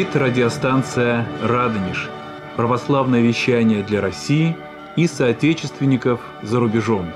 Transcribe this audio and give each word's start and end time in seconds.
Говорит 0.00 0.16
радиостанция 0.16 1.28
«Радонеж». 1.42 2.08
Православное 2.56 3.20
вещание 3.20 3.82
для 3.82 4.00
России 4.00 4.56
и 4.96 5.06
соотечественников 5.06 6.22
за 6.42 6.58
рубежом. 6.58 7.12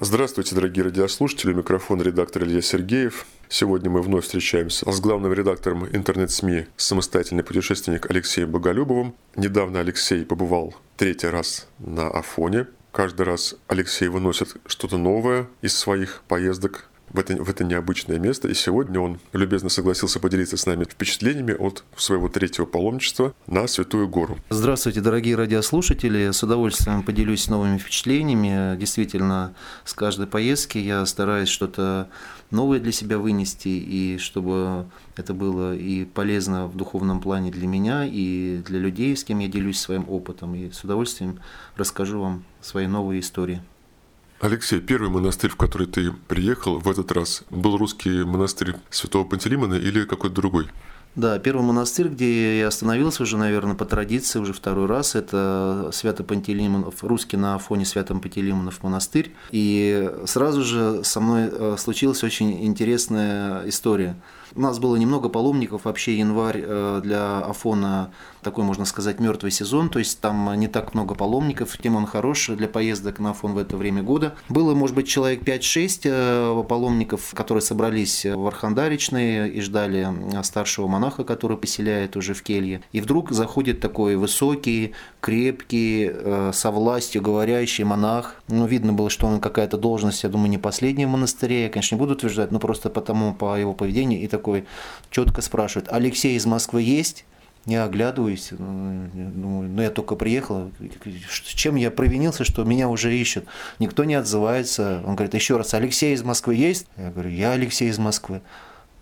Здравствуйте, 0.00 0.56
дорогие 0.56 0.86
радиослушатели. 0.86 1.52
Микрофон 1.52 2.02
редактор 2.02 2.42
Илья 2.42 2.60
Сергеев. 2.60 3.26
Сегодня 3.48 3.88
мы 3.88 4.02
вновь 4.02 4.24
встречаемся 4.24 4.90
с 4.90 5.00
главным 5.00 5.32
редактором 5.32 5.86
интернет-СМИ 5.86 6.66
«Самостоятельный 6.76 7.44
путешественник» 7.44 8.10
Алексеем 8.10 8.50
Боголюбовым. 8.50 9.14
Недавно 9.36 9.78
Алексей 9.78 10.24
побывал 10.24 10.74
третий 10.96 11.28
раз 11.28 11.68
на 11.78 12.08
Афоне. 12.08 12.66
Каждый 12.94 13.22
раз 13.22 13.56
Алексей 13.66 14.06
выносит 14.06 14.54
что-то 14.66 14.98
новое 14.98 15.48
из 15.62 15.76
своих 15.76 16.22
поездок 16.28 16.88
в 17.10 17.18
это, 17.18 17.34
в 17.42 17.50
это 17.50 17.64
необычное 17.64 18.20
место. 18.20 18.46
И 18.46 18.54
сегодня 18.54 19.00
он 19.00 19.18
любезно 19.32 19.68
согласился 19.68 20.20
поделиться 20.20 20.56
с 20.56 20.64
нами 20.64 20.84
впечатлениями 20.84 21.54
от 21.54 21.82
своего 21.96 22.28
третьего 22.28 22.66
паломничества 22.66 23.34
на 23.48 23.66
Святую 23.66 24.08
Гору. 24.08 24.38
Здравствуйте, 24.48 25.00
дорогие 25.00 25.34
радиослушатели. 25.34 26.30
С 26.30 26.44
удовольствием 26.44 27.02
поделюсь 27.02 27.48
новыми 27.48 27.78
впечатлениями. 27.78 28.76
Действительно, 28.76 29.54
с 29.84 29.92
каждой 29.92 30.28
поездки 30.28 30.78
я 30.78 31.04
стараюсь 31.04 31.48
что-то 31.48 32.08
новое 32.50 32.80
для 32.80 32.92
себя 32.92 33.18
вынести, 33.18 33.68
и 33.68 34.18
чтобы 34.18 34.86
это 35.16 35.34
было 35.34 35.74
и 35.76 36.04
полезно 36.04 36.66
в 36.66 36.76
духовном 36.76 37.20
плане 37.20 37.50
для 37.50 37.66
меня, 37.66 38.04
и 38.06 38.62
для 38.64 38.78
людей, 38.78 39.16
с 39.16 39.24
кем 39.24 39.38
я 39.40 39.48
делюсь 39.48 39.78
своим 39.78 40.08
опытом. 40.08 40.54
И 40.54 40.70
с 40.70 40.84
удовольствием 40.84 41.40
расскажу 41.76 42.20
вам 42.20 42.44
свои 42.60 42.86
новые 42.86 43.20
истории. 43.20 43.62
Алексей, 44.40 44.80
первый 44.80 45.10
монастырь, 45.10 45.50
в 45.50 45.56
который 45.56 45.86
ты 45.86 46.12
приехал 46.28 46.78
в 46.78 46.90
этот 46.90 47.12
раз, 47.12 47.44
был 47.50 47.78
русский 47.78 48.24
монастырь 48.24 48.74
Святого 48.90 49.24
Пантелеймона 49.24 49.74
или 49.74 50.04
какой-то 50.04 50.34
другой? 50.34 50.66
Да, 51.16 51.38
первый 51.38 51.62
монастырь, 51.62 52.08
где 52.08 52.58
я 52.58 52.68
остановился 52.68 53.22
уже, 53.22 53.36
наверное, 53.36 53.76
по 53.76 53.84
традиции, 53.84 54.40
уже 54.40 54.52
второй 54.52 54.86
раз, 54.86 55.14
это 55.14 55.90
Свято-Пантелеймонов, 55.92 57.04
русский 57.04 57.36
на 57.36 57.56
фоне 57.58 57.84
Свято-Пантелеймонов 57.84 58.82
монастырь. 58.82 59.32
И 59.52 60.10
сразу 60.26 60.64
же 60.64 61.04
со 61.04 61.20
мной 61.20 61.48
э, 61.52 61.76
случилась 61.78 62.24
очень 62.24 62.66
интересная 62.66 63.68
история. 63.68 64.16
У 64.54 64.60
нас 64.60 64.78
было 64.78 64.96
немного 64.96 65.28
паломников, 65.28 65.84
вообще 65.84 66.18
январь 66.18 66.62
э, 66.64 67.00
для 67.02 67.38
Афона 67.40 68.12
такой, 68.42 68.64
можно 68.64 68.84
сказать, 68.84 69.20
мертвый 69.20 69.50
сезон, 69.50 69.88
то 69.88 69.98
есть 69.98 70.20
там 70.20 70.54
не 70.58 70.68
так 70.68 70.94
много 70.94 71.14
паломников, 71.14 71.76
тем 71.78 71.96
он 71.96 72.06
хорош 72.06 72.48
для 72.48 72.68
поездок 72.68 73.18
на 73.18 73.30
Афон 73.30 73.54
в 73.54 73.58
это 73.58 73.76
время 73.76 74.02
года. 74.02 74.34
Было, 74.48 74.74
может 74.74 74.94
быть, 74.94 75.08
человек 75.08 75.42
5-6 75.42 76.00
э, 76.04 76.64
паломников, 76.68 77.32
которые 77.34 77.62
собрались 77.62 78.24
в 78.26 78.46
Архандаричной 78.46 79.48
и 79.50 79.60
ждали 79.60 80.08
старшего 80.42 80.86
монаха, 80.86 81.24
который 81.24 81.56
поселяет 81.56 82.16
уже 82.16 82.34
в 82.34 82.42
келье. 82.42 82.82
И 82.92 83.00
вдруг 83.00 83.30
заходит 83.30 83.80
такой 83.80 84.16
высокий, 84.16 84.94
крепкий, 85.24 86.10
э, 86.12 86.50
со 86.52 86.70
властью 86.70 87.22
говорящий 87.22 87.82
монах. 87.82 88.34
Ну, 88.48 88.66
видно 88.66 88.92
было, 88.92 89.08
что 89.08 89.26
он 89.26 89.40
какая-то 89.40 89.78
должность, 89.78 90.22
я 90.22 90.28
думаю, 90.28 90.50
не 90.50 90.58
последняя 90.58 91.06
в 91.06 91.10
монастыре, 91.10 91.62
я, 91.62 91.68
конечно, 91.70 91.94
не 91.94 91.98
буду 91.98 92.12
утверждать, 92.12 92.52
но 92.52 92.58
просто 92.58 92.90
потому 92.90 93.32
по 93.32 93.58
его 93.58 93.72
поведению 93.72 94.20
и 94.20 94.26
такой 94.26 94.66
четко 95.10 95.40
спрашивает, 95.40 95.88
Алексей 95.90 96.36
из 96.36 96.44
Москвы 96.44 96.82
есть? 96.82 97.24
Я 97.64 97.84
оглядываюсь, 97.84 98.50
ну, 98.50 99.62
ну 99.62 99.80
я 99.80 99.88
только 99.88 100.14
приехал, 100.14 100.70
чем 101.42 101.76
я 101.76 101.90
провинился, 101.90 102.44
что 102.44 102.62
меня 102.64 102.90
уже 102.90 103.16
ищут. 103.16 103.46
Никто 103.78 104.04
не 104.04 104.16
отзывается. 104.16 105.00
Он 105.06 105.16
говорит, 105.16 105.32
еще 105.32 105.56
раз, 105.56 105.72
Алексей 105.72 106.12
из 106.12 106.22
Москвы 106.22 106.54
есть? 106.54 106.86
Я 106.98 107.10
говорю, 107.10 107.30
я 107.30 107.52
Алексей 107.52 107.88
из 107.88 107.98
Москвы 107.98 108.42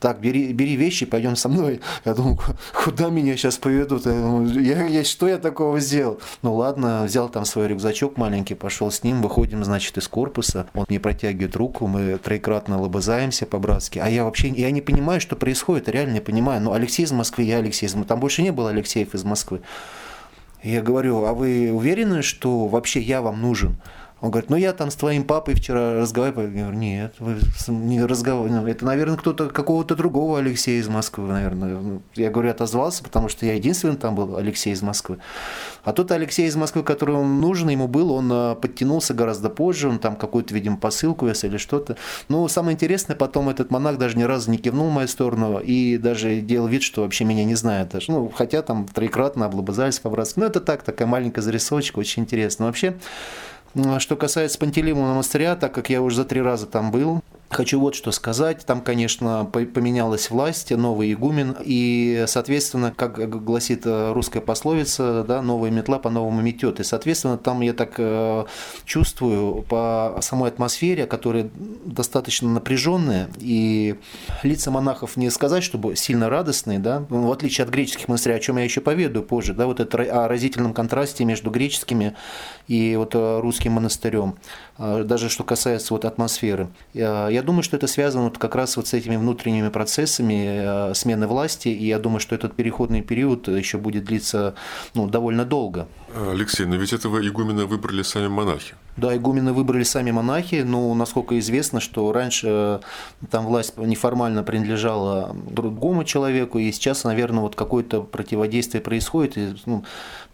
так, 0.02 0.18
бери, 0.18 0.52
бери 0.52 0.74
вещи, 0.74 1.06
пойдем 1.06 1.36
со 1.36 1.48
мной. 1.48 1.80
Я 2.04 2.14
думаю, 2.14 2.36
куда 2.84 3.08
меня 3.08 3.36
сейчас 3.36 3.56
поведут? 3.56 4.04
Я, 4.04 4.84
я, 4.88 5.04
что 5.04 5.28
я 5.28 5.38
такого 5.38 5.78
сделал? 5.78 6.18
Ну 6.42 6.56
ладно, 6.56 7.04
взял 7.04 7.28
там 7.28 7.44
свой 7.44 7.68
рюкзачок 7.68 8.16
маленький, 8.16 8.54
пошел 8.54 8.90
с 8.90 9.04
ним, 9.04 9.22
выходим, 9.22 9.62
значит, 9.62 9.96
из 9.96 10.08
корпуса. 10.08 10.66
Он 10.74 10.86
мне 10.88 10.98
протягивает 10.98 11.54
руку, 11.54 11.86
мы 11.86 12.18
троекратно 12.18 12.80
лобызаемся 12.82 13.46
по-братски. 13.46 14.00
А 14.00 14.08
я 14.08 14.24
вообще, 14.24 14.48
я 14.48 14.72
не 14.72 14.80
понимаю, 14.80 15.20
что 15.20 15.36
происходит, 15.36 15.88
реально 15.88 16.14
не 16.14 16.20
понимаю. 16.20 16.60
Ну, 16.60 16.72
Алексей 16.72 17.04
из 17.04 17.12
Москвы, 17.12 17.44
я 17.44 17.58
Алексей 17.58 17.86
из 17.86 17.94
Москвы. 17.94 18.08
Там 18.08 18.18
больше 18.18 18.42
не 18.42 18.50
было 18.50 18.70
Алексеев 18.70 19.14
из 19.14 19.22
Москвы. 19.22 19.60
Я 20.64 20.82
говорю, 20.82 21.26
а 21.26 21.32
вы 21.32 21.70
уверены, 21.72 22.22
что 22.22 22.66
вообще 22.66 23.00
я 23.00 23.22
вам 23.22 23.40
нужен? 23.40 23.76
Он 24.22 24.30
говорит, 24.30 24.50
ну 24.50 24.56
я 24.56 24.72
там 24.72 24.92
с 24.92 24.94
твоим 24.94 25.24
папой 25.24 25.54
вчера 25.54 25.94
разговаривал. 25.94 26.42
Я 26.44 26.48
говорю, 26.48 26.78
нет, 26.78 27.14
вы 27.18 27.38
не 27.66 28.00
разговаривали. 28.04 28.70
Это, 28.70 28.84
наверное, 28.84 29.16
кто-то, 29.16 29.48
какого-то 29.48 29.96
другого 29.96 30.38
Алексея 30.38 30.80
из 30.80 30.86
Москвы, 30.86 31.26
наверное. 31.26 32.00
Я 32.14 32.30
говорю, 32.30 32.50
отозвался, 32.50 33.02
потому 33.02 33.28
что 33.28 33.44
я 33.46 33.54
единственный 33.54 33.96
там 33.96 34.14
был 34.14 34.36
Алексей 34.36 34.72
из 34.72 34.80
Москвы. 34.80 35.18
А 35.82 35.92
тот 35.92 36.12
Алексей 36.12 36.46
из 36.46 36.54
Москвы, 36.54 36.84
который 36.84 37.16
он 37.16 37.40
нужен 37.40 37.68
ему 37.68 37.88
был, 37.88 38.12
он 38.12 38.30
э, 38.32 38.54
подтянулся 38.54 39.12
гораздо 39.12 39.50
позже, 39.50 39.88
он 39.88 39.98
там 39.98 40.14
какую-то, 40.14 40.54
видимо, 40.54 40.76
посылку 40.76 41.26
вез 41.26 41.42
или 41.42 41.56
что-то. 41.56 41.96
Но 42.28 42.46
самое 42.46 42.76
интересное, 42.76 43.16
потом 43.16 43.48
этот 43.48 43.72
монах 43.72 43.98
даже 43.98 44.16
ни 44.16 44.22
разу 44.22 44.52
не 44.52 44.58
кивнул 44.58 44.88
в 44.88 44.92
мою 44.92 45.08
сторону 45.08 45.58
и 45.58 45.98
даже 45.98 46.40
делал 46.42 46.68
вид, 46.68 46.84
что 46.84 47.02
вообще 47.02 47.24
меня 47.24 47.44
не 47.44 47.56
знает 47.56 47.88
даже. 47.88 48.12
Ну, 48.12 48.32
хотя 48.32 48.62
там 48.62 48.86
троекратно 48.86 49.46
облобызались 49.46 49.98
по-братски. 49.98 50.38
Ну, 50.38 50.46
это 50.46 50.60
так, 50.60 50.84
такая 50.84 51.08
маленькая 51.08 51.40
зарисовочка, 51.40 51.98
очень 51.98 52.22
интересно. 52.22 52.66
Вообще, 52.66 52.94
что 53.98 54.16
касается 54.16 54.58
Пантелеймона 54.58 55.12
монастыря, 55.12 55.56
так 55.56 55.72
как 55.72 55.90
я 55.90 56.02
уже 56.02 56.16
за 56.16 56.24
три 56.24 56.40
раза 56.40 56.66
там 56.66 56.90
был, 56.90 57.22
Хочу 57.52 57.78
вот 57.80 57.94
что 57.94 58.12
сказать. 58.12 58.64
Там, 58.64 58.80
конечно, 58.80 59.44
поменялась 59.44 60.30
власть, 60.30 60.70
новый 60.70 61.12
игумен, 61.12 61.54
и, 61.60 62.24
соответственно, 62.26 62.94
как 62.96 63.28
гласит 63.44 63.82
э, 63.84 64.12
русская 64.12 64.40
пословица, 64.40 65.22
да, 65.28 65.42
новая 65.42 65.70
метла 65.70 65.98
по-новому 65.98 66.40
метет. 66.40 66.80
И, 66.80 66.82
соответственно, 66.82 67.36
там 67.36 67.60
я 67.60 67.74
так 67.74 67.96
э, 67.98 68.46
чувствую 68.86 69.64
по 69.64 70.18
самой 70.22 70.48
атмосфере, 70.48 71.06
которая 71.06 71.50
достаточно 71.84 72.48
напряженная, 72.48 73.28
и 73.38 73.96
лица 74.42 74.70
монахов 74.70 75.18
не 75.18 75.28
сказать, 75.28 75.62
чтобы 75.62 75.94
сильно 75.94 76.30
радостные, 76.30 76.78
да, 76.78 77.04
в 77.10 77.30
отличие 77.30 77.66
от 77.66 77.70
греческих 77.70 78.08
монастырей, 78.08 78.38
о 78.38 78.40
чем 78.40 78.56
я 78.56 78.64
еще 78.64 78.80
поведу 78.80 79.22
позже, 79.22 79.52
да, 79.52 79.66
вот 79.66 79.78
это 79.78 79.98
о 79.98 80.26
разительном 80.26 80.72
контрасте 80.72 81.26
между 81.26 81.50
греческими 81.50 82.16
и 82.68 82.96
вот 82.96 83.14
э, 83.14 83.40
русским 83.40 83.72
монастырем, 83.72 84.36
даже 84.78 85.28
что 85.28 85.44
касается 85.44 85.94
вот 85.94 86.04
атмосферы. 86.04 86.68
Я 86.94 87.28
я 87.28 87.42
думаю, 87.42 87.62
что 87.62 87.76
это 87.76 87.86
связано 87.86 88.24
вот 88.24 88.38
как 88.38 88.54
раз 88.54 88.76
вот 88.76 88.86
с 88.86 88.94
этими 88.94 89.16
внутренними 89.16 89.68
процессами 89.68 90.90
э, 90.90 90.94
смены 90.94 91.26
власти, 91.26 91.68
и 91.68 91.86
я 91.86 91.98
думаю, 91.98 92.20
что 92.20 92.34
этот 92.34 92.54
переходный 92.54 93.02
период 93.02 93.48
еще 93.48 93.78
будет 93.78 94.04
длиться 94.04 94.54
ну, 94.94 95.06
довольно 95.08 95.44
долго. 95.44 95.86
Алексей, 96.14 96.66
но 96.66 96.76
ведь 96.76 96.92
этого 96.92 97.26
игумена 97.26 97.66
выбрали 97.66 98.02
сами 98.02 98.28
монахи. 98.28 98.74
Да, 98.96 99.16
игумены 99.16 99.54
выбрали 99.54 99.84
сами 99.84 100.10
монахи, 100.10 100.62
но 100.66 100.92
насколько 100.94 101.38
известно, 101.38 101.80
что 101.80 102.12
раньше 102.12 102.46
э, 102.50 102.80
там 103.30 103.46
власть 103.46 103.78
неформально 103.78 104.42
принадлежала 104.42 105.34
другому 105.50 106.04
человеку, 106.04 106.58
и 106.58 106.70
сейчас, 106.72 107.04
наверное, 107.04 107.40
вот 107.40 107.54
какое-то 107.54 108.02
противодействие 108.02 108.82
происходит, 108.82 109.38
и 109.38 109.54
ну, 109.64 109.84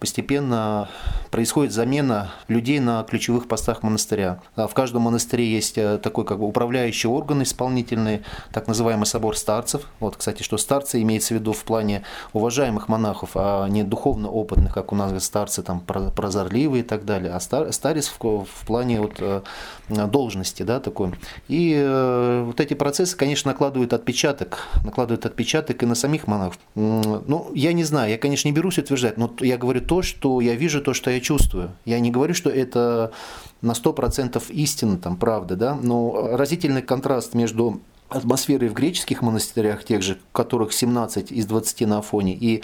постепенно 0.00 0.88
происходит 1.30 1.72
замена 1.72 2.32
людей 2.48 2.80
на 2.80 3.04
ключевых 3.04 3.46
постах 3.46 3.84
монастыря. 3.84 4.40
А 4.56 4.66
в 4.66 4.74
каждом 4.74 5.02
монастыре 5.02 5.48
есть 5.48 5.78
э, 5.78 5.98
такой 5.98 6.24
как 6.24 6.40
бы 6.40 6.46
управляющий 6.48 7.06
орган 7.06 7.44
исполнительный, 7.44 8.22
так 8.52 8.66
называемый 8.66 9.06
собор 9.06 9.36
старцев. 9.36 9.82
Вот, 10.00 10.16
кстати, 10.16 10.42
что 10.42 10.56
старцы 10.56 11.00
имеется 11.02 11.34
в 11.34 11.38
виду 11.38 11.52
в 11.52 11.62
плане 11.62 12.02
уважаемых 12.32 12.88
монахов, 12.88 13.30
а 13.34 13.68
не 13.68 13.84
духовно 13.84 14.28
опытных, 14.28 14.74
как 14.74 14.92
у 14.92 14.96
нас 14.96 15.22
старцы 15.22 15.62
там 15.62 15.78
прозорливые 15.80 16.82
и 16.82 16.86
так 16.86 17.04
далее, 17.04 17.32
а 17.32 17.40
старец 17.72 18.08
в 18.08 18.47
в 18.52 18.66
плане 18.66 19.00
вот 19.00 19.16
э, 19.20 19.42
должности, 19.88 20.62
да, 20.62 20.80
такой. 20.80 21.12
И 21.48 21.74
э, 21.76 22.42
вот 22.44 22.60
эти 22.60 22.74
процессы, 22.74 23.16
конечно, 23.16 23.50
накладывают 23.50 23.92
отпечаток, 23.92 24.66
накладывают 24.84 25.26
отпечаток 25.26 25.82
и 25.82 25.86
на 25.86 25.94
самих 25.94 26.26
монахов. 26.26 26.58
Ну, 26.74 27.50
я 27.54 27.72
не 27.72 27.84
знаю, 27.84 28.10
я, 28.10 28.18
конечно, 28.18 28.48
не 28.48 28.52
берусь 28.52 28.78
утверждать, 28.78 29.18
но 29.18 29.34
я 29.40 29.56
говорю 29.56 29.80
то, 29.80 30.02
что 30.02 30.40
я 30.40 30.54
вижу, 30.54 30.80
то, 30.80 30.94
что 30.94 31.10
я 31.10 31.20
чувствую. 31.20 31.72
Я 31.84 32.00
не 32.00 32.10
говорю, 32.10 32.34
что 32.34 32.50
это 32.50 33.12
на 33.60 33.72
100% 33.72 34.42
истина, 34.50 34.98
там, 34.98 35.16
правда, 35.16 35.56
да, 35.56 35.74
но 35.74 36.36
разительный 36.36 36.82
контраст 36.82 37.34
между 37.34 37.80
атмосферой 38.08 38.68
в 38.68 38.74
греческих 38.74 39.22
монастырях, 39.22 39.84
тех 39.84 40.02
же, 40.02 40.18
которых 40.32 40.72
17 40.72 41.30
из 41.30 41.46
20 41.46 41.80
на 41.82 41.98
Афоне, 41.98 42.34
и 42.34 42.62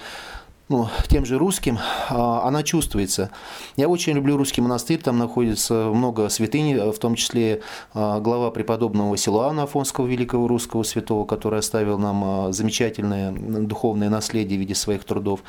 ну, 0.68 0.88
тем 1.08 1.26
же 1.26 1.38
русским, 1.38 1.78
а, 2.08 2.46
она 2.46 2.62
чувствуется. 2.62 3.30
Я 3.76 3.88
очень 3.88 4.14
люблю 4.14 4.36
русский 4.36 4.62
монастырь, 4.62 5.00
там 5.00 5.18
находится 5.18 5.90
много 5.92 6.28
святынь, 6.30 6.90
в 6.90 6.98
том 6.98 7.16
числе 7.16 7.60
а, 7.92 8.20
глава 8.20 8.50
преподобного 8.50 9.16
Силуана 9.16 9.64
Афонского, 9.64 10.06
великого 10.06 10.48
русского 10.48 10.82
святого, 10.82 11.26
который 11.26 11.58
оставил 11.58 11.98
нам 11.98 12.24
а, 12.24 12.52
замечательное 12.52 13.32
духовное 13.32 14.08
наследие 14.08 14.56
в 14.56 14.60
виде 14.60 14.74
своих 14.74 15.04
трудов. 15.04 15.40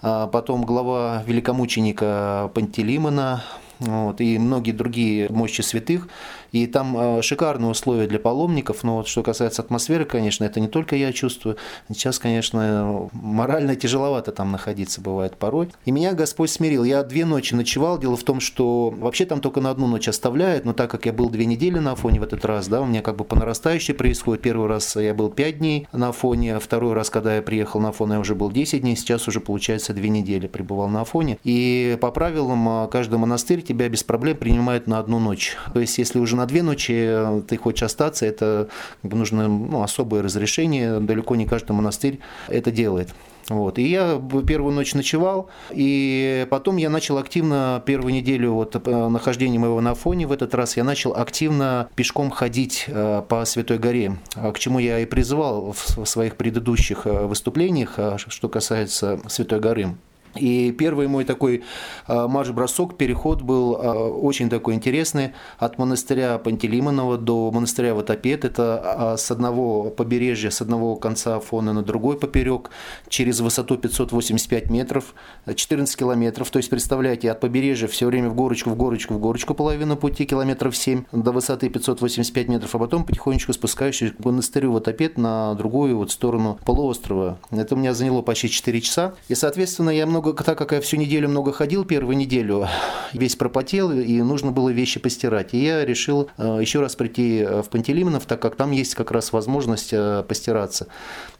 Потом 0.00 0.66
глава 0.66 1.22
великомученика 1.26 2.50
Пантелеймона, 2.52 3.42
вот, 3.78 4.20
и 4.20 4.38
многие 4.38 4.72
другие 4.72 5.30
мощи 5.30 5.62
святых. 5.62 6.08
И 6.54 6.68
там 6.68 6.96
э, 6.96 7.22
шикарные 7.22 7.68
условия 7.68 8.06
для 8.06 8.20
паломников, 8.20 8.84
но 8.84 8.98
вот 8.98 9.08
что 9.08 9.24
касается 9.24 9.60
атмосферы, 9.60 10.04
конечно, 10.04 10.44
это 10.44 10.60
не 10.60 10.68
только 10.68 10.94
я 10.94 11.12
чувствую. 11.12 11.56
Сейчас, 11.88 12.20
конечно, 12.20 13.10
морально 13.12 13.74
тяжеловато 13.74 14.30
там 14.30 14.52
находиться 14.52 15.00
бывает 15.00 15.36
порой. 15.36 15.70
И 15.84 15.90
меня 15.90 16.12
Господь 16.12 16.50
смирил. 16.50 16.84
Я 16.84 17.02
две 17.02 17.24
ночи 17.24 17.54
ночевал. 17.54 17.98
Дело 17.98 18.16
в 18.16 18.22
том, 18.22 18.38
что 18.38 18.90
вообще 18.90 19.26
там 19.26 19.40
только 19.40 19.60
на 19.60 19.70
одну 19.70 19.88
ночь 19.88 20.06
оставляют, 20.06 20.64
но 20.64 20.74
так 20.74 20.92
как 20.92 21.06
я 21.06 21.12
был 21.12 21.28
две 21.28 21.44
недели 21.44 21.80
на 21.80 21.90
Афоне 21.92 22.20
в 22.20 22.22
этот 22.22 22.44
раз, 22.44 22.68
да, 22.68 22.82
у 22.82 22.86
меня 22.86 23.02
как 23.02 23.16
бы 23.16 23.24
по 23.24 23.34
нарастающей 23.34 23.92
происходит. 23.92 24.42
Первый 24.42 24.68
раз 24.68 24.94
я 24.94 25.12
был 25.12 25.30
пять 25.30 25.58
дней 25.58 25.88
на 25.90 26.10
Афоне, 26.10 26.60
второй 26.60 26.92
раз, 26.92 27.10
когда 27.10 27.34
я 27.34 27.42
приехал 27.42 27.80
на 27.80 27.88
Афон, 27.88 28.12
я 28.12 28.20
уже 28.20 28.36
был 28.36 28.52
10 28.52 28.80
дней, 28.82 28.94
сейчас 28.94 29.26
уже 29.26 29.40
получается 29.40 29.92
две 29.92 30.08
недели 30.08 30.46
пребывал 30.46 30.88
на 30.88 31.00
Афоне. 31.00 31.36
И 31.42 31.98
по 32.00 32.12
правилам 32.12 32.84
э, 32.84 32.88
каждый 32.92 33.18
монастырь 33.18 33.62
тебя 33.62 33.88
без 33.88 34.04
проблем 34.04 34.36
принимает 34.36 34.86
на 34.86 35.00
одну 35.00 35.18
ночь. 35.18 35.56
То 35.72 35.80
есть 35.80 35.98
если 35.98 36.20
уже 36.20 36.36
на 36.36 36.43
две 36.46 36.62
ночи 36.62 36.92
э, 36.92 37.42
ты 37.48 37.56
хочешь 37.56 37.82
остаться, 37.82 38.26
это 38.26 38.68
как 39.02 39.10
бы, 39.10 39.16
нужно 39.16 39.48
ну, 39.48 39.82
особое 39.82 40.22
разрешение, 40.22 41.00
далеко 41.00 41.36
не 41.36 41.46
каждый 41.46 41.72
монастырь 41.72 42.20
это 42.48 42.70
делает. 42.70 43.10
Вот. 43.48 43.78
И 43.78 43.82
я 43.82 44.20
первую 44.46 44.74
ночь 44.74 44.94
ночевал, 44.94 45.50
и 45.70 46.46
потом 46.48 46.78
я 46.78 46.88
начал 46.88 47.18
активно 47.18 47.82
первую 47.84 48.14
неделю 48.14 48.52
вот, 48.52 48.74
э, 48.74 49.08
нахождения 49.08 49.58
моего 49.58 49.80
на 49.80 49.94
фоне 49.94 50.26
в 50.26 50.32
этот 50.32 50.54
раз 50.54 50.76
я 50.76 50.84
начал 50.84 51.14
активно 51.14 51.88
пешком 51.94 52.30
ходить 52.30 52.86
э, 52.88 53.22
по 53.28 53.44
Святой 53.44 53.78
горе, 53.78 54.16
к 54.34 54.58
чему 54.58 54.78
я 54.78 55.00
и 55.00 55.04
призывал 55.04 55.72
в 55.72 56.06
своих 56.06 56.36
предыдущих 56.36 57.04
выступлениях, 57.04 57.98
что 58.16 58.48
касается 58.48 59.20
Святой 59.28 59.60
горы. 59.60 59.94
И 60.36 60.72
первый 60.72 61.08
мой 61.08 61.24
такой 61.24 61.62
а, 62.06 62.28
марш-бросок, 62.28 62.96
переход 62.96 63.42
был 63.42 63.76
а, 63.76 64.08
очень 64.08 64.48
такой 64.50 64.74
интересный 64.74 65.32
от 65.58 65.78
монастыря 65.78 66.38
Пантелеймонова 66.38 67.18
до 67.18 67.50
монастыря 67.50 67.94
Ватопед. 67.94 68.44
Это 68.44 68.80
а, 68.84 69.16
с 69.16 69.30
одного 69.30 69.90
побережья, 69.90 70.50
с 70.50 70.60
одного 70.60 70.96
конца 70.96 71.36
Афона 71.36 71.72
на 71.72 71.82
другой 71.82 72.18
поперек, 72.18 72.70
через 73.08 73.40
высоту 73.40 73.76
585 73.76 74.70
метров, 74.70 75.14
14 75.52 75.96
километров. 75.96 76.50
То 76.50 76.58
есть, 76.58 76.70
представляете, 76.70 77.30
от 77.30 77.40
побережья 77.40 77.86
все 77.86 78.06
время 78.06 78.28
в 78.28 78.34
горочку, 78.34 78.70
в 78.70 78.76
горочку, 78.76 79.14
в 79.14 79.20
горочку 79.20 79.54
половину 79.54 79.96
пути, 79.96 80.24
километров 80.24 80.76
7 80.76 81.04
до 81.12 81.32
высоты 81.32 81.68
585 81.68 82.48
метров, 82.48 82.74
а 82.74 82.78
потом 82.78 83.04
потихонечку 83.04 83.52
спускающийся 83.52 84.14
к 84.14 84.24
монастырю 84.24 84.72
Ватопед 84.72 85.18
на 85.18 85.54
другую 85.54 85.96
вот 85.96 86.10
сторону 86.10 86.58
полуострова. 86.64 87.38
Это 87.50 87.74
у 87.74 87.78
меня 87.78 87.94
заняло 87.94 88.22
почти 88.22 88.48
4 88.48 88.80
часа. 88.80 89.14
И, 89.28 89.34
соответственно, 89.34 89.90
я 89.90 90.06
много 90.06 90.23
много, 90.24 90.42
так 90.42 90.56
как 90.58 90.72
я 90.72 90.80
всю 90.80 90.96
неделю 90.96 91.28
много 91.28 91.52
ходил, 91.52 91.84
первую 91.84 92.16
неделю 92.16 92.66
весь 93.12 93.36
пропотел, 93.36 93.92
и 93.92 94.22
нужно 94.22 94.52
было 94.52 94.70
вещи 94.70 94.98
постирать. 94.98 95.54
И 95.54 95.62
я 95.62 95.84
решил 95.84 96.30
э, 96.38 96.58
еще 96.60 96.80
раз 96.80 96.96
прийти 96.96 97.40
э, 97.40 97.62
в 97.62 97.68
Пантелеймонов, 97.68 98.24
так 98.24 98.40
как 98.40 98.56
там 98.56 98.70
есть 98.70 98.94
как 98.94 99.10
раз 99.10 99.32
возможность 99.32 99.90
э, 99.92 100.24
постираться. 100.26 100.86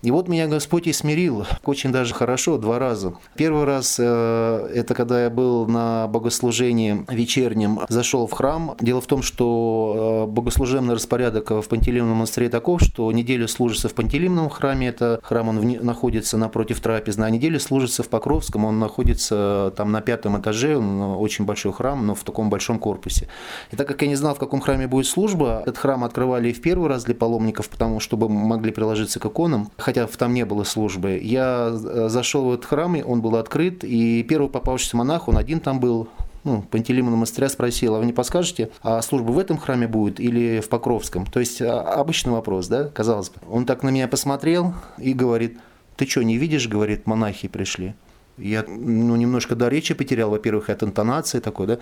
И 0.02 0.10
вот 0.10 0.28
меня 0.28 0.46
Господь 0.46 0.86
и 0.86 0.92
смирил, 0.92 1.46
очень 1.64 1.92
даже 1.92 2.12
хорошо, 2.12 2.58
два 2.58 2.78
раза. 2.78 3.14
Первый 3.36 3.64
раз 3.64 3.98
это 3.98 4.92
когда 4.94 5.25
я 5.25 5.31
был 5.31 5.66
на 5.66 6.06
богослужении 6.08 7.06
вечернем, 7.08 7.81
зашел 7.88 8.26
в 8.26 8.32
храм. 8.32 8.76
Дело 8.81 9.00
в 9.00 9.06
том, 9.06 9.22
что 9.22 10.26
богослужебный 10.28 10.94
распорядок 10.94 11.50
в 11.50 11.62
Пантелеймоновом 11.62 12.19
монастыре 12.19 12.50
таков, 12.50 12.82
что 12.82 13.10
неделю 13.12 13.48
служится 13.48 13.88
в 13.88 13.94
Пантелеймоновом 13.94 14.50
храме, 14.50 14.88
это 14.88 15.20
храм 15.22 15.48
он 15.48 15.78
находится 15.81 16.36
напротив 16.36 16.81
трапезной, 16.81 17.28
а 17.28 17.31
неделю 17.31 17.58
служится 17.58 18.02
в 18.02 18.08
Покровском, 18.08 18.66
он 18.66 18.73
находится 18.78 19.72
там 19.76 19.92
на 19.92 20.00
пятом 20.00 20.40
этаже, 20.40 20.76
он 20.76 21.00
очень 21.00 21.44
большой 21.44 21.72
храм, 21.72 22.06
но 22.06 22.14
в 22.14 22.24
таком 22.24 22.50
большом 22.50 22.78
корпусе. 22.78 23.28
И 23.70 23.76
так 23.76 23.86
как 23.86 24.02
я 24.02 24.08
не 24.08 24.16
знал, 24.16 24.34
в 24.34 24.38
каком 24.38 24.60
храме 24.60 24.86
будет 24.86 25.06
служба, 25.06 25.60
этот 25.62 25.78
храм 25.78 26.04
открывали 26.04 26.52
в 26.52 26.60
первый 26.60 26.88
раз 26.88 27.04
для 27.04 27.14
паломников, 27.14 27.68
потому 27.68 28.00
чтобы 28.00 28.28
могли 28.28 28.72
приложиться 28.72 29.20
к 29.20 29.26
иконам, 29.26 29.70
хотя 29.76 30.06
там 30.06 30.34
не 30.34 30.44
было 30.44 30.64
службы. 30.64 31.20
Я 31.22 31.70
э, 31.72 32.08
зашел 32.08 32.46
в 32.46 32.52
этот 32.54 32.66
храм, 32.66 32.96
и 32.96 33.02
он 33.02 33.20
был 33.20 33.36
открыт, 33.36 33.84
и 33.84 34.22
первый 34.22 34.48
попавшийся 34.48 34.96
монах, 34.96 35.28
он 35.28 35.36
один 35.36 35.60
там 35.60 35.80
был, 35.80 36.08
ну, 36.44 36.62
Пантелеймона 36.62 37.16
монастыря 37.16 37.48
спросил, 37.48 37.94
а 37.94 37.98
вы 37.98 38.06
не 38.06 38.12
подскажете, 38.12 38.70
а 38.82 39.00
служба 39.02 39.32
в 39.32 39.38
этом 39.38 39.58
храме 39.58 39.86
будет 39.86 40.20
или 40.20 40.60
в 40.60 40.68
Покровском? 40.68 41.26
То 41.26 41.40
есть 41.40 41.60
а, 41.62 41.80
обычный 41.80 42.32
вопрос, 42.32 42.68
да, 42.68 42.84
казалось 42.84 43.30
бы. 43.30 43.36
Он 43.50 43.66
так 43.66 43.82
на 43.82 43.90
меня 43.90 44.08
посмотрел 44.08 44.74
и 44.98 45.12
говорит, 45.12 45.58
ты 45.96 46.06
что, 46.06 46.22
не 46.22 46.36
видишь, 46.36 46.68
говорит, 46.68 47.06
монахи 47.06 47.48
пришли. 47.48 47.94
Я 48.36 48.64
ну, 48.66 49.16
немножко 49.16 49.54
до 49.54 49.69
речи 49.69 49.94
потерял, 49.94 50.31
во-первых, 50.31 50.70
от 50.70 50.82
интонации 50.82 51.40
такой, 51.40 51.66
да. 51.66 51.78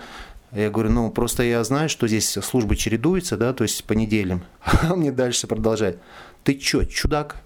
Я 0.51 0.69
говорю, 0.69 0.91
ну, 0.91 1.09
просто 1.09 1.43
я 1.43 1.63
знаю, 1.63 1.89
что 1.89 2.07
здесь 2.07 2.29
службы 2.29 2.75
чередуются, 2.75 3.37
да, 3.37 3.53
то 3.53 3.63
есть 3.63 3.83
по 3.85 3.93
неделям. 3.93 4.43
А 4.83 4.95
мне 4.95 5.11
дальше 5.11 5.47
продолжает. 5.47 5.99
Ты 6.43 6.55
чё, 6.55 6.83
чудак? 6.83 7.37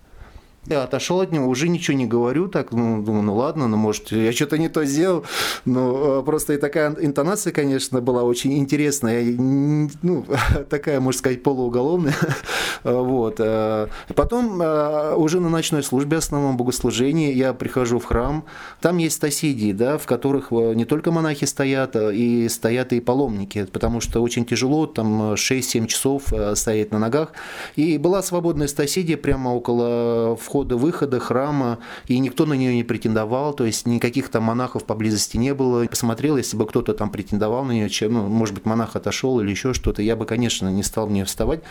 Я 0.70 0.84
отошел 0.84 1.22
от 1.22 1.32
него, 1.32 1.48
уже 1.48 1.70
ничего 1.70 1.96
не 1.96 2.06
говорю, 2.06 2.50
так, 2.50 2.74
ну, 2.74 3.02
думаю, 3.02 3.24
ну 3.24 3.36
ладно, 3.36 3.70
ну, 3.70 3.78
может, 3.78 4.12
я 4.12 4.34
что-то 4.34 4.58
не 4.58 4.68
то 4.68 4.84
сделал, 4.84 5.24
но 5.64 6.20
э, 6.20 6.24
просто 6.24 6.54
и 6.54 6.58
такая 6.58 6.94
интонация, 7.00 7.54
конечно, 7.54 8.02
была 8.02 8.24
очень 8.24 8.58
интересная, 8.58 9.24
ну, 9.38 10.26
такая, 10.70 11.00
можно 11.00 11.20
сказать, 11.20 11.42
полууголовная, 11.42 12.16
вот. 12.84 13.36
Э. 13.40 13.88
Потом 14.14 14.62
э, 14.62 15.16
уже 15.16 15.40
на 15.40 15.48
ночной 15.48 15.84
службе, 15.84 16.18
основном 16.18 16.58
богослужении, 16.58 17.34
я 17.34 17.54
прихожу 17.54 18.00
в 18.00 18.04
храм, 18.04 18.44
там 18.82 18.98
есть 18.98 19.22
соседи, 19.22 19.72
да, 19.72 19.98
в 19.98 20.06
которых 20.06 20.52
не 20.52 20.84
только 20.84 21.12
монахи 21.12 21.46
стоят, 21.46 21.96
а 21.96 22.10
и 22.12 22.50
стоят 22.50 22.92
и 22.92 23.00
паломники, 23.00 23.64
потому 23.72 24.02
что 24.02 24.22
очень 24.22 24.46
тяжело, 24.46 24.86
там 24.86 25.34
6-7 25.34 25.88
часов 25.88 26.24
стоять 26.56 26.92
на 26.92 27.00
ногах, 27.00 27.32
и 27.78 27.98
была 27.98 28.22
свободная 28.22 28.68
соседи 28.68 29.16
прямо 29.16 29.50
около 29.50 30.36
входа 30.36 30.57
входа-выхода 30.58 31.20
храма, 31.20 31.78
и 32.08 32.18
никто 32.18 32.48
на 32.48 32.54
нее 32.54 32.74
не 32.74 32.84
претендовал, 32.84 33.54
то 33.54 33.64
есть 33.64 33.86
никаких 33.86 34.30
там 34.30 34.44
монахов 34.44 34.86
поблизости 34.86 35.38
не 35.38 35.54
было. 35.54 35.86
Посмотрел, 35.86 36.36
если 36.38 36.58
бы 36.58 36.66
кто-то 36.66 36.96
там 36.96 37.12
претендовал 37.12 37.64
на 37.64 37.74
нее, 37.74 37.90
чем, 37.90 38.14
ну, 38.14 38.28
может 38.28 38.56
быть, 38.56 38.66
монах 38.66 38.96
отошел 38.96 39.40
или 39.40 39.52
еще 39.52 39.74
что-то, 39.74 40.02
я 40.02 40.16
бы, 40.16 40.26
конечно, 40.26 40.68
не 40.70 40.82
стал 40.82 41.08
мне 41.08 41.26
вставать. 41.26 41.62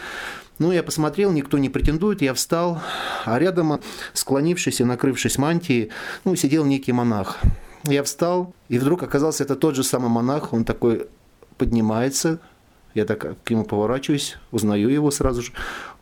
Ну, 0.61 0.71
я 0.71 0.85
посмотрел, 0.85 1.33
никто 1.33 1.59
не 1.59 1.69
претендует, 1.69 2.23
я 2.23 2.33
встал, 2.33 2.81
а 3.25 3.39
рядом, 3.41 3.81
склонившись 4.13 4.81
и 4.81 4.85
накрывшись 4.85 5.37
мантией, 5.37 5.91
ну, 6.25 6.37
сидел 6.37 6.65
некий 6.65 6.93
монах. 6.93 7.39
Я 7.85 8.05
встал, 8.05 8.55
и 8.69 8.79
вдруг 8.79 9.03
оказался 9.03 9.43
это 9.43 9.57
тот 9.57 9.75
же 9.75 9.83
самый 9.83 10.11
монах, 10.11 10.53
он 10.53 10.65
такой 10.65 11.09
поднимается, 11.59 12.39
я 12.95 13.05
так 13.05 13.43
к 13.43 13.51
нему 13.51 13.65
поворачиваюсь, 13.65 14.37
узнаю 14.53 14.89
его 14.91 15.11
сразу 15.11 15.43
же, 15.43 15.53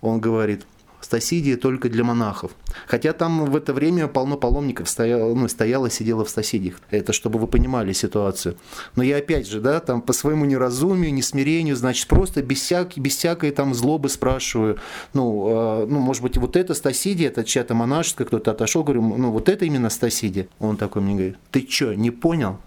он 0.02 0.20
говорит, 0.20 0.66
Стасидия 1.04 1.56
только 1.56 1.88
для 1.88 2.02
монахов. 2.02 2.52
Хотя 2.86 3.12
там 3.12 3.44
в 3.44 3.56
это 3.56 3.72
время 3.72 4.08
полно 4.08 4.36
паломников 4.36 4.88
стояло, 4.88 5.34
ну, 5.34 5.48
стояло, 5.48 5.90
сидело 5.90 6.24
в 6.24 6.30
Стасидиях. 6.30 6.80
Это 6.90 7.12
чтобы 7.12 7.38
вы 7.38 7.46
понимали 7.46 7.92
ситуацию. 7.92 8.56
Но 8.96 9.02
я 9.02 9.18
опять 9.18 9.46
же, 9.46 9.60
да, 9.60 9.80
там 9.80 10.00
по 10.00 10.12
своему 10.12 10.44
неразумию, 10.46 11.12
несмирению, 11.12 11.76
значит, 11.76 12.08
просто 12.08 12.42
без, 12.42 12.60
всяк, 12.60 12.96
без 12.96 13.16
всякой 13.16 13.50
там 13.50 13.74
злобы 13.74 14.08
спрашиваю, 14.08 14.78
ну, 15.12 15.82
э, 15.82 15.86
ну, 15.86 16.00
может 16.00 16.22
быть, 16.22 16.38
вот 16.38 16.56
это 16.56 16.74
Стасидия, 16.74 17.28
это 17.28 17.44
чья-то 17.44 17.74
монашеская, 17.74 18.26
кто-то 18.26 18.50
отошел, 18.52 18.82
говорю, 18.82 19.02
ну, 19.02 19.30
вот 19.30 19.48
это 19.48 19.64
именно 19.66 19.90
Стасидия. 19.90 20.48
Он 20.58 20.76
такой 20.76 21.02
мне 21.02 21.14
говорит, 21.14 21.36
ты 21.50 21.66
что, 21.68 21.94
не 21.94 22.10
понял? 22.10 22.58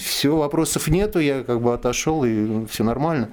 Все, 0.00 0.34
вопросов 0.34 0.88
нету, 0.88 1.18
я 1.20 1.42
как 1.42 1.60
бы 1.60 1.74
отошел, 1.74 2.24
и 2.24 2.66
все 2.66 2.84
нормально 2.84 3.30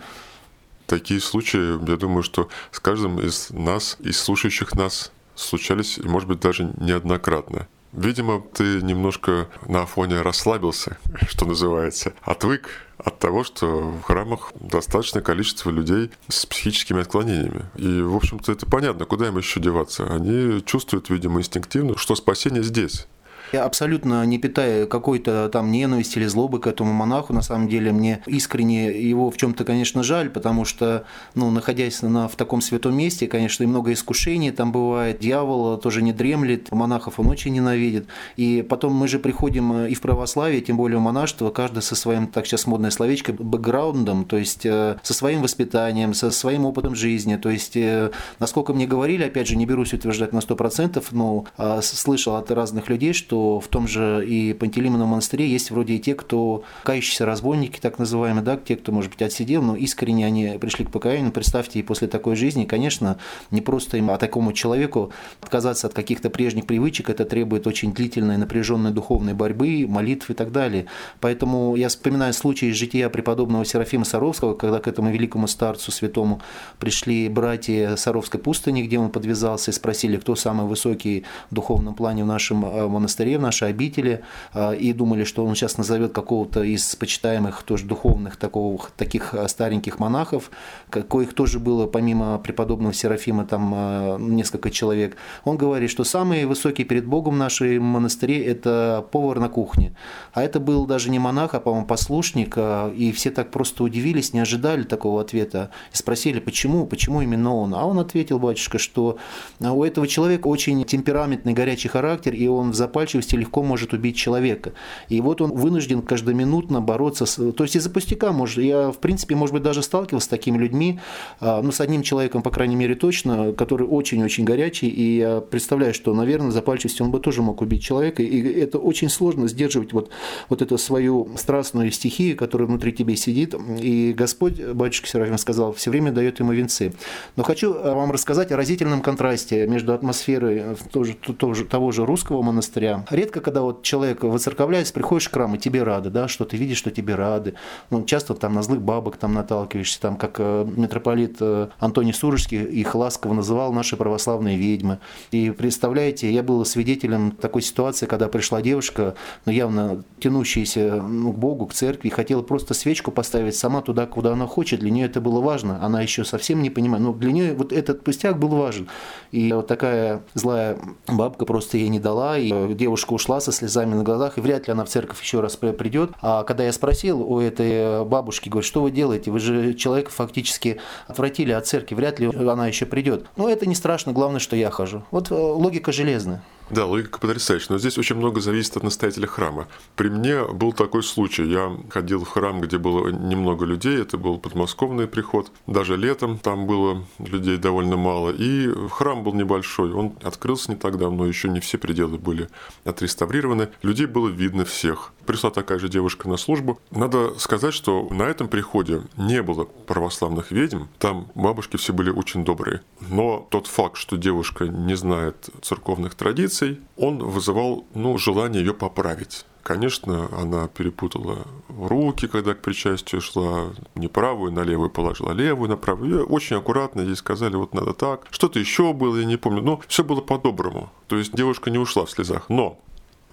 такие 0.91 1.21
случаи, 1.21 1.89
я 1.89 1.95
думаю, 1.95 2.21
что 2.21 2.50
с 2.69 2.81
каждым 2.81 3.17
из 3.21 3.50
нас, 3.50 3.95
из 4.01 4.19
слушающих 4.19 4.75
нас, 4.75 5.13
случались, 5.36 5.98
может 6.00 6.27
быть, 6.27 6.41
даже 6.41 6.65
неоднократно. 6.77 7.69
Видимо, 7.93 8.41
ты 8.41 8.81
немножко 8.81 9.48
на 9.67 9.86
фоне 9.86 10.21
расслабился, 10.21 10.98
что 11.29 11.45
называется, 11.45 12.13
отвык 12.24 12.69
от 12.98 13.19
того, 13.19 13.45
что 13.45 13.67
в 13.67 14.01
храмах 14.01 14.51
достаточное 14.60 15.21
количество 15.21 15.69
людей 15.69 16.12
с 16.27 16.45
психическими 16.45 17.01
отклонениями. 17.01 17.65
И, 17.77 18.01
в 18.01 18.13
общем-то, 18.13 18.51
это 18.51 18.65
понятно, 18.65 19.05
куда 19.05 19.27
им 19.29 19.38
еще 19.38 19.62
деваться. 19.62 20.13
Они 20.13 20.62
чувствуют, 20.65 21.10
видимо, 21.10 21.39
инстинктивно, 21.39 21.98
что 21.98 22.15
спасение 22.15 22.63
здесь. 22.63 23.07
Я 23.51 23.65
абсолютно 23.65 24.25
не 24.25 24.38
питаю 24.38 24.88
какой-то 24.88 25.50
там 25.50 25.72
ненависти 25.72 26.20
или 26.20 26.25
злобы 26.25 26.60
к 26.60 26.67
этому 26.67 26.93
монаху. 26.93 27.34
На 27.34 27.41
самом 27.41 27.67
деле 27.67 27.91
мне 27.91 28.22
искренне 28.25 28.91
его 29.01 29.29
в 29.29 29.36
чем-то, 29.36 29.65
конечно, 29.65 30.03
жаль, 30.03 30.29
потому 30.29 30.63
что, 30.63 31.03
ну, 31.36 31.51
находясь 31.51 32.01
на, 32.01 32.29
в 32.29 32.36
таком 32.38 32.62
святом 32.62 32.96
месте, 32.96 33.27
конечно, 33.27 33.63
и 33.63 33.67
много 33.67 33.91
искушений 33.91 34.51
там 34.51 34.72
бывает. 34.72 35.20
Дьявол 35.20 35.77
тоже 35.77 36.01
не 36.01 36.13
дремлет, 36.13 36.72
монахов 36.72 37.20
он 37.20 37.27
очень 37.27 37.51
ненавидит. 37.51 38.08
И 38.38 38.65
потом 38.67 38.93
мы 38.93 39.10
же 39.10 39.20
приходим 39.20 39.86
и 39.86 39.93
в 39.93 40.01
православие, 40.01 40.62
тем 40.62 40.77
более 40.77 41.00
в 41.00 41.01
монашество, 41.01 41.50
каждый 41.50 41.81
со 41.81 41.96
своим, 41.96 42.27
так 42.27 42.46
сейчас 42.46 42.67
модное 42.67 42.91
словечко, 42.91 43.34
бэкграундом, 43.34 44.24
то 44.25 44.38
есть 44.38 44.65
э, 44.65 44.98
со 45.03 45.13
своим 45.13 45.41
воспитанием, 45.41 46.13
со 46.13 46.31
своим 46.31 46.65
опытом 46.65 46.96
жизни. 46.96 47.36
То 47.36 47.50
есть, 47.50 47.75
э, 47.75 48.12
насколько 48.39 48.74
мне 48.74 48.88
говорили, 48.88 49.24
опять 49.24 49.48
же, 49.48 49.58
не 49.58 49.65
берусь 49.65 49.93
утверждать 49.93 50.31
на 50.31 50.39
100%, 50.39 51.03
но 51.12 51.46
слышал 51.81 52.36
от 52.36 52.50
разных 52.51 52.88
людей, 52.88 53.12
что 53.12 53.40
в 53.60 53.67
том 53.67 53.88
же 53.88 54.25
и 54.27 54.53
Пантелеймоновом 54.53 55.12
монастыре 55.12 55.48
есть 55.48 55.71
вроде 55.71 55.93
и 55.93 56.00
те, 56.00 56.15
кто 56.15 56.63
кающиеся 56.83 57.25
разбойники, 57.25 57.79
так 57.79 58.00
называемые, 58.00 58.43
да, 58.43 58.57
те, 58.57 58.75
кто, 58.75 58.91
может 58.91 59.12
быть, 59.12 59.21
отсидел, 59.21 59.62
но 59.62 59.75
искренне 59.75 60.25
они 60.25 60.57
пришли 60.60 60.86
к 60.86 60.91
покаянию. 60.91 61.31
Представьте, 61.31 61.79
и 61.79 61.83
после 61.83 62.07
такой 62.07 62.36
жизни, 62.36 62.65
конечно, 62.65 63.17
не 63.51 63.62
просто 63.62 63.98
им, 63.98 64.10
а 64.12 64.17
такому 64.17 64.53
человеку 64.53 65.12
отказаться 65.41 65.88
от 65.88 65.93
каких-то 65.93 66.29
прежних 66.29 66.65
привычек, 66.65 67.10
это 67.10 67.25
требует 67.25 67.67
очень 67.67 67.93
длительной, 67.93 68.38
напряженной 68.38 68.91
духовной 68.91 69.33
борьбы, 69.33 69.86
молитв 69.88 70.29
и 70.29 70.33
так 70.33 70.51
далее. 70.51 70.86
Поэтому 71.19 71.75
я 71.75 71.89
вспоминаю 71.89 72.33
случай 72.33 72.69
из 72.69 72.75
жития 72.75 73.10
преподобного 73.10 73.65
Серафима 73.65 74.05
Саровского, 74.05 74.53
когда 74.53 74.79
к 74.79 74.88
этому 74.88 75.12
великому 75.12 75.48
старцу 75.48 75.91
святому 75.91 76.41
пришли 76.79 77.29
братья 77.29 77.95
Саровской 77.95 78.39
пустыни, 78.39 78.83
где 78.83 79.00
он 79.00 79.10
подвязался, 79.10 79.71
и 79.71 79.74
спросили, 79.74 80.17
кто 80.17 80.36
самый 80.36 80.67
высокий 80.67 81.24
в 81.50 81.55
духовном 81.55 81.93
плане 81.93 82.24
в 82.24 82.27
нашем 82.27 82.65
э, 82.65 82.88
монастыре, 83.31 83.38
в 83.38 83.41
нашей 83.41 83.69
обители, 83.69 84.21
э, 84.53 84.75
и 84.75 84.93
думали, 84.93 85.23
что 85.23 85.45
он 85.45 85.55
сейчас 85.55 85.77
назовет 85.77 86.13
какого-то 86.13 86.63
из 86.63 86.95
почитаемых 86.95 87.63
тоже 87.63 87.85
духовных 87.85 88.35
такого, 88.35 88.79
таких 88.97 89.33
э, 89.33 89.47
стареньких 89.47 90.00
монахов, 90.00 90.51
коих 90.89 91.33
тоже 91.33 91.59
было 91.59 91.88
помимо 91.88 92.38
преподобного 92.39 92.93
Серафима 92.93 93.45
там 93.45 94.35
несколько 94.35 94.69
человек. 94.69 95.15
Он 95.45 95.57
говорит, 95.57 95.89
что 95.89 96.03
самый 96.03 96.45
высокий 96.45 96.83
перед 96.83 97.05
Богом 97.05 97.35
в 97.35 97.38
нашей 97.38 97.79
монастыре– 97.79 98.45
это 98.45 99.05
повар 99.11 99.39
на 99.39 99.50
кухне. 99.50 99.93
А 100.33 100.43
это 100.43 100.59
был 100.59 100.85
даже 100.85 101.09
не 101.09 101.19
монах, 101.19 101.53
а, 101.53 101.59
по-моему, 101.59 101.88
послушник, 101.88 102.57
и 102.97 103.11
все 103.15 103.31
так 103.31 103.51
просто 103.51 103.83
удивились, 103.83 104.33
не 104.33 104.41
ожидали 104.41 104.83
такого 104.83 105.21
ответа, 105.21 105.69
и 105.93 105.97
спросили, 105.97 106.39
почему, 106.39 106.85
почему 106.85 107.21
именно 107.21 107.55
он. 107.55 107.73
А 107.73 107.85
он 107.85 108.00
ответил, 108.00 108.39
батюшка, 108.39 108.77
что 108.79 109.17
у 109.59 109.83
этого 109.83 110.07
человека 110.07 110.47
очень 110.47 110.83
темпераментный, 110.83 111.53
горячий 111.53 111.89
характер, 111.89 112.33
и 112.33 112.47
он 112.47 112.71
в 112.71 112.75
запальчивости 112.75 113.20
легко 113.37 113.63
может 113.63 113.93
убить 113.93 114.15
человека. 114.15 114.73
И 115.09 115.21
вот 115.21 115.41
он 115.41 115.51
вынужден 115.51 116.01
каждоминутно 116.01 116.81
бороться 116.81 117.25
с... 117.25 117.51
То 117.51 117.63
есть 117.63 117.75
из-за 117.75 117.89
пустяка, 117.89 118.31
может, 118.31 118.63
я, 118.63 118.91
в 118.91 118.97
принципе, 118.97 119.35
может 119.35 119.53
быть, 119.53 119.63
даже 119.63 119.83
сталкивался 119.83 120.25
с 120.25 120.29
такими 120.29 120.57
людьми, 120.57 120.99
а, 121.39 121.61
ну, 121.61 121.71
с 121.71 121.81
одним 121.81 122.03
человеком, 122.03 122.41
по 122.41 122.49
крайней 122.49 122.75
мере, 122.75 122.95
точно, 122.95 123.53
который 123.53 123.87
очень-очень 123.87 124.43
горячий, 124.43 124.87
и 124.87 125.17
я 125.17 125.41
представляю, 125.41 125.93
что, 125.93 126.13
наверное, 126.13 126.51
запальчивостью 126.51 127.05
он 127.05 127.11
бы 127.11 127.19
тоже 127.19 127.41
мог 127.41 127.61
убить 127.61 127.83
человека, 127.83 128.23
и 128.23 128.41
это 128.59 128.77
очень 128.77 129.09
сложно 129.09 129.47
сдерживать 129.47 129.93
вот, 129.93 130.09
вот 130.49 130.61
эту 130.61 130.77
свою 130.77 131.29
страстную 131.37 131.91
стихию, 131.91 132.37
которая 132.37 132.67
внутри 132.67 132.93
тебе 132.93 133.15
сидит, 133.15 133.55
и 133.81 134.13
Господь, 134.13 134.61
батюшка 134.61 135.07
Серафим 135.07 135.37
сказал, 135.37 135.73
все 135.73 135.89
время 135.89 136.11
дает 136.11 136.39
ему 136.39 136.53
венцы. 136.53 136.93
Но 137.35 137.43
хочу 137.43 137.73
вам 137.73 138.11
рассказать 138.11 138.51
о 138.51 138.57
разительном 138.57 139.01
контрасте 139.01 139.67
между 139.67 139.93
атмосферой 139.93 140.75
тоже, 140.91 141.13
тоже, 141.13 141.65
того 141.65 141.91
же 141.91 142.05
русского 142.05 142.41
монастыря. 142.41 143.05
Редко, 143.12 143.41
когда 143.41 143.62
вот 143.62 143.84
человек 143.84 144.24
воцерковляется, 144.24 144.94
приходишь 144.94 145.27
в 145.27 145.34
храм, 145.34 145.53
и 145.56 145.58
тебе 145.58 145.84
рады, 145.84 146.10
да, 146.10 146.30
что 146.30 146.46
ты 146.46 146.56
видишь, 146.56 146.77
что 146.77 146.91
тебе 146.91 147.15
рады. 147.15 147.56
Ну, 147.89 148.06
часто 148.06 148.34
там 148.34 148.53
на 148.53 148.63
злых 148.63 148.82
бабок 148.82 149.18
там 149.18 149.34
наталкиваешься, 149.34 150.00
там, 150.00 150.15
как 150.15 150.36
э, 150.39 150.65
митрополит 150.77 151.38
э, 151.41 151.68
Антоний 151.80 152.13
Сурожский 152.13 152.63
их 152.63 152.96
ласково 152.96 153.34
называл 153.34 153.74
наши 153.74 153.98
православные 153.98 154.58
ведьмы. 154.58 155.00
И 155.32 155.51
представляете, 155.51 156.32
я 156.32 156.41
был 156.41 156.63
свидетелем 156.63 157.32
такой 157.32 157.62
ситуации, 157.62 158.06
когда 158.06 158.30
пришла 158.30 158.62
девушка, 158.62 159.15
ну, 159.46 159.51
явно 159.51 160.03
тянущаяся 160.20 161.01
ну, 161.01 161.34
к 161.34 161.38
Богу, 161.38 161.65
к 161.65 161.74
церкви, 161.74 162.10
хотела 162.10 162.41
просто 162.41 162.74
свечку 162.74 163.12
поставить 163.12 163.56
сама 163.56 163.82
туда, 163.82 164.06
куда 164.06 164.34
она 164.34 164.48
хочет. 164.48 164.80
Для 164.80 164.91
нее 164.91 165.08
это 165.08 165.20
было 165.20 165.41
важно. 165.41 165.84
Она 165.84 166.01
еще 166.01 166.24
совсем 166.24 166.62
не 166.62 166.70
понимает. 166.70 167.03
Но 167.03 167.12
для 167.12 167.34
нее 167.34 167.53
вот 167.56 167.74
этот 167.74 168.06
пустяк 168.06 168.39
был 168.39 168.50
важен. 168.50 168.88
И 169.32 169.51
вот 169.51 169.68
такая 169.68 170.22
злая 170.34 170.77
бабка 171.08 171.46
просто 171.46 171.77
ей 171.77 171.89
не 171.89 172.00
дала, 172.00 172.38
и 172.38 172.74
девушка 172.74 172.90
ушла 172.91 173.39
со 173.39 173.51
слезами 173.51 173.93
на 173.93 174.03
глазах, 174.03 174.38
и 174.38 174.41
вряд 174.41 174.67
ли 174.67 174.74
она 174.74 174.86
в 174.86 174.89
церковь 174.89 175.21
еще 175.21 175.39
раз 175.39 175.55
придет. 175.55 176.12
А 176.21 176.43
когда 176.43 176.63
я 176.63 176.71
спросил 176.71 177.21
у 177.21 177.39
этой 177.39 178.05
бабушки, 178.05 178.50
говорю, 178.50 178.65
что 178.65 178.81
вы 178.81 178.91
делаете? 178.91 179.31
Вы 179.31 179.39
же 179.39 179.74
человека 179.74 180.12
фактически 180.12 180.79
отвратили 181.07 181.51
от 181.51 181.65
церкви, 181.67 181.95
вряд 181.95 182.19
ли 182.19 182.27
она 182.27 182.67
еще 182.67 182.86
придет. 182.86 183.25
Но 183.36 183.50
это 183.50 183.65
не 183.65 183.75
страшно, 183.75 184.12
главное, 184.12 184.39
что 184.39 184.55
я 184.55 184.69
хожу. 184.69 185.03
Вот 185.12 185.31
э, 185.31 185.36
логика 185.36 185.91
железная. 185.91 186.43
Да, 186.71 186.85
логика 186.85 187.19
потрясающая. 187.19 187.67
Но 187.71 187.79
здесь 187.79 187.97
очень 187.97 188.15
много 188.15 188.39
зависит 188.39 188.77
от 188.77 188.83
настоятеля 188.83 189.27
храма. 189.27 189.67
При 189.97 190.07
мне 190.09 190.45
был 190.45 190.71
такой 190.71 191.03
случай. 191.03 191.43
Я 191.43 191.77
ходил 191.89 192.23
в 192.23 192.29
храм, 192.29 192.61
где 192.61 192.77
было 192.77 193.09
немного 193.09 193.65
людей. 193.65 194.01
Это 194.01 194.17
был 194.17 194.39
подмосковный 194.39 195.07
приход. 195.07 195.51
Даже 195.67 195.97
летом 195.97 196.39
там 196.39 196.67
было 196.67 197.05
людей 197.19 197.57
довольно 197.57 197.97
мало. 197.97 198.31
И 198.31 198.69
храм 198.89 199.21
был 199.21 199.33
небольшой. 199.33 199.91
Он 199.91 200.13
открылся 200.23 200.71
не 200.71 200.77
так 200.77 200.97
давно. 200.97 201.25
Еще 201.27 201.49
не 201.49 201.59
все 201.59 201.77
пределы 201.77 202.17
были 202.17 202.47
отреставрированы. 202.85 203.67
Людей 203.81 204.05
было 204.05 204.29
видно 204.29 204.63
всех. 204.63 205.11
Пришла 205.25 205.49
такая 205.49 205.79
же 205.79 205.89
девушка 205.89 206.27
на 206.27 206.37
службу. 206.37 206.79
Надо 206.91 207.37
сказать, 207.39 207.73
что 207.73 208.07
на 208.11 208.23
этом 208.23 208.47
приходе 208.47 209.03
не 209.17 209.41
было 209.41 209.65
православных 209.65 210.51
ведьм. 210.51 210.83
Там 210.99 211.27
бабушки 211.35 211.77
все 211.77 211.93
были 211.93 212.09
очень 212.09 212.43
добрые. 212.43 212.81
Но 212.99 213.47
тот 213.49 213.67
факт, 213.67 213.97
что 213.97 214.17
девушка 214.17 214.67
не 214.67 214.95
знает 214.95 215.49
церковных 215.61 216.15
традиций, 216.15 216.79
он 216.97 217.19
вызывал 217.19 217.85
ну, 217.93 218.17
желание 218.17 218.63
ее 218.63 218.73
поправить. 218.73 219.45
Конечно, 219.63 220.27
она 220.35 220.67
перепутала 220.67 221.45
руки, 221.69 222.27
когда 222.27 222.55
к 222.55 222.61
причастию 222.61 223.21
шла, 223.21 223.69
не 223.95 224.07
правую 224.07 224.51
на 224.51 224.61
левую 224.63 224.89
положила, 224.89 225.31
левую 225.31 225.69
на 225.69 225.77
правую. 225.77 226.25
Очень 226.25 226.57
аккуратно 226.57 227.01
ей 227.01 227.15
сказали, 227.15 227.55
вот 227.55 227.73
надо 227.73 227.93
так. 227.93 228.25
Что-то 228.31 228.59
еще 228.59 228.91
было, 228.93 229.17
я 229.17 229.25
не 229.25 229.37
помню. 229.37 229.61
Но 229.61 229.79
все 229.87 230.03
было 230.03 230.21
по-доброму. 230.21 230.91
То 231.07 231.17
есть 231.17 231.33
девушка 231.35 231.69
не 231.69 231.77
ушла 231.77 232.05
в 232.05 232.11
слезах. 232.11 232.49
Но 232.49 232.79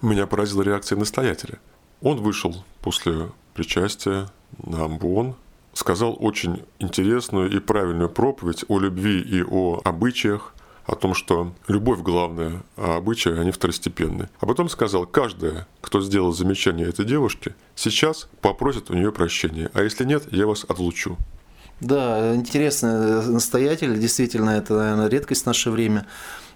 меня 0.01 0.27
поразила 0.27 0.61
реакция 0.61 0.97
настоятеля. 0.97 1.59
Он 2.01 2.17
вышел 2.17 2.63
после 2.81 3.29
причастия 3.53 4.27
на 4.63 4.85
амбон, 4.85 5.35
сказал 5.73 6.15
очень 6.19 6.63
интересную 6.79 7.49
и 7.51 7.59
правильную 7.59 8.09
проповедь 8.09 8.65
о 8.67 8.79
любви 8.79 9.19
и 9.19 9.43
о 9.43 9.81
обычаях, 9.83 10.53
о 10.85 10.95
том, 10.95 11.13
что 11.13 11.53
любовь 11.67 11.99
главная, 11.99 12.63
а 12.75 12.97
обычаи, 12.97 13.37
они 13.37 13.51
второстепенные. 13.51 14.29
А 14.39 14.45
потом 14.45 14.69
сказал, 14.69 15.05
каждая, 15.05 15.67
кто 15.81 16.01
сделал 16.01 16.31
замечание 16.31 16.87
этой 16.87 17.05
девушке, 17.05 17.53
сейчас 17.75 18.27
попросит 18.41 18.89
у 18.89 18.95
нее 18.95 19.11
прощения, 19.11 19.69
а 19.73 19.83
если 19.83 20.03
нет, 20.03 20.23
я 20.31 20.47
вас 20.47 20.65
отлучу. 20.67 21.17
Да, 21.79 22.35
интересный 22.35 23.25
настоятель, 23.27 23.97
действительно, 23.99 24.49
это, 24.49 24.73
наверное, 24.73 25.07
редкость 25.07 25.43
в 25.43 25.45
наше 25.45 25.71
время. 25.71 26.05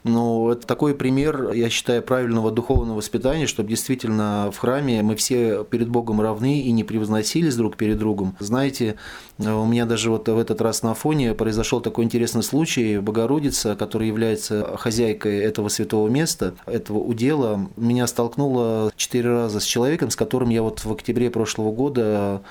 Но 0.03 0.51
это 0.51 0.67
такой 0.67 0.95
пример, 0.95 1.51
я 1.53 1.69
считаю, 1.69 2.01
правильного 2.01 2.51
духовного 2.51 2.97
воспитания, 2.97 3.47
чтобы 3.47 3.69
действительно 3.69 4.51
в 4.51 4.57
храме 4.57 5.01
мы 5.01 5.15
все 5.15 5.63
перед 5.63 5.87
Богом 5.87 6.19
равны 6.19 6.59
и 6.59 6.71
не 6.71 6.83
превозносились 6.83 7.55
друг 7.55 7.77
перед 7.77 7.97
другом. 7.97 8.35
Знаете, 8.39 8.95
у 9.39 9.65
меня 9.65 9.85
даже 9.85 10.11
вот 10.11 10.27
в 10.27 10.37
этот 10.37 10.61
раз 10.61 10.83
на 10.83 10.91
Афоне 10.91 11.33
произошел 11.33 11.79
такой 11.79 12.03
интересный 12.03 12.43
случай. 12.43 12.97
Богородица, 12.97 13.75
которая 13.75 14.09
является 14.09 14.75
хозяйкой 14.77 15.39
этого 15.39 15.69
святого 15.69 16.09
места, 16.09 16.53
этого 16.65 16.97
удела, 16.97 17.69
меня 17.77 18.05
столкнула 18.07 18.91
четыре 18.97 19.29
раза 19.29 19.59
с 19.59 19.65
человеком, 19.65 20.09
с 20.09 20.15
которым 20.15 20.49
я 20.49 20.61
вот 20.63 20.83
в 20.83 20.91
октябре 20.91 21.29
прошлого 21.29 21.71
года 21.71 22.41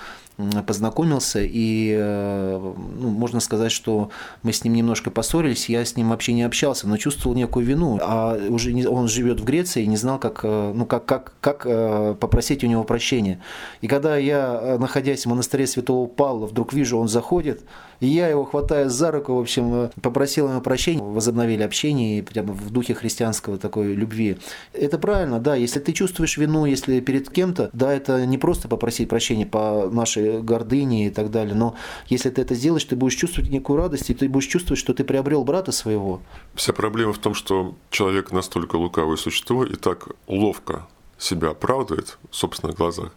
познакомился, 0.66 1.40
и 1.42 1.94
э, 1.96 2.74
ну, 2.98 3.08
можно 3.10 3.40
сказать, 3.40 3.72
что 3.72 4.10
мы 4.42 4.52
с 4.52 4.64
ним 4.64 4.74
немножко 4.74 5.10
поссорились, 5.10 5.68
я 5.68 5.84
с 5.84 5.96
ним 5.96 6.10
вообще 6.10 6.32
не 6.32 6.42
общался, 6.42 6.88
но 6.88 6.96
чувствовал 6.96 7.36
некую 7.36 7.66
вину, 7.66 7.98
а 8.00 8.38
уже 8.48 8.72
не, 8.72 8.86
он 8.86 9.08
живет 9.08 9.40
в 9.40 9.44
Греции 9.44 9.82
и 9.82 9.86
не 9.86 9.96
знал, 9.96 10.18
как, 10.18 10.40
э, 10.44 10.72
ну, 10.74 10.86
как, 10.86 11.04
как, 11.04 11.34
как 11.40 11.62
э, 11.66 12.14
попросить 12.18 12.64
у 12.64 12.66
него 12.66 12.84
прощения. 12.84 13.40
И 13.80 13.88
когда 13.88 14.16
я, 14.16 14.76
находясь 14.78 15.26
в 15.26 15.28
монастыре 15.28 15.66
Святого 15.66 16.06
Павла, 16.06 16.46
вдруг 16.46 16.72
вижу, 16.72 16.98
он 16.98 17.08
заходит, 17.08 17.62
и 18.02 18.08
я 18.08 18.26
его 18.26 18.44
хватая 18.44 18.88
за 18.88 19.12
руку, 19.12 19.36
в 19.36 19.38
общем, 19.38 19.92
попросил 20.02 20.48
ему 20.48 20.60
прощения, 20.60 21.00
возобновили 21.00 21.62
общение 21.62 22.20
прямо 22.24 22.52
в 22.52 22.70
духе 22.70 22.94
христианского 22.94 23.58
такой 23.58 23.94
любви. 23.94 24.38
Это 24.72 24.98
правильно, 24.98 25.38
да, 25.38 25.54
если 25.54 25.78
ты 25.78 25.92
чувствуешь 25.92 26.36
вину, 26.36 26.64
если 26.64 26.98
перед 26.98 27.30
кем-то, 27.30 27.70
да, 27.72 27.92
это 27.92 28.26
не 28.26 28.38
просто 28.38 28.66
попросить 28.66 29.08
прощения 29.08 29.46
по 29.46 29.88
нашей 29.88 30.42
гордыне 30.42 31.06
и 31.06 31.10
так 31.10 31.30
далее, 31.30 31.54
но 31.54 31.76
если 32.08 32.30
ты 32.30 32.42
это 32.42 32.56
сделаешь, 32.56 32.84
ты 32.84 32.96
будешь 32.96 33.14
чувствовать 33.14 33.52
некую 33.52 33.76
радость, 33.76 34.10
и 34.10 34.14
ты 34.14 34.28
будешь 34.28 34.48
чувствовать, 34.48 34.80
что 34.80 34.94
ты 34.94 35.04
приобрел 35.04 35.44
брата 35.44 35.70
своего. 35.70 36.20
Вся 36.56 36.72
проблема 36.72 37.12
в 37.12 37.18
том, 37.18 37.34
что 37.34 37.76
человек 37.90 38.32
настолько 38.32 38.74
лукавое 38.74 39.16
существо 39.16 39.64
и 39.64 39.76
так 39.76 40.08
ловко 40.26 40.88
себя 41.18 41.50
оправдывает 41.50 42.18
в 42.32 42.34
собственных 42.34 42.76
глазах, 42.76 43.12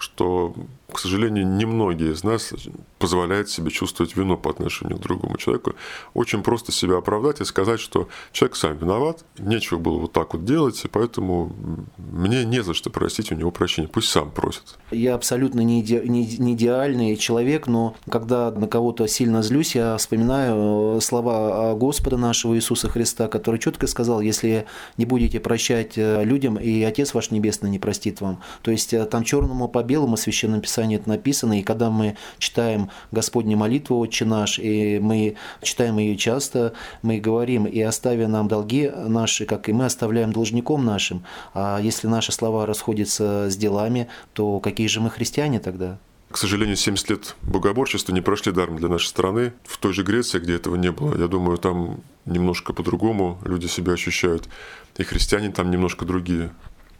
что 0.00 0.54
к 0.90 0.98
сожалению, 0.98 1.46
немногие 1.46 2.12
из 2.12 2.24
нас 2.24 2.52
позволяют 2.98 3.48
себе 3.48 3.70
чувствовать 3.70 4.16
вину 4.16 4.36
по 4.36 4.50
отношению 4.50 4.98
к 4.98 5.00
другому 5.00 5.36
человеку. 5.36 5.74
Очень 6.14 6.42
просто 6.42 6.72
себя 6.72 6.98
оправдать 6.98 7.40
и 7.40 7.44
сказать, 7.44 7.80
что 7.80 8.08
человек 8.32 8.56
сам 8.56 8.76
виноват, 8.76 9.24
нечего 9.38 9.78
было 9.78 9.98
вот 9.98 10.12
так 10.12 10.34
вот 10.34 10.44
делать, 10.44 10.84
и 10.84 10.88
поэтому 10.88 11.52
мне 11.96 12.44
не 12.44 12.62
за 12.62 12.74
что 12.74 12.90
просить 12.90 13.32
у 13.32 13.34
него 13.34 13.50
прощения. 13.50 13.88
Пусть 13.88 14.08
сам 14.08 14.30
просит. 14.30 14.78
Я 14.90 15.14
абсолютно 15.14 15.60
не, 15.60 15.80
иде, 15.80 16.02
не, 16.04 16.26
не 16.38 16.54
идеальный 16.54 17.16
человек, 17.16 17.66
но 17.66 17.94
когда 18.08 18.50
на 18.50 18.66
кого-то 18.66 19.06
сильно 19.06 19.42
злюсь, 19.42 19.74
я 19.74 19.96
вспоминаю 19.96 20.96
э, 20.96 21.00
слова 21.00 21.74
Господа 21.74 22.16
нашего 22.16 22.54
Иисуса 22.56 22.88
Христа, 22.88 23.28
который 23.28 23.60
четко 23.60 23.86
сказал, 23.86 24.20
если 24.20 24.66
не 24.96 25.06
будете 25.06 25.40
прощать 25.40 25.96
э, 25.96 26.24
людям, 26.24 26.56
и 26.56 26.82
Отец 26.82 27.14
ваш 27.14 27.30
Небесный 27.30 27.70
не 27.70 27.78
простит 27.78 28.20
вам. 28.20 28.40
То 28.62 28.70
есть 28.70 28.92
э, 28.92 29.04
там 29.06 29.24
черному 29.24 29.68
по 29.90 29.92
белому 29.92 30.16
священном 30.16 30.60
писании 30.60 30.70
Писании 30.70 30.96
это 30.98 31.08
написано, 31.08 31.58
и 31.58 31.62
когда 31.62 31.90
мы 31.90 32.16
читаем 32.38 32.90
Господню 33.10 33.56
молитву 33.56 33.98
«Отче 33.98 34.24
наш», 34.24 34.58
и 34.60 35.00
мы 35.00 35.34
читаем 35.62 35.98
ее 35.98 36.16
часто, 36.16 36.74
мы 37.02 37.18
говорим, 37.18 37.64
и 37.64 37.80
оставя 37.80 38.28
нам 38.28 38.46
долги 38.46 38.88
наши, 38.88 39.46
как 39.46 39.68
и 39.68 39.72
мы 39.72 39.86
оставляем 39.86 40.32
должником 40.32 40.84
нашим. 40.84 41.24
А 41.54 41.80
если 41.80 42.06
наши 42.06 42.30
слова 42.30 42.66
расходятся 42.66 43.50
с 43.50 43.56
делами, 43.56 44.06
то 44.32 44.60
какие 44.60 44.86
же 44.86 45.00
мы 45.00 45.10
христиане 45.10 45.58
тогда? 45.58 45.98
К 46.30 46.38
сожалению, 46.38 46.76
70 46.76 47.10
лет 47.10 47.36
богоборчества 47.42 48.12
не 48.12 48.20
прошли 48.20 48.52
даром 48.52 48.76
для 48.76 48.88
нашей 48.88 49.08
страны. 49.08 49.52
В 49.64 49.76
той 49.78 49.92
же 49.92 50.04
Греции, 50.04 50.38
где 50.38 50.54
этого 50.54 50.76
не 50.76 50.92
было, 50.92 51.18
я 51.18 51.26
думаю, 51.26 51.58
там 51.58 52.00
немножко 52.26 52.72
по-другому 52.72 53.38
люди 53.44 53.66
себя 53.66 53.94
ощущают. 53.94 54.48
И 54.96 55.02
христиане 55.02 55.50
там 55.50 55.70
немножко 55.70 56.04
другие. 56.04 56.50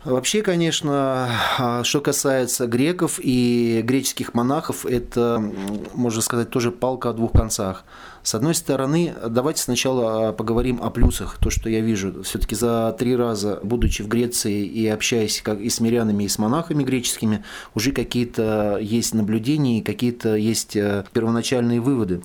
Вообще, 0.04 0.40
конечно, 0.40 1.28
а, 1.59 1.85
что 1.85 2.00
касается 2.00 2.66
греков 2.66 3.21
и 3.23 3.83
греческих 3.85 4.33
монахов, 4.33 4.87
это, 4.87 5.42
можно 5.92 6.23
сказать, 6.23 6.49
тоже 6.49 6.73
палка 6.73 7.11
о 7.11 7.12
двух 7.12 7.33
концах. 7.33 7.85
С 8.23 8.35
одной 8.35 8.54
стороны, 8.54 9.14
давайте 9.28 9.62
сначала 9.62 10.33
поговорим 10.33 10.80
о 10.83 10.88
плюсах, 10.88 11.37
то, 11.38 11.50
что 11.50 11.69
я 11.69 11.80
вижу. 11.80 12.23
Все-таки 12.23 12.54
за 12.54 12.97
три 12.99 13.14
раза, 13.14 13.61
будучи 13.62 14.00
в 14.00 14.09
Греции 14.09 14.64
и 14.64 14.87
общаясь 14.88 15.42
как 15.42 15.61
и 15.61 15.69
с 15.69 15.80
мирянами, 15.80 16.25
и 16.25 16.28
с 16.28 16.38
монахами 16.38 16.83
греческими, 16.83 17.45
уже 17.75 17.92
какие-то 17.92 18.78
есть 18.80 19.12
наблюдения, 19.12 19.83
какие-то 19.83 20.35
есть 20.35 20.76
э, 20.76 21.04
первоначальные 21.12 21.80
выводы. 21.80 22.23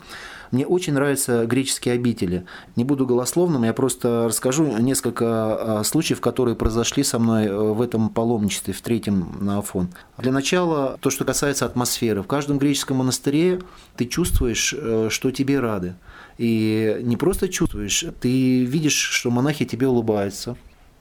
Мне 0.56 0.66
очень 0.66 0.94
нравятся 0.94 1.46
греческие 1.46 1.96
обители. 1.96 2.46
Не 2.78 2.86
буду 2.86 3.06
голословным, 3.06 3.66
я 3.66 3.74
просто 3.74 4.28
расскажу 4.30 4.66
несколько 4.78 5.80
а, 5.80 5.84
случаев, 5.84 6.22
которые 6.22 6.56
произошли 6.56 7.04
со 7.04 7.20
мной 7.20 7.48
э, 7.48 7.54
в 7.54 7.82
этом 7.82 8.08
паломничестве, 8.08 8.74
в 8.74 8.80
третьем 8.80 9.36
на 9.42 9.58
Афон. 9.58 9.90
Для 10.18 10.32
начала, 10.32 10.98
то, 11.02 11.10
что 11.10 11.26
касается 11.26 11.66
атмосферы. 11.66 12.22
В 12.22 12.28
каждом 12.28 12.58
греческом 12.58 12.98
монастыре 12.98 13.64
ты 13.98 14.06
чувствуешь, 14.06 14.74
э, 14.74 15.10
что 15.12 15.30
тебе 15.30 15.60
рады. 15.60 15.96
И 16.38 17.00
не 17.02 17.18
просто 17.18 17.50
чувствуешь, 17.50 18.06
ты 18.22 18.64
видишь, 18.64 18.96
что 18.96 19.32
монахи 19.32 19.66
тебе 19.66 19.90
улыбаются, 19.90 20.56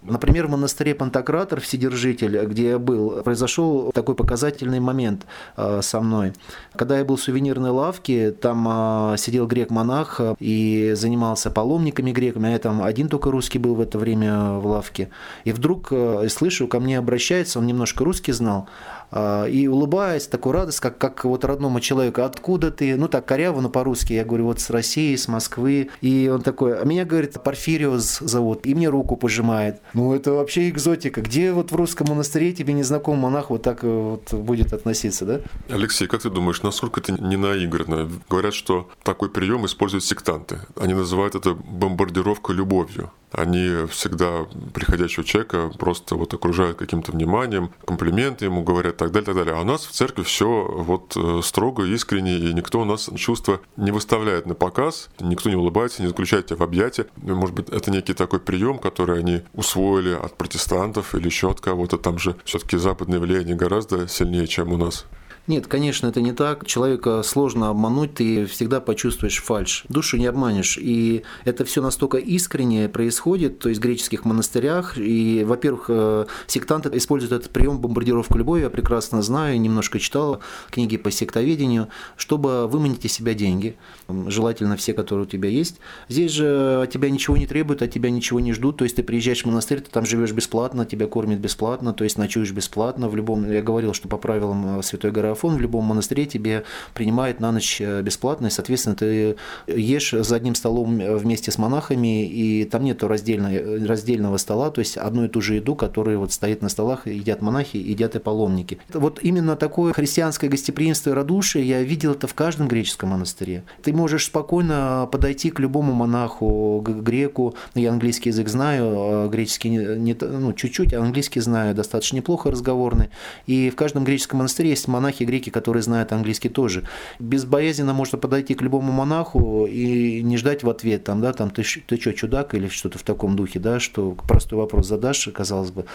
Например, 0.04 0.46
в 0.46 0.50
монастыре 0.50 0.94
Пантократор, 0.94 1.60
Вседержитель, 1.60 2.44
где 2.44 2.70
я 2.70 2.78
был, 2.78 3.22
произошел 3.22 3.90
такой 3.92 4.14
показательный 4.14 4.78
момент 4.78 5.24
э, 5.56 5.80
со 5.82 6.00
мной. 6.00 6.34
Когда 6.76 6.98
я 6.98 7.04
был 7.06 7.16
в 7.16 7.22
сувенирной 7.22 7.70
лавке, 7.70 8.30
там 8.30 8.66
э, 9.14 9.16
сидел 9.16 9.46
грек-монах 9.46 10.20
и 10.38 10.92
занимался 10.94 11.50
паломниками 11.50 12.12
греками, 12.12 12.50
а 12.50 12.52
я 12.52 12.58
там 12.58 12.82
один 12.82 13.08
только 13.08 13.30
русский 13.30 13.58
был 13.58 13.74
в 13.74 13.80
это 13.80 13.98
время 13.98 14.52
в 14.58 14.66
лавке. 14.66 15.08
И 15.44 15.52
вдруг 15.52 15.88
э, 15.90 16.28
слышу, 16.28 16.68
ко 16.68 16.80
мне 16.80 16.98
обращается, 16.98 17.58
он 17.58 17.66
немножко 17.66 18.04
русский 18.04 18.32
знал, 18.32 18.68
и 19.14 19.68
улыбаясь, 19.68 20.26
такой 20.26 20.52
радость, 20.52 20.80
как, 20.80 20.98
как 20.98 21.24
вот 21.24 21.44
родному 21.44 21.80
человеку, 21.80 22.22
откуда 22.22 22.70
ты, 22.70 22.96
ну 22.96 23.08
так 23.08 23.24
коряво, 23.24 23.60
но 23.60 23.68
по-русски, 23.68 24.12
я 24.14 24.24
говорю, 24.24 24.46
вот 24.46 24.60
с 24.60 24.70
России, 24.70 25.14
с 25.14 25.28
Москвы, 25.28 25.90
и 26.00 26.30
он 26.32 26.42
такой, 26.42 26.80
а 26.80 26.84
меня, 26.84 27.04
говорит, 27.04 27.40
Порфириус 27.42 28.18
зовут, 28.18 28.66
и 28.66 28.74
мне 28.74 28.88
руку 28.88 29.16
пожимает. 29.16 29.80
Ну 29.92 30.14
это 30.14 30.32
вообще 30.32 30.68
экзотика, 30.68 31.20
где 31.22 31.52
вот 31.52 31.70
в 31.70 31.76
русском 31.76 32.08
монастыре 32.08 32.52
тебе 32.52 32.72
незнакомый 32.72 33.20
монах 33.20 33.50
вот 33.50 33.62
так 33.62 33.82
вот 33.82 34.32
будет 34.32 34.72
относиться, 34.72 35.24
да? 35.24 35.40
Алексей, 35.68 36.08
как 36.08 36.22
ты 36.22 36.30
думаешь, 36.30 36.62
насколько 36.62 37.00
это 37.00 37.12
не 37.12 37.36
наигранно? 37.36 38.10
Говорят, 38.28 38.54
что 38.54 38.88
такой 39.02 39.30
прием 39.30 39.66
используют 39.66 40.04
сектанты. 40.04 40.60
Они 40.76 40.94
называют 40.94 41.34
это 41.34 41.54
бомбардировкой 41.54 42.56
любовью 42.56 43.10
они 43.36 43.86
всегда 43.90 44.46
приходящего 44.72 45.24
человека 45.24 45.70
просто 45.78 46.14
вот 46.14 46.32
окружают 46.34 46.78
каким-то 46.78 47.12
вниманием, 47.12 47.70
комплименты 47.84 48.44
ему 48.44 48.62
говорят, 48.62 49.02
так 49.04 49.12
далее, 49.12 49.26
так 49.26 49.34
далее. 49.36 49.54
А 49.54 49.60
у 49.60 49.64
нас 49.64 49.84
в 49.84 49.92
церкви 49.92 50.22
все 50.22 50.46
вот 50.46 51.16
э, 51.16 51.40
строго, 51.42 51.84
искренне, 51.84 52.36
и 52.38 52.52
никто 52.52 52.80
у 52.80 52.84
нас 52.84 53.10
чувства 53.16 53.60
не 53.76 53.90
выставляет 53.90 54.46
на 54.46 54.54
показ, 54.54 55.10
никто 55.20 55.50
не 55.50 55.56
улыбается, 55.56 56.02
не 56.02 56.08
заключает 56.08 56.46
тебя 56.46 56.58
в 56.58 56.62
объятия. 56.62 57.06
Может 57.16 57.54
быть, 57.54 57.68
это 57.70 57.90
некий 57.90 58.14
такой 58.14 58.40
прием, 58.40 58.78
который 58.78 59.18
они 59.18 59.42
усвоили 59.54 60.14
от 60.14 60.36
протестантов 60.36 61.14
или 61.14 61.26
еще 61.26 61.50
от 61.50 61.60
кого-то. 61.60 61.98
Там 61.98 62.18
же 62.18 62.36
все-таки 62.44 62.76
западное 62.76 63.20
влияние 63.20 63.56
гораздо 63.56 64.08
сильнее, 64.08 64.46
чем 64.46 64.72
у 64.72 64.76
нас. 64.76 65.06
Нет, 65.46 65.66
конечно, 65.66 66.06
это 66.06 66.22
не 66.22 66.32
так. 66.32 66.64
Человека 66.66 67.22
сложно 67.22 67.68
обмануть, 67.68 68.14
ты 68.14 68.46
всегда 68.46 68.80
почувствуешь 68.80 69.42
фальш. 69.42 69.84
Душу 69.90 70.16
не 70.16 70.24
обманешь. 70.24 70.78
И 70.80 71.22
это 71.44 71.66
все 71.66 71.82
настолько 71.82 72.16
искренне 72.16 72.88
происходит, 72.88 73.58
то 73.58 73.68
есть 73.68 73.78
в 73.78 73.84
греческих 73.84 74.24
монастырях. 74.24 74.96
И, 74.96 75.44
во-первых, 75.44 75.84
э, 75.88 76.24
сектанты 76.46 76.90
используют 76.96 77.32
этот 77.32 77.50
прием 77.50 77.78
бомбардировку 77.78 78.38
любовью, 78.38 78.64
я 78.64 78.70
прекрасно 78.70 79.20
знаю, 79.20 79.60
немножко 79.60 79.98
читал 79.98 80.40
книги 80.70 80.96
по 80.96 81.10
сектоведению, 81.10 81.88
чтобы 82.16 82.66
выманить 82.66 83.04
из 83.04 83.12
себя 83.12 83.34
деньги. 83.34 83.76
Желательно 84.08 84.78
все, 84.78 84.94
которые 84.94 85.26
у 85.26 85.28
тебя 85.28 85.50
есть. 85.50 85.78
Здесь 86.08 86.32
же 86.32 86.80
от 86.84 86.90
тебя 86.90 87.10
ничего 87.10 87.36
не 87.36 87.46
требуют, 87.46 87.82
от 87.82 87.90
тебя 87.90 88.08
ничего 88.08 88.40
не 88.40 88.54
ждут. 88.54 88.78
То 88.78 88.84
есть 88.84 88.96
ты 88.96 89.02
приезжаешь 89.02 89.42
в 89.42 89.46
монастырь, 89.46 89.80
ты 89.80 89.90
там 89.90 90.06
живешь 90.06 90.32
бесплатно, 90.32 90.86
тебя 90.86 91.06
кормят 91.06 91.38
бесплатно, 91.38 91.92
то 91.92 92.04
есть 92.04 92.16
ночуешь 92.16 92.52
бесплатно. 92.52 93.10
В 93.10 93.16
любом, 93.16 93.50
я 93.50 93.60
говорил, 93.60 93.92
что 93.92 94.08
по 94.08 94.16
правилам 94.16 94.78
э, 94.78 94.82
Святой 94.82 95.10
горы 95.10 95.33
Афон 95.34 95.56
в 95.56 95.60
любом 95.60 95.84
монастыре 95.84 96.26
тебе 96.26 96.64
принимают 96.94 97.40
на 97.40 97.52
ночь 97.52 97.80
э, 97.80 98.02
бесплатно, 98.02 98.46
и, 98.46 98.50
соответственно, 98.50 98.96
ты 98.96 99.36
ешь 99.66 100.12
за 100.12 100.36
одним 100.36 100.54
столом 100.54 100.98
э, 100.98 101.16
вместе 101.16 101.50
с 101.50 101.58
монахами, 101.58 102.26
и 102.26 102.64
там 102.64 102.84
нет 102.84 103.02
раздельного, 103.02 103.86
раздельного 103.86 104.36
стола, 104.38 104.70
то 104.70 104.78
есть 104.80 104.96
одну 104.96 105.24
и 105.24 105.28
ту 105.28 105.40
же 105.40 105.54
еду, 105.54 105.74
которая 105.74 106.16
вот 106.16 106.32
стоит 106.32 106.62
на 106.62 106.68
столах, 106.68 107.06
едят 107.06 107.42
монахи, 107.42 107.76
едят 107.76 108.16
и 108.16 108.18
паломники. 108.18 108.78
Вот 108.92 109.18
именно 109.22 109.56
такое 109.56 109.92
христианское 109.92 110.48
гостеприимство 110.48 111.10
и 111.10 111.12
радушие 111.12 111.66
я 111.66 111.82
видел 111.82 112.12
это 112.12 112.26
в 112.26 112.34
каждом 112.34 112.68
греческом 112.68 113.10
монастыре. 113.10 113.64
Ты 113.82 113.92
можешь 113.92 114.26
спокойно 114.26 115.08
подойти 115.10 115.50
к 115.50 115.60
любому 115.60 115.92
монаху, 115.92 116.82
к 116.84 116.88
греку, 116.88 117.54
я 117.74 117.90
английский 117.90 118.30
язык 118.30 118.48
знаю, 118.48 118.84
а 118.86 119.28
греческий 119.28 119.70
не, 119.70 120.16
ну, 120.20 120.52
чуть-чуть, 120.52 120.94
а 120.94 121.00
английский 121.00 121.40
знаю. 121.40 121.74
Достаточно 121.74 122.16
неплохо 122.16 122.50
разговорный, 122.50 123.10
и 123.46 123.70
в 123.70 123.76
каждом 123.76 124.04
греческом 124.04 124.38
монастыре 124.38 124.70
есть 124.70 124.88
монахи 124.88 125.23
греки, 125.24 125.50
которые 125.50 125.82
знают 125.82 126.12
английский 126.12 126.48
тоже. 126.48 126.84
Безбоязненно 127.18 127.92
можно 127.92 128.18
подойти 128.18 128.54
к 128.54 128.62
любому 128.62 128.92
монаху 128.92 129.66
и 129.66 130.22
не 130.22 130.36
ждать 130.36 130.62
в 130.62 130.70
ответ, 130.70 131.04
там, 131.04 131.20
да, 131.20 131.32
там, 131.32 131.50
ты, 131.50 131.62
ты 131.62 132.00
что, 132.00 132.12
чудак 132.12 132.54
или 132.54 132.68
что-то 132.68 132.98
в 132.98 133.02
таком 133.02 133.36
духе, 133.36 133.58
да, 133.58 133.80
что 133.80 134.12
простой 134.12 134.58
вопрос 134.58 134.86
задашь, 134.86 135.28
казалось 135.34 135.70
бы, 135.70 135.86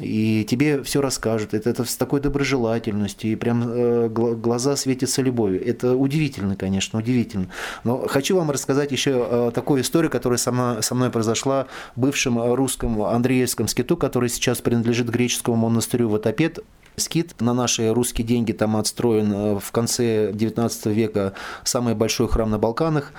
и 0.00 0.44
тебе 0.48 0.82
все 0.82 1.00
расскажут. 1.00 1.54
Это, 1.54 1.70
это 1.70 1.84
с 1.84 1.96
такой 1.96 2.20
доброжелательностью, 2.20 3.32
и 3.32 3.36
прям 3.36 3.64
э, 3.66 4.08
глаза 4.08 4.76
светятся 4.76 5.22
любовью. 5.22 5.64
Это 5.64 5.96
удивительно, 5.96 6.56
конечно, 6.56 6.98
удивительно. 6.98 7.48
Но 7.84 8.06
хочу 8.08 8.36
вам 8.36 8.50
рассказать 8.50 8.92
еще 8.92 9.26
э, 9.30 9.50
такую 9.54 9.82
историю, 9.82 10.10
которая 10.10 10.38
со 10.38 10.52
мной, 10.52 10.82
со 10.82 10.94
мной 10.94 11.10
произошла 11.10 11.66
в 11.96 12.00
бывшем 12.00 12.54
русском 12.54 13.02
Андреевском 13.02 13.68
скиту, 13.68 13.96
который 13.96 14.28
сейчас 14.28 14.60
принадлежит 14.60 15.08
греческому 15.08 15.56
монастырю 15.56 16.08
Ватопед. 16.08 16.60
Скит 16.98 17.40
на 17.40 17.54
наши 17.54 17.92
русские 17.92 18.26
деньги 18.26 18.52
там 18.52 18.76
отстроен 18.76 19.32
э, 19.32 19.58
в 19.58 19.72
конце 19.72 20.32
19 20.32 20.86
века 20.86 21.34
самый 21.64 21.94
большой 21.94 22.28
храм 22.28 22.50
на 22.50 22.58
Балканах 22.58 23.12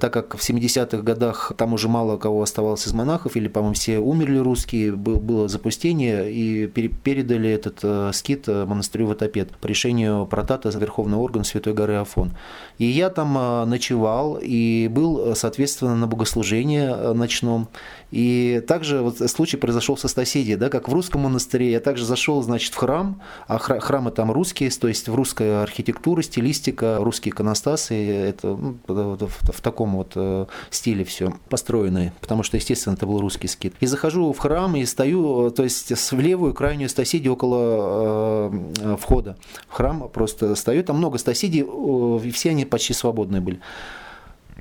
так 0.00 0.12
как 0.12 0.36
в 0.36 0.40
70-х 0.40 1.02
годах 1.02 1.52
там 1.56 1.74
уже 1.74 1.88
мало 1.88 2.16
кого 2.16 2.42
оставалось 2.42 2.86
из 2.86 2.92
монахов, 2.92 3.36
или, 3.36 3.48
по-моему, 3.48 3.74
все 3.74 3.98
умерли 3.98 4.38
русские, 4.38 4.92
было 4.96 5.46
запустение, 5.46 6.32
и 6.32 6.66
передали 6.66 7.50
этот 7.50 7.78
э, 7.82 8.10
скит 8.14 8.48
э, 8.48 8.64
монастырю 8.64 9.06
Ватопед 9.06 9.56
по 9.58 9.66
решению 9.66 10.26
протата 10.26 10.70
Верховный 10.70 11.18
орган 11.18 11.44
Святой 11.44 11.74
горы 11.74 11.96
Афон. 11.96 12.32
И 12.78 12.86
я 12.86 13.10
там 13.10 13.68
ночевал, 13.68 14.38
и 14.40 14.88
был, 14.88 15.36
соответственно, 15.36 15.94
на 15.94 16.06
богослужении 16.06 17.12
ночном, 17.12 17.68
и 18.10 18.62
также 18.66 19.00
вот 19.00 19.18
случай 19.18 19.56
произошел 19.56 19.96
со 19.96 20.08
соседей, 20.08 20.56
да, 20.56 20.68
как 20.68 20.88
в 20.88 20.92
русском 20.92 21.22
монастыре. 21.22 21.72
Я 21.72 21.80
также 21.80 22.04
зашел, 22.04 22.42
значит, 22.42 22.72
в 22.72 22.76
храм, 22.76 23.20
а 23.48 23.58
храмы 23.58 24.10
там 24.12 24.30
русские, 24.30 24.70
то 24.70 24.88
есть 24.88 25.08
в 25.08 25.14
русская 25.14 25.62
архитектура, 25.62 26.22
стилистика, 26.22 26.98
русские 27.00 27.32
иконостасы, 27.32 27.94
это 27.94 28.48
ну, 28.56 28.78
в 28.86 29.60
таком 29.60 29.80
таком 29.80 29.96
вот 29.96 30.12
э, 30.14 30.46
стиле 30.70 31.04
все 31.04 31.32
построено, 31.48 32.12
потому 32.20 32.42
что, 32.42 32.56
естественно, 32.56 32.94
это 32.94 33.06
был 33.06 33.20
русский 33.20 33.48
скит. 33.48 33.74
И 33.80 33.86
захожу 33.86 34.32
в 34.32 34.38
храм 34.38 34.76
и 34.76 34.84
стою, 34.84 35.50
то 35.50 35.62
есть 35.62 35.92
в 36.12 36.20
левую 36.20 36.52
крайнюю 36.54 36.88
стасиди 36.88 37.28
около 37.28 38.50
э, 38.52 38.96
входа 39.00 39.36
в 39.68 39.72
храм 39.72 40.08
просто 40.08 40.54
стою, 40.54 40.84
там 40.84 40.98
много 40.98 41.18
стасидий, 41.18 41.64
э, 41.66 42.30
все 42.30 42.50
они 42.50 42.64
почти 42.64 42.92
свободные 42.92 43.40
были. 43.40 43.60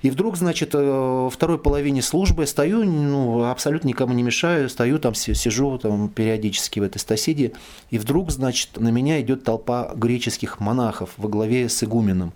И 0.01 0.09
вдруг, 0.09 0.37
значит, 0.37 0.75
э, 0.75 0.77
во 0.79 1.29
второй 1.29 1.59
половине 1.59 2.01
службы 2.01 2.45
стою, 2.47 2.83
ну, 2.83 3.43
абсолютно 3.43 3.89
никому 3.89 4.13
не 4.13 4.23
мешаю, 4.23 4.69
стою 4.69 4.99
там, 4.99 5.13
сижу 5.13 5.77
там 5.77 6.09
периодически 6.09 6.79
в 6.79 6.83
этой 6.83 6.99
стасиде, 6.99 7.53
и 7.89 7.97
вдруг, 7.97 8.31
значит, 8.31 8.79
на 8.79 8.89
меня 8.89 9.21
идет 9.21 9.43
толпа 9.43 9.91
греческих 9.95 10.59
монахов 10.59 11.11
во 11.17 11.27
главе 11.27 11.69
с 11.69 11.83
игуменом. 11.83 12.33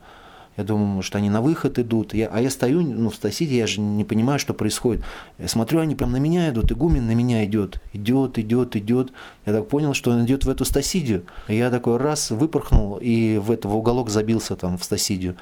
Я 0.56 0.63
думаю, 0.63 1.02
что 1.02 1.17
они 1.17 1.32
на 1.32 1.41
выход 1.41 1.80
идут. 1.80 2.13
Я, 2.13 2.28
а 2.28 2.39
я 2.39 2.52
стою 2.52 2.82
ну, 2.82 3.10
в 3.10 3.15
Стасиде, 3.15 3.58
я 3.58 3.65
же 3.65 3.82
не 3.82 4.04
понимаю, 4.04 4.38
что 4.38 4.54
происходит. 4.54 5.04
Я 5.39 5.47
смотрю, 5.47 5.80
они 5.80 5.95
прям 5.95 6.12
на 6.12 6.17
меня 6.17 6.49
идут, 6.49 6.71
игумен 6.71 7.08
на 7.08 7.15
меня 7.15 7.43
идет. 7.43 7.82
Идет, 7.91 8.38
идет, 8.38 8.76
идет. 8.76 9.12
Я 9.47 9.54
так 9.54 9.67
понял, 9.67 9.95
что 9.95 10.12
он 10.12 10.26
идет 10.26 10.45
в 10.45 10.49
эту 10.49 10.63
Стасидию. 10.63 11.26
Я 11.47 11.71
такой 11.71 11.97
раз 11.97 12.30
выпорхнул 12.30 12.99
и 13.02 13.38
в, 13.38 13.49
это, 13.49 13.67
в 13.67 13.76
уголок 13.76 14.12
забился 14.12 14.56
там 14.56 14.78
в 14.78 14.84
Стасидию. 14.84 15.36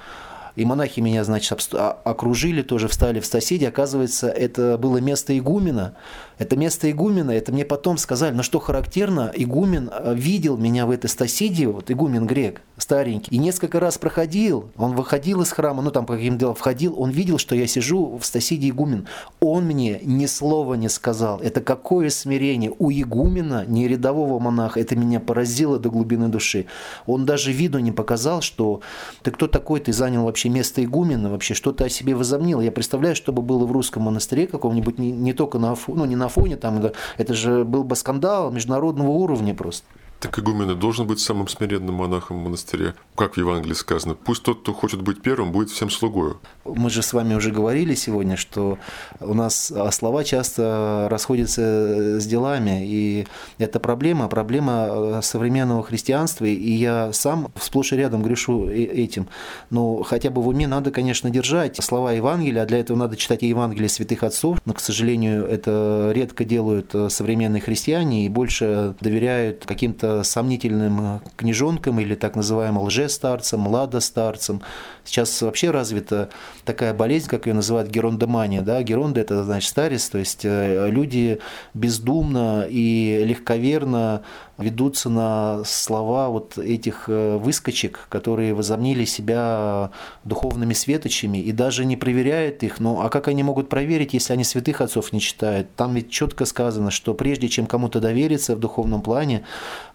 И 0.55 0.65
монахи 0.65 0.99
меня, 0.99 1.23
значит, 1.23 1.69
а, 1.73 1.99
окружили, 2.03 2.61
тоже 2.61 2.87
встали 2.87 3.19
в 3.19 3.25
соседи. 3.25 3.65
Оказывается, 3.65 4.29
это 4.29 4.77
было 4.77 4.97
место 4.97 5.37
игумена. 5.37 5.95
Это 6.37 6.55
место 6.55 6.89
игумена, 6.89 7.31
это 7.31 7.51
мне 7.51 7.65
потом 7.65 7.97
сказали. 7.97 8.33
Но 8.33 8.43
что 8.43 8.59
характерно, 8.59 9.31
игумен 9.33 9.89
э, 9.91 10.13
видел 10.15 10.57
меня 10.57 10.85
в 10.85 10.91
этой 10.91 11.09
стасиде, 11.09 11.67
вот 11.67 11.91
игумен 11.91 12.25
грек, 12.25 12.61
старенький, 12.77 13.29
и 13.33 13.37
несколько 13.37 13.79
раз 13.79 13.97
проходил. 13.97 14.71
Он 14.77 14.95
выходил 14.95 15.41
из 15.41 15.51
храма, 15.51 15.81
ну 15.81 15.91
там 15.91 16.05
по 16.05 16.15
каким 16.15 16.37
делам 16.37 16.55
входил, 16.55 16.99
он 16.99 17.11
видел, 17.11 17.37
что 17.37 17.55
я 17.55 17.67
сижу 17.67 18.17
в 18.17 18.25
стасиде 18.25 18.69
игумен. 18.69 19.07
Он 19.39 19.65
мне 19.65 19.99
ни 20.03 20.25
слова 20.25 20.75
не 20.75 20.89
сказал. 20.89 21.39
Это 21.39 21.61
какое 21.61 22.09
смирение. 22.09 22.73
У 22.79 22.91
игумена, 22.91 23.65
не 23.65 23.87
рядового 23.87 24.39
монаха, 24.39 24.79
это 24.79 24.95
меня 24.95 25.19
поразило 25.19 25.79
до 25.79 25.89
глубины 25.89 26.27
души. 26.27 26.65
Он 27.05 27.25
даже 27.25 27.51
виду 27.51 27.79
не 27.79 27.91
показал, 27.91 28.41
что 28.41 28.81
ты 29.21 29.31
кто 29.31 29.47
такой, 29.47 29.79
ты 29.79 29.93
занял 29.93 30.25
вообще 30.25 30.49
место 30.49 30.83
игумена, 30.83 31.29
вообще 31.29 31.53
что 31.53 31.71
ты 31.71 31.85
о 31.85 31.89
себе 31.89 32.15
возомнил. 32.15 32.61
Я 32.61 32.71
представляю, 32.71 33.15
что 33.15 33.31
бы 33.31 33.41
было 33.41 33.65
в 33.65 33.71
русском 33.71 34.03
монастыре 34.03 34.47
каком-нибудь, 34.47 34.97
не, 34.97 35.11
не 35.11 35.33
только 35.33 35.59
на, 35.59 35.75
ну, 35.87 36.05
не 36.05 36.15
на 36.15 36.27
фоне, 36.31 36.57
там, 36.57 36.91
это 37.17 37.33
же 37.33 37.63
был 37.63 37.83
бы 37.83 37.95
скандал 37.95 38.51
международного 38.51 39.09
уровня 39.09 39.53
просто. 39.53 39.85
Так 40.19 40.37
игумен 40.37 40.79
должен 40.79 41.07
быть 41.07 41.19
самым 41.19 41.47
смиренным 41.47 41.95
монахом 41.95 42.39
в 42.39 42.43
монастыре. 42.43 42.93
Как 43.15 43.35
в 43.35 43.37
Евангелии 43.37 43.73
сказано, 43.73 44.15
пусть 44.15 44.43
тот, 44.43 44.61
кто 44.61 44.73
хочет 44.73 45.01
быть 45.01 45.21
первым, 45.21 45.51
будет 45.51 45.69
всем 45.69 45.89
слугою. 45.89 46.39
Мы 46.65 46.89
же 46.89 47.01
с 47.01 47.13
вами 47.13 47.33
уже 47.33 47.51
говорили 47.51 47.93
сегодня, 47.93 48.37
что 48.37 48.77
у 49.19 49.33
нас 49.33 49.71
слова 49.91 50.23
часто 50.23 51.07
расходятся 51.09 52.19
с 52.19 52.25
делами, 52.25 52.85
и 52.85 53.27
это 53.57 53.79
проблема, 53.79 54.27
проблема 54.27 54.87
э, 54.89 55.19
современного 55.23 55.83
христианства, 55.83 56.45
и 56.45 56.71
я 56.71 57.11
сам 57.13 57.51
сплошь 57.59 57.91
и 57.93 57.97
рядом 57.97 58.23
грешу 58.23 58.67
этим. 58.69 59.27
Но 59.69 60.03
хотя 60.03 60.29
бы 60.29 60.41
в 60.41 60.47
уме 60.47 60.67
надо, 60.67 60.91
конечно, 60.91 61.29
держать 61.29 61.77
слова 61.83 62.13
Евангелия, 62.13 62.63
а 62.63 62.65
для 62.65 62.79
этого 62.79 62.97
надо 62.97 63.17
читать 63.17 63.41
Евангелие 63.41 63.89
святых 63.89 64.23
отцов, 64.23 64.59
но, 64.65 64.73
к 64.73 64.79
сожалению, 64.79 65.45
это 65.45 66.11
редко 66.13 66.45
делают 66.45 66.95
э, 66.95 67.09
современные 67.09 67.61
христиане 67.61 68.25
и 68.25 68.29
больше 68.29 68.95
доверяют 69.01 69.65
каким-то 69.65 70.23
сомнительным 70.23 71.01
э, 71.01 71.19
книжонкам 71.35 71.99
или 71.99 72.15
так 72.15 72.35
называемым 72.35 72.83
лжестарцам, 73.11 73.67
ладостарцам. 73.67 74.61
Сейчас 75.03 75.41
вообще 75.41 75.71
развита 75.71 76.29
такая 76.63 76.93
болезнь, 76.93 77.27
как 77.27 77.47
ее 77.47 77.53
называют 77.53 77.89
герондомания. 77.89 78.61
Да? 78.61 78.81
Геронда– 78.83 79.19
это 79.21 79.43
значит 79.43 79.69
старец, 79.69 80.09
то 80.09 80.17
есть 80.17 80.41
э, 80.43 80.89
люди 80.89 81.39
бездумно 81.73 82.65
и 82.69 83.23
легковерно 83.25 84.21
ведутся 84.61 85.09
на 85.09 85.63
слова 85.65 86.29
вот 86.29 86.57
этих 86.57 87.05
э, 87.07 87.37
выскочек, 87.37 88.07
которые 88.09 88.53
возомнили 88.53 89.05
себя 89.05 89.91
духовными 90.23 90.73
светочами 90.73 91.37
и 91.37 91.51
даже 91.51 91.85
не 91.85 91.97
проверяют 91.97 92.63
их. 92.63 92.79
Ну 92.79 93.01
а 93.01 93.09
как 93.09 93.27
они 93.27 93.43
могут 93.43 93.69
проверить, 93.69 94.13
если 94.13 94.33
они 94.33 94.43
святых 94.43 94.81
отцов 94.81 95.13
не 95.13 95.19
читают? 95.19 95.73
Там 95.75 95.95
ведь 95.95 96.09
четко 96.09 96.45
сказано, 96.45 96.91
что 96.91 97.13
прежде 97.13 97.49
чем 97.49 97.65
кому-то 97.65 97.99
довериться 97.99 98.55
в 98.55 98.59
духовном 98.59 99.01
плане, 99.01 99.43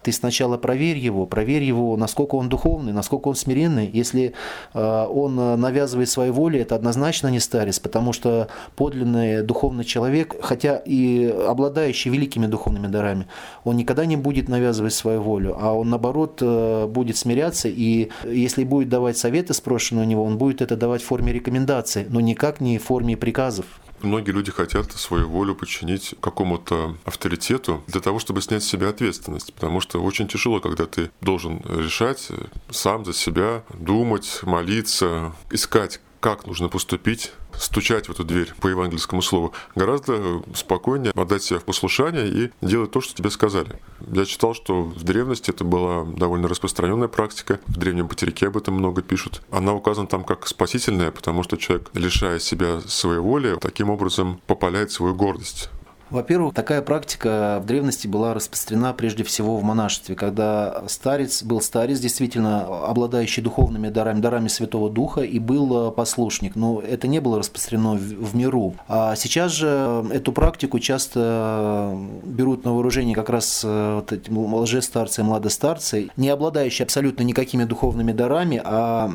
ты 0.03 0.11
сначала 0.11 0.57
проверь 0.57 0.97
его, 0.97 1.25
проверь 1.25 1.63
его, 1.63 1.95
насколько 1.97 2.35
он 2.35 2.49
духовный, 2.49 2.93
насколько 2.93 3.29
он 3.29 3.35
смиренный. 3.35 3.89
Если 3.91 4.33
э, 4.73 5.05
он 5.05 5.35
навязывает 5.35 6.09
свою 6.09 6.33
волю, 6.33 6.61
это 6.61 6.75
однозначно 6.75 7.27
не 7.27 7.39
старец, 7.39 7.79
потому 7.79 8.13
что 8.13 8.47
подлинный 8.75 9.43
духовный 9.43 9.83
человек, 9.83 10.35
хотя 10.41 10.77
и 10.77 11.27
обладающий 11.27 12.11
великими 12.11 12.47
духовными 12.47 12.87
дарами, 12.87 13.27
он 13.63 13.77
никогда 13.77 14.05
не 14.05 14.17
будет 14.17 14.49
навязывать 14.57 14.93
свою 14.93 15.21
волю, 15.21 15.55
а 15.59 15.73
он, 15.73 15.89
наоборот, 15.89 16.39
э, 16.41 16.87
будет 16.87 17.17
смиряться, 17.17 17.69
и 17.69 18.09
если 18.25 18.63
будет 18.63 18.89
давать 18.89 19.17
советы 19.17 19.53
спрошенные 19.53 20.05
у 20.05 20.07
него, 20.07 20.23
он 20.23 20.37
будет 20.37 20.61
это 20.61 20.75
давать 20.75 21.01
в 21.01 21.05
форме 21.05 21.33
рекомендаций, 21.33 22.05
но 22.09 22.19
никак 22.19 22.61
не 22.61 22.77
в 22.77 22.83
форме 22.83 23.15
приказов. 23.17 23.65
Многие 24.01 24.31
люди 24.31 24.51
хотят 24.51 24.91
свою 24.91 25.27
волю 25.27 25.55
подчинить 25.55 26.13
какому-то 26.21 26.95
авторитету 27.03 27.83
для 27.87 27.99
того, 27.99 28.19
чтобы 28.19 28.41
снять 28.41 28.63
с 28.63 28.67
себя 28.67 28.89
ответственность. 28.89 29.53
Потому 29.53 29.81
что 29.81 29.99
очень 30.03 30.27
тяжело, 30.27 30.59
когда 30.59 30.85
ты 30.85 31.09
должен 31.21 31.61
решать 31.67 32.29
сам 32.69 33.05
за 33.05 33.13
себя, 33.13 33.63
думать, 33.73 34.41
молиться, 34.43 35.33
искать, 35.49 35.99
как 36.19 36.45
нужно 36.45 36.69
поступить 36.69 37.33
стучать 37.57 38.07
в 38.07 38.11
эту 38.11 38.23
дверь 38.23 38.53
по 38.59 38.67
евангельскому 38.67 39.21
слову, 39.21 39.53
гораздо 39.75 40.43
спокойнее 40.53 41.11
отдать 41.15 41.43
себя 41.43 41.59
в 41.59 41.63
послушание 41.63 42.27
и 42.27 42.51
делать 42.61 42.91
то, 42.91 43.01
что 43.01 43.15
тебе 43.15 43.29
сказали. 43.29 43.79
Я 44.11 44.25
читал, 44.25 44.53
что 44.53 44.83
в 44.83 45.03
древности 45.03 45.49
это 45.49 45.63
была 45.63 46.03
довольно 46.05 46.47
распространенная 46.47 47.07
практика. 47.07 47.59
В 47.67 47.77
древнем 47.77 48.07
Патерике 48.07 48.47
об 48.47 48.57
этом 48.57 48.75
много 48.75 49.01
пишут. 49.01 49.41
Она 49.51 49.73
указана 49.73 50.07
там 50.07 50.23
как 50.23 50.47
спасительная, 50.47 51.11
потому 51.11 51.43
что 51.43 51.57
человек, 51.57 51.89
лишая 51.93 52.39
себя 52.39 52.81
своей 52.81 53.19
воли, 53.19 53.57
таким 53.59 53.89
образом 53.89 54.39
попаляет 54.45 54.91
свою 54.91 55.15
гордость. 55.15 55.69
Во-первых, 56.09 56.53
такая 56.53 56.81
практика 56.81 57.59
в 57.61 57.65
древности 57.65 58.07
была 58.07 58.33
распространена 58.33 58.93
прежде 58.93 59.23
всего 59.23 59.57
в 59.57 59.63
монашестве, 59.63 60.15
когда 60.15 60.83
старец 60.87 61.43
был 61.43 61.61
старец, 61.61 61.99
действительно 61.99 62.87
обладающий 62.87 63.43
духовными 63.43 63.89
дарами, 63.89 64.21
дарами 64.21 64.47
Святого 64.47 64.89
Духа, 64.89 65.21
и 65.21 65.39
был 65.39 65.91
послушник. 65.91 66.55
Но 66.55 66.79
это 66.79 67.07
не 67.07 67.19
было 67.19 67.39
распространено 67.39 67.95
в 67.95 68.35
миру. 68.35 68.75
А 68.87 69.15
сейчас 69.15 69.51
же 69.51 70.05
эту 70.11 70.31
практику 70.31 70.79
часто 70.79 71.97
берут 72.23 72.63
на 72.63 72.73
вооружение 72.73 73.15
как 73.15 73.29
раз 73.29 73.63
э, 73.65 73.95
вот 73.95 74.11
эти 74.11 74.29
лжестарцы 74.29 75.21
и 75.21 75.23
младостарцы, 75.23 76.09
не 76.15 76.29
обладающие 76.29 76.83
абсолютно 76.83 77.23
никакими 77.23 77.63
духовными 77.63 78.11
дарами, 78.11 78.61
а 78.63 79.09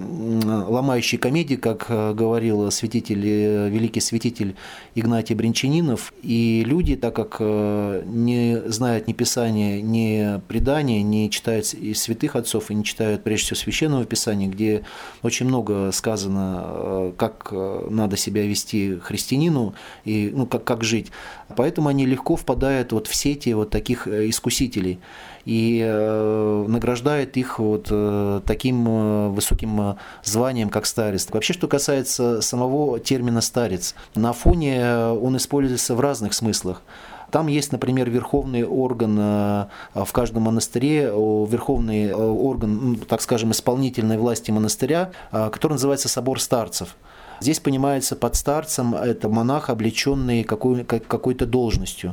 ломающие 0.68 1.18
комедии, 1.18 1.54
как 1.54 1.86
э, 1.88 2.12
говорил 2.12 2.70
святитель, 2.70 3.22
э, 3.24 3.68
великий 3.68 4.00
святитель 4.00 4.56
Игнатий 4.94 5.34
Бринчанинов, 5.34 6.12
и 6.22 6.64
люди, 6.66 6.81
люди, 6.82 6.96
так 6.96 7.14
как 7.14 7.36
э, 7.38 8.02
не 8.06 8.60
знают 8.66 9.06
ни 9.06 9.12
Писания, 9.12 9.80
ни 9.80 10.40
предания, 10.48 11.02
не 11.02 11.30
читают 11.30 11.72
и 11.74 11.94
святых 11.94 12.34
отцов, 12.34 12.70
и 12.70 12.74
не 12.74 12.82
читают 12.82 13.22
прежде 13.22 13.44
всего 13.44 13.56
Священного 13.56 14.04
Писания, 14.04 14.48
где 14.48 14.82
очень 15.22 15.46
много 15.46 15.92
сказано, 15.92 16.64
э, 16.66 17.12
как 17.16 17.50
э, 17.52 17.86
надо 17.88 18.16
себя 18.16 18.42
вести 18.42 18.98
христианину 18.98 19.74
и 20.04 20.32
ну, 20.34 20.46
как, 20.46 20.64
как 20.64 20.82
жить. 20.82 21.12
Поэтому 21.56 21.88
они 21.88 22.04
легко 22.04 22.34
впадают 22.34 22.92
вот 22.92 23.06
в 23.06 23.14
сети 23.14 23.54
вот 23.54 23.70
таких 23.70 24.08
искусителей 24.08 24.98
и 25.44 25.82
награждает 26.68 27.36
их 27.36 27.58
вот 27.58 27.92
таким 28.44 29.32
высоким 29.34 29.96
званием, 30.22 30.68
как 30.68 30.86
старец. 30.86 31.26
Вообще, 31.30 31.52
что 31.52 31.68
касается 31.68 32.40
самого 32.40 32.98
термина 33.00 33.40
старец, 33.40 33.94
на 34.14 34.32
фоне 34.32 34.96
он 34.96 35.36
используется 35.36 35.94
в 35.94 36.00
разных 36.00 36.34
смыслах. 36.34 36.82
Там 37.32 37.46
есть, 37.46 37.72
например, 37.72 38.10
верховный 38.10 38.62
орган 38.62 39.16
э, 39.18 39.66
в 39.94 40.12
каждом 40.12 40.42
монастыре, 40.42 41.04
верховный 41.06 42.08
э, 42.08 42.14
орган, 42.14 42.96
так 43.08 43.22
скажем, 43.22 43.52
исполнительной 43.52 44.18
власти 44.18 44.50
монастыря, 44.50 45.12
э, 45.32 45.48
который 45.50 45.72
называется 45.72 46.10
собор 46.10 46.40
старцев. 46.40 46.94
Здесь 47.40 47.58
понимается 47.58 48.16
под 48.16 48.36
старцем 48.36 48.94
это 48.94 49.30
монах, 49.30 49.70
облеченный 49.70 50.44
какой- 50.44 50.84
какой-то 50.84 51.46
должностью. 51.46 52.12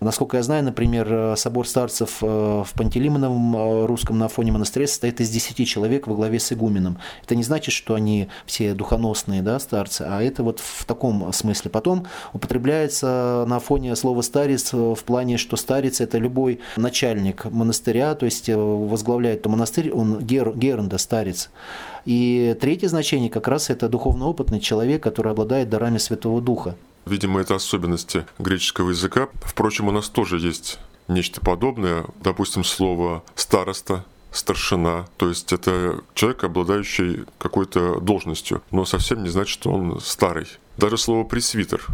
Насколько 0.00 0.36
я 0.36 0.44
знаю, 0.44 0.62
например, 0.62 1.36
собор 1.36 1.66
старцев 1.66 2.18
в 2.20 2.68
Пантелеймоновом 2.76 3.86
русском 3.86 4.16
на 4.16 4.26
Афоне 4.26 4.52
монастыре 4.52 4.86
состоит 4.86 5.20
из 5.20 5.28
10 5.30 5.66
человек 5.66 6.06
во 6.06 6.14
главе 6.14 6.38
с 6.38 6.52
игуменом. 6.52 6.98
Это 7.24 7.34
не 7.34 7.42
значит, 7.42 7.74
что 7.74 7.94
они 7.94 8.28
все 8.46 8.74
духоносные 8.74 9.42
да, 9.42 9.58
старцы, 9.58 10.02
а 10.08 10.22
это 10.22 10.44
вот 10.44 10.60
в 10.60 10.84
таком 10.84 11.32
смысле. 11.32 11.70
Потом 11.70 12.06
употребляется 12.32 13.44
на 13.48 13.56
Афоне 13.56 13.96
слово 13.96 14.22
«старец» 14.22 14.72
в 14.72 15.02
плане, 15.04 15.36
что 15.36 15.56
старец– 15.56 16.00
это 16.02 16.18
любой 16.18 16.60
начальник 16.76 17.46
монастыря, 17.46 18.14
то 18.14 18.24
есть 18.24 18.48
возглавляет 18.48 19.42
то 19.42 19.48
монастырь, 19.48 19.90
он 19.90 20.20
гер, 20.20 20.56
гернда, 20.56 20.98
старец. 20.98 21.50
И 22.04 22.56
третье 22.60 22.88
значение 22.88 23.30
как 23.30 23.48
раз 23.48 23.68
это 23.68 23.88
духовно 23.88 24.26
опытный 24.26 24.60
человек, 24.60 25.02
который 25.02 25.32
обладает 25.32 25.68
дарами 25.68 25.98
Святого 25.98 26.40
Духа. 26.40 26.76
Видимо, 27.08 27.40
это 27.40 27.54
особенности 27.54 28.26
греческого 28.38 28.90
языка. 28.90 29.28
Впрочем, 29.42 29.88
у 29.88 29.92
нас 29.92 30.08
тоже 30.08 30.38
есть 30.38 30.78
нечто 31.08 31.40
подобное. 31.40 32.04
Допустим, 32.22 32.64
слово 32.64 33.24
«староста», 33.34 34.04
старшина, 34.30 35.06
то 35.16 35.28
есть 35.28 35.52
это 35.52 36.02
человек, 36.14 36.44
обладающий 36.44 37.24
какой-то 37.38 37.98
должностью, 37.98 38.62
но 38.70 38.84
совсем 38.84 39.22
не 39.22 39.30
значит, 39.30 39.48
что 39.48 39.70
он 39.70 40.00
старый. 40.00 40.46
Даже 40.76 40.98
слово 40.98 41.24
пресвитер 41.24 41.86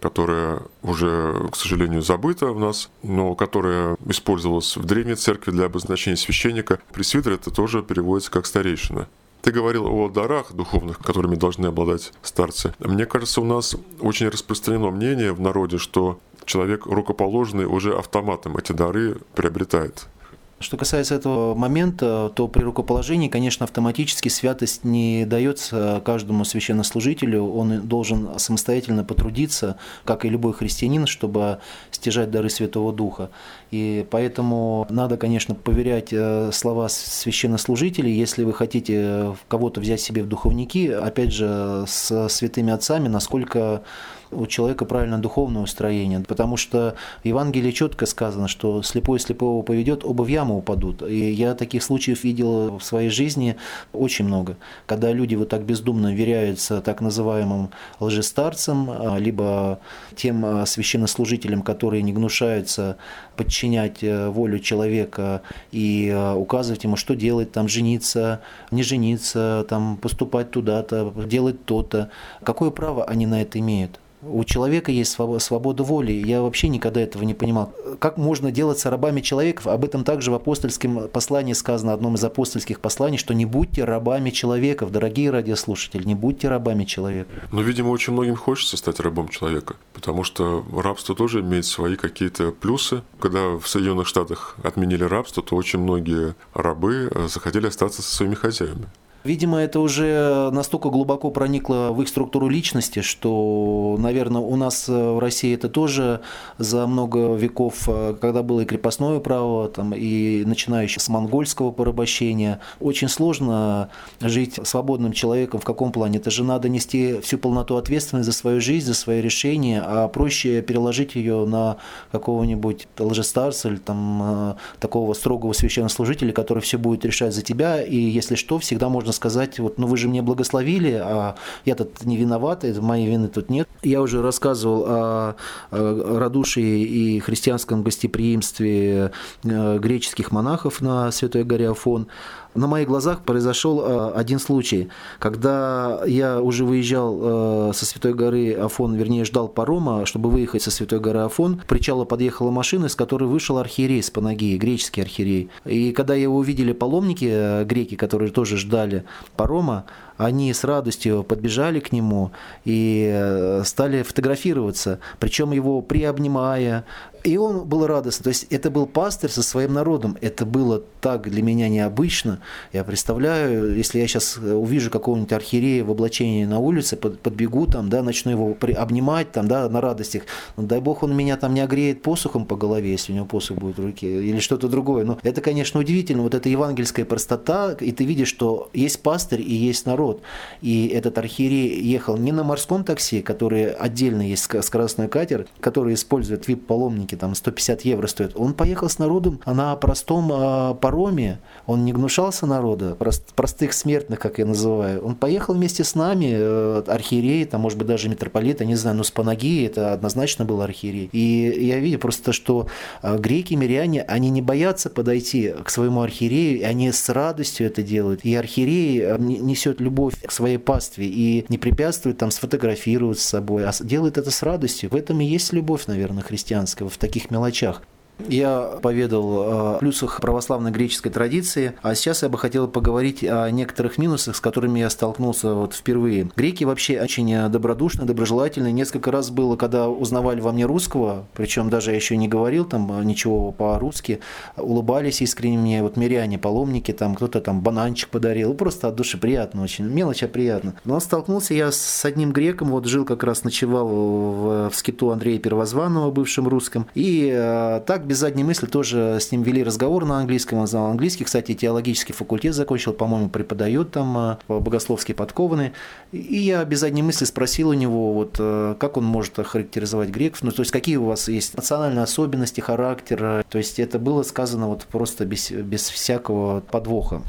которое 0.00 0.62
уже, 0.82 1.48
к 1.50 1.56
сожалению, 1.56 2.02
забыто 2.02 2.50
у 2.50 2.58
нас, 2.58 2.90
но 3.02 3.34
которое 3.34 3.96
использовалось 4.06 4.76
в 4.76 4.84
Древней 4.84 5.14
Церкви 5.14 5.50
для 5.50 5.64
обозначения 5.64 6.16
священника. 6.16 6.78
Пресвитер 6.92 7.32
это 7.32 7.50
тоже 7.50 7.82
переводится 7.82 8.30
как 8.30 8.46
старейшина. 8.46 9.08
Ты 9.46 9.52
говорил 9.52 9.86
о 9.86 10.08
дарах 10.08 10.52
духовных, 10.54 10.98
которыми 10.98 11.36
должны 11.36 11.66
обладать 11.66 12.12
старцы. 12.20 12.74
Мне 12.80 13.06
кажется, 13.06 13.40
у 13.40 13.44
нас 13.44 13.76
очень 14.00 14.26
распространено 14.28 14.90
мнение 14.90 15.32
в 15.32 15.40
народе, 15.40 15.78
что 15.78 16.18
человек 16.44 16.84
рукоположенный 16.86 17.64
уже 17.64 17.96
автоматом 17.96 18.56
эти 18.56 18.72
дары 18.72 19.18
приобретает. 19.36 20.08
Что 20.58 20.78
касается 20.78 21.14
этого 21.14 21.54
момента, 21.54 22.32
то 22.34 22.48
при 22.48 22.62
рукоположении, 22.62 23.28
конечно, 23.28 23.64
автоматически 23.64 24.30
святость 24.30 24.84
не 24.84 25.26
дается 25.26 26.00
каждому 26.02 26.46
священнослужителю. 26.46 27.44
Он 27.44 27.82
должен 27.86 28.38
самостоятельно 28.38 29.04
потрудиться, 29.04 29.76
как 30.06 30.24
и 30.24 30.30
любой 30.30 30.54
христианин, 30.54 31.06
чтобы 31.06 31.58
стяжать 31.90 32.30
дары 32.30 32.48
Святого 32.48 32.94
Духа. 32.94 33.28
И 33.70 34.06
поэтому 34.10 34.86
надо, 34.88 35.18
конечно, 35.18 35.54
поверять 35.54 36.08
э, 36.12 36.50
слова 36.52 36.88
священнослужителей. 36.88 38.14
Если 38.14 38.42
вы 38.42 38.54
хотите 38.54 39.36
кого-то 39.48 39.82
взять 39.82 40.00
себе 40.00 40.22
в 40.22 40.28
духовники, 40.28 40.88
опять 40.88 41.34
же, 41.34 41.84
с 41.86 42.28
святыми 42.30 42.72
отцами, 42.72 43.08
насколько 43.08 43.82
у 44.30 44.46
человека 44.46 44.84
правильное 44.84 45.18
духовное 45.18 45.62
устроение, 45.62 46.20
потому 46.20 46.56
что 46.56 46.96
в 47.22 47.26
Евангелии 47.26 47.70
четко 47.70 48.06
сказано, 48.06 48.48
что 48.48 48.82
слепой 48.82 49.20
слепого 49.20 49.62
поведет, 49.62 50.04
оба 50.04 50.22
в 50.22 50.28
яму 50.28 50.58
упадут. 50.58 51.02
И 51.02 51.30
я 51.30 51.54
таких 51.54 51.82
случаев 51.82 52.24
видел 52.24 52.78
в 52.78 52.84
своей 52.84 53.10
жизни 53.10 53.56
очень 53.92 54.24
много, 54.24 54.56
когда 54.86 55.12
люди 55.12 55.34
вот 55.34 55.48
так 55.48 55.62
бездумно 55.62 56.14
веряются 56.14 56.80
так 56.80 57.00
называемым 57.00 57.70
лжестарцам, 58.00 58.90
а, 58.90 59.18
либо 59.18 59.80
тем 60.14 60.44
а, 60.44 60.66
священнослужителям, 60.66 61.62
которые 61.62 62.02
не 62.02 62.12
гнушаются 62.12 62.96
подчинять 63.36 64.02
э, 64.02 64.28
волю 64.30 64.58
человека 64.58 65.42
и 65.70 66.10
а, 66.12 66.34
указывать 66.34 66.84
ему, 66.84 66.96
что 66.96 67.14
делать, 67.14 67.52
там, 67.52 67.68
жениться, 67.68 68.40
не 68.70 68.82
жениться, 68.82 69.66
там, 69.68 69.98
поступать 69.98 70.50
туда-то, 70.50 71.12
делать 71.26 71.64
то-то. 71.64 72.10
Какое 72.42 72.70
право 72.70 73.04
они 73.04 73.26
на 73.26 73.42
это 73.42 73.58
имеют? 73.58 74.00
У 74.28 74.44
человека 74.44 74.90
есть 74.90 75.12
свобода 75.12 75.82
воли. 75.82 76.12
Я 76.12 76.42
вообще 76.42 76.68
никогда 76.68 77.00
этого 77.00 77.22
не 77.22 77.34
понимал. 77.34 77.72
Как 77.98 78.16
можно 78.16 78.50
делаться 78.50 78.90
рабами 78.90 79.20
человеков? 79.20 79.66
Об 79.66 79.84
этом 79.84 80.04
также 80.04 80.30
в 80.30 80.34
апостольском 80.34 81.08
послании 81.08 81.52
сказано, 81.52 81.92
одном 81.92 82.14
из 82.14 82.24
апостольских 82.24 82.80
посланий, 82.80 83.18
что 83.18 83.34
не 83.34 83.46
будьте 83.46 83.84
рабами 83.84 84.30
человеков, 84.30 84.90
дорогие 84.90 85.30
радиослушатели, 85.30 86.04
не 86.04 86.14
будьте 86.14 86.48
рабами 86.48 86.84
человека. 86.84 87.30
Но, 87.52 87.62
видимо, 87.62 87.90
очень 87.90 88.12
многим 88.12 88.36
хочется 88.36 88.76
стать 88.76 89.00
рабом 89.00 89.28
человека, 89.28 89.76
потому 89.94 90.24
что 90.24 90.64
рабство 90.72 91.14
тоже 91.14 91.40
имеет 91.40 91.64
свои 91.64 91.96
какие-то 91.96 92.52
плюсы. 92.52 93.02
Когда 93.20 93.56
в 93.56 93.66
Соединенных 93.66 94.06
Штатах 94.06 94.56
отменили 94.62 95.04
рабство, 95.04 95.42
то 95.42 95.56
очень 95.56 95.78
многие 95.78 96.34
рабы 96.54 97.10
э, 97.10 97.28
захотели 97.28 97.66
остаться 97.66 98.02
со 98.02 98.14
своими 98.14 98.34
хозяевами. 98.34 98.88
Видимо, 99.26 99.58
это 99.58 99.80
уже 99.80 100.50
настолько 100.52 100.88
глубоко 100.88 101.32
проникло 101.32 101.90
в 101.90 102.00
их 102.00 102.06
структуру 102.08 102.48
личности, 102.48 103.02
что, 103.02 103.96
наверное, 103.98 104.40
у 104.40 104.54
нас 104.54 104.86
в 104.86 105.18
России 105.18 105.52
это 105.52 105.68
тоже 105.68 106.20
за 106.58 106.86
много 106.86 107.34
веков, 107.34 107.88
когда 108.20 108.44
было 108.44 108.60
и 108.60 108.64
крепостное 108.64 109.18
право, 109.18 109.68
там, 109.68 109.92
и 109.92 110.44
начинающее 110.44 111.00
с 111.00 111.08
монгольского 111.08 111.72
порабощения, 111.72 112.60
очень 112.78 113.08
сложно 113.08 113.88
жить 114.20 114.60
свободным 114.62 115.12
человеком. 115.12 115.58
В 115.58 115.64
каком 115.64 115.90
плане? 115.90 116.18
Это 116.18 116.30
же 116.30 116.44
надо 116.44 116.68
нести 116.68 117.18
всю 117.20 117.36
полноту 117.36 117.76
ответственности 117.76 118.30
за 118.30 118.36
свою 118.36 118.60
жизнь, 118.60 118.86
за 118.86 118.94
свои 118.94 119.20
решения, 119.20 119.82
а 119.84 120.06
проще 120.06 120.62
переложить 120.62 121.16
ее 121.16 121.46
на 121.46 121.78
какого-нибудь 122.12 122.86
лжестарца 122.96 123.70
или 123.70 123.76
там, 123.78 124.22
э, 124.22 124.54
такого 124.78 125.14
строгого 125.14 125.52
священнослужителя, 125.52 126.32
который 126.32 126.62
все 126.62 126.78
будет 126.78 127.04
решать 127.04 127.34
за 127.34 127.42
тебя, 127.42 127.82
и 127.82 127.96
если 127.96 128.36
что, 128.36 128.60
всегда 128.60 128.88
можно 128.88 129.12
сказать, 129.16 129.58
вот, 129.58 129.78
ну 129.78 129.86
вы 129.86 129.96
же 129.96 130.08
мне 130.08 130.22
благословили, 130.22 130.92
а 130.92 131.36
я 131.64 131.74
тут 131.74 132.04
не 132.04 132.16
виноват, 132.16 132.64
моей 132.80 133.08
вины 133.08 133.28
тут 133.28 133.50
нет. 133.50 133.68
Я 133.82 134.00
уже 134.00 134.22
рассказывал 134.22 134.84
о, 134.86 135.34
радушии 135.70 136.82
и 136.82 137.20
христианском 137.20 137.82
гостеприимстве 137.82 139.12
э, 139.44 139.78
греческих 139.78 140.30
монахов 140.30 140.80
на 140.80 141.10
Святой 141.10 141.44
горе 141.44 141.70
Афон 141.70 142.08
на 142.56 142.66
моих 142.66 142.88
глазах 142.88 143.22
произошел 143.22 143.82
э, 143.84 144.12
один 144.14 144.38
случай, 144.38 144.88
когда 145.18 146.00
я 146.06 146.40
уже 146.40 146.64
выезжал 146.64 147.70
э, 147.70 147.72
со 147.74 147.86
Святой 147.86 148.14
горы 148.14 148.54
Афон, 148.54 148.94
вернее, 148.94 149.24
ждал 149.24 149.48
парома, 149.48 150.06
чтобы 150.06 150.30
выехать 150.30 150.62
со 150.62 150.70
Святой 150.70 151.00
горы 151.00 151.20
Афон. 151.20 151.58
К 151.58 151.66
причалу 151.66 152.06
подъехала 152.06 152.50
машина, 152.50 152.86
из 152.86 152.94
которой 152.94 153.24
вышел 153.24 153.58
архиерей 153.58 154.02
с 154.02 154.10
Панагии, 154.10 154.56
греческий 154.56 155.02
архиерей. 155.02 155.50
И 155.64 155.92
когда 155.92 156.14
его 156.14 156.36
увидели 156.36 156.72
паломники, 156.72 157.28
э, 157.28 157.64
греки, 157.64 157.94
которые 157.94 158.30
тоже 158.30 158.56
ждали 158.56 159.04
парома, 159.36 159.84
они 160.16 160.52
с 160.52 160.64
радостью 160.64 161.24
подбежали 161.24 161.78
к 161.78 161.92
нему 161.92 162.32
и 162.64 163.60
стали 163.64 164.02
фотографироваться, 164.02 164.98
причем 165.18 165.52
его 165.52 165.82
приобнимая, 165.82 166.86
и 167.26 167.36
он 167.38 167.64
был 167.64 167.88
радостный. 167.88 168.22
То 168.22 168.28
есть 168.28 168.46
это 168.50 168.70
был 168.70 168.86
пастырь 168.86 169.30
со 169.30 169.42
своим 169.42 169.72
народом. 169.74 170.16
Это 170.20 170.46
было 170.46 170.82
так 171.00 171.28
для 171.28 171.42
меня 171.42 171.68
необычно. 171.68 172.38
Я 172.72 172.84
представляю, 172.84 173.76
если 173.76 173.98
я 173.98 174.06
сейчас 174.06 174.36
увижу 174.36 174.90
какого-нибудь 174.90 175.32
архиерея 175.32 175.82
в 175.82 175.90
облачении 175.90 176.44
на 176.44 176.60
улице, 176.60 176.96
подбегу 176.96 177.66
там, 177.66 177.88
да, 177.88 178.04
начну 178.04 178.30
его 178.30 178.56
обнимать 178.76 179.32
там, 179.32 179.48
да, 179.48 179.68
на 179.68 179.80
радостях. 179.80 180.22
Ну, 180.56 180.62
дай 180.68 180.80
бог 180.80 181.02
он 181.02 181.16
меня 181.16 181.36
там 181.36 181.52
не 181.52 181.60
огреет 181.60 182.02
посухом 182.02 182.46
по 182.46 182.54
голове, 182.54 182.92
если 182.92 183.10
у 183.10 183.16
него 183.16 183.26
посух 183.26 183.58
будет 183.58 183.78
в 183.78 183.84
руке, 183.84 184.22
или 184.22 184.38
что-то 184.38 184.68
другое. 184.68 185.04
Но 185.04 185.18
это, 185.24 185.40
конечно, 185.40 185.80
удивительно. 185.80 186.22
Вот 186.22 186.34
эта 186.34 186.48
евангельская 186.48 187.04
простота, 187.04 187.72
и 187.72 187.90
ты 187.90 188.04
видишь, 188.04 188.28
что 188.28 188.70
есть 188.72 189.02
пастырь 189.02 189.40
и 189.40 189.52
есть 189.52 189.84
народ. 189.84 190.22
И 190.62 190.86
этот 190.86 191.18
архиерей 191.18 191.80
ехал 191.80 192.16
не 192.16 192.30
на 192.30 192.44
морском 192.44 192.84
такси, 192.84 193.20
который 193.20 193.72
отдельно 193.72 194.22
есть 194.22 194.48
скоростной 194.62 195.08
катер, 195.08 195.48
который 195.58 195.94
используют 195.94 196.46
вип-паломники 196.46 197.15
там 197.16 197.34
150 197.34 197.82
евро 197.82 198.06
стоит. 198.06 198.32
Он 198.36 198.54
поехал 198.54 198.88
с 198.88 198.98
народом 198.98 199.40
на 199.46 199.74
простом 199.76 200.30
э, 200.32 200.74
пароме, 200.74 201.40
он 201.66 201.84
не 201.84 201.92
гнушался 201.92 202.46
народа, 202.46 202.94
прост, 202.94 203.34
простых 203.34 203.72
смертных, 203.72 204.18
как 204.18 204.38
я 204.38 204.46
называю. 204.46 205.04
Он 205.04 205.14
поехал 205.14 205.54
вместе 205.54 205.84
с 205.84 205.94
нами, 205.94 206.30
э, 206.32 206.82
архиерей, 206.86 207.44
там, 207.44 207.62
может 207.62 207.78
быть, 207.78 207.88
даже 207.88 208.08
митрополит, 208.08 208.60
я 208.60 208.66
не 208.66 208.74
знаю, 208.74 208.96
но 208.96 209.02
с 209.02 209.10
Панагии 209.10 209.66
это 209.66 209.92
однозначно 209.92 210.44
был 210.44 210.62
архиерей. 210.62 211.08
И 211.12 211.66
я 211.66 211.78
видел 211.78 211.98
просто, 211.98 212.32
что 212.32 212.68
э, 213.02 213.18
греки, 213.18 213.54
миряне, 213.54 214.02
они 214.02 214.30
не 214.30 214.42
боятся 214.42 214.90
подойти 214.90 215.54
к 215.64 215.70
своему 215.70 216.02
архиерею, 216.02 216.60
и 216.60 216.62
они 216.62 216.92
с 216.92 217.08
радостью 217.08 217.66
это 217.66 217.82
делают. 217.82 218.24
И 218.24 218.34
архиерей 218.34 219.00
э, 219.02 219.16
несет 219.18 219.80
любовь 219.80 220.14
к 220.24 220.30
своей 220.30 220.58
пастве 220.58 221.06
и 221.06 221.44
не 221.48 221.58
препятствует 221.58 222.18
там 222.18 222.30
сфотографировать 222.30 223.18
с 223.18 223.24
собой, 223.24 223.66
а 223.66 223.72
делает 223.80 224.18
это 224.18 224.30
с 224.30 224.42
радостью. 224.42 224.90
В 224.90 224.94
этом 224.94 225.20
и 225.20 225.24
есть 225.24 225.52
любовь, 225.52 225.86
наверное, 225.86 226.22
христианская, 226.22 226.84
в 226.96 226.98
таких 226.98 227.30
мелочах. 227.30 227.82
Я 228.28 228.78
поведал 228.82 229.42
о 229.42 229.78
плюсах 229.78 230.20
православной 230.20 230.70
греческой 230.70 231.12
традиции, 231.12 231.74
а 231.82 231.94
сейчас 231.94 232.22
я 232.22 232.28
бы 232.28 232.38
хотел 232.38 232.66
поговорить 232.66 233.22
о 233.22 233.50
некоторых 233.50 233.98
минусах, 233.98 234.36
с 234.36 234.40
которыми 234.40 234.80
я 234.80 234.90
столкнулся 234.90 235.54
вот 235.54 235.74
впервые. 235.74 236.30
Греки 236.34 236.64
вообще 236.64 237.00
очень 237.00 237.48
добродушны, 237.50 238.04
доброжелательны. 238.04 238.72
Несколько 238.72 239.10
раз 239.10 239.30
было, 239.30 239.56
когда 239.56 239.88
узнавали 239.88 240.40
во 240.40 240.52
мне 240.52 240.64
русского, 240.64 241.26
причем 241.34 241.70
даже 241.70 241.90
я 241.90 241.96
еще 241.96 242.16
не 242.16 242.28
говорил 242.28 242.64
там 242.64 243.06
ничего 243.06 243.52
по-русски, 243.52 244.20
улыбались 244.56 245.20
искренне 245.20 245.58
мне, 245.58 245.82
вот 245.82 245.96
миряне, 245.96 246.38
паломники, 246.38 246.92
там 246.92 247.14
кто-то 247.14 247.40
там 247.40 247.60
бананчик 247.60 248.08
подарил, 248.08 248.54
просто 248.54 248.88
от 248.88 248.96
души 248.96 249.18
приятно 249.18 249.62
очень, 249.62 249.84
мелочь, 249.84 250.22
а 250.22 250.28
приятно. 250.28 250.74
Но 250.84 250.98
столкнулся 251.00 251.54
я 251.54 251.70
с 251.70 252.04
одним 252.04 252.32
греком, 252.32 252.70
вот 252.70 252.86
жил 252.86 253.04
как 253.04 253.22
раз, 253.24 253.44
ночевал 253.44 253.86
в, 253.88 254.70
в 254.70 254.74
скиту 254.74 255.10
Андрея 255.10 255.38
Первозванного, 255.38 256.10
бывшем 256.10 256.48
русском, 256.48 256.86
и 256.94 257.30
э, 257.32 257.82
так 257.86 258.05
без 258.06 258.18
задней 258.18 258.44
мысли 258.44 258.66
тоже 258.66 259.18
с 259.20 259.32
ним 259.32 259.42
вели 259.42 259.62
разговор 259.62 260.04
на 260.04 260.18
английском, 260.18 260.58
он 260.58 260.66
знал 260.66 260.86
английский, 260.86 261.24
кстати, 261.24 261.54
теологический 261.54 262.14
факультет 262.14 262.54
закончил, 262.54 262.92
по-моему, 262.92 263.28
преподает 263.28 263.90
там 263.90 264.16
э, 264.16 264.36
богословские 264.48 265.14
подкованные. 265.14 265.72
И 266.12 266.38
я 266.38 266.64
без 266.64 266.80
задней 266.80 267.02
мысли 267.02 267.24
спросил 267.24 267.70
у 267.70 267.74
него, 267.74 268.12
вот, 268.12 268.36
э, 268.38 268.76
как 268.78 268.96
он 268.96 269.04
может 269.04 269.38
охарактеризовать 269.38 270.08
греков, 270.08 270.42
ну, 270.42 270.52
то 270.52 270.60
есть 270.60 270.72
какие 270.72 270.96
у 270.96 271.04
вас 271.04 271.28
есть 271.28 271.56
национальные 271.56 272.04
особенности, 272.04 272.60
характер, 272.60 273.44
то 273.48 273.58
есть 273.58 273.78
это 273.78 273.98
было 273.98 274.22
сказано 274.22 274.68
вот 274.68 274.84
просто 274.84 275.24
без, 275.26 275.50
без 275.50 275.88
всякого 275.88 276.60
подвоха. 276.60 277.22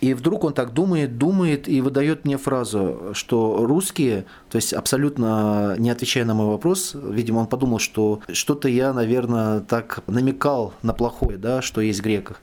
И 0.00 0.12
вдруг 0.12 0.44
он 0.44 0.52
так 0.52 0.74
думает, 0.74 1.16
думает 1.16 1.68
и 1.68 1.80
выдает 1.80 2.24
мне 2.24 2.36
фразу, 2.36 3.12
что 3.12 3.64
русские, 3.66 4.26
то 4.50 4.56
есть 4.56 4.72
абсолютно 4.74 5.74
не 5.78 5.90
отвечая 5.90 6.24
на 6.24 6.34
мой 6.34 6.46
вопрос, 6.46 6.94
видимо, 6.94 7.38
он 7.38 7.46
подумал, 7.46 7.78
что 7.78 8.20
что-то 8.32 8.68
я, 8.68 8.92
наверное, 8.92 9.60
так 9.60 10.00
намекал 10.06 10.74
на 10.82 10.92
плохое, 10.92 11.38
да, 11.38 11.62
что 11.62 11.80
есть 11.80 12.00
в 12.00 12.02
греках. 12.02 12.40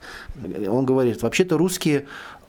Он 0.68 0.86
говорит, 0.86 1.22
вообще-то 1.22 1.58
русские 1.58 2.08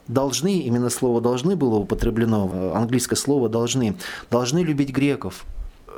должны, 0.08 0.60
именно 0.60 0.90
слово 0.90 1.20
должны 1.20 1.56
было 1.56 1.76
употреблено, 1.76 2.72
английское 2.74 3.16
слово 3.16 3.48
должны, 3.48 3.96
должны 4.30 4.60
любить 4.60 4.90
греков. 4.90 5.44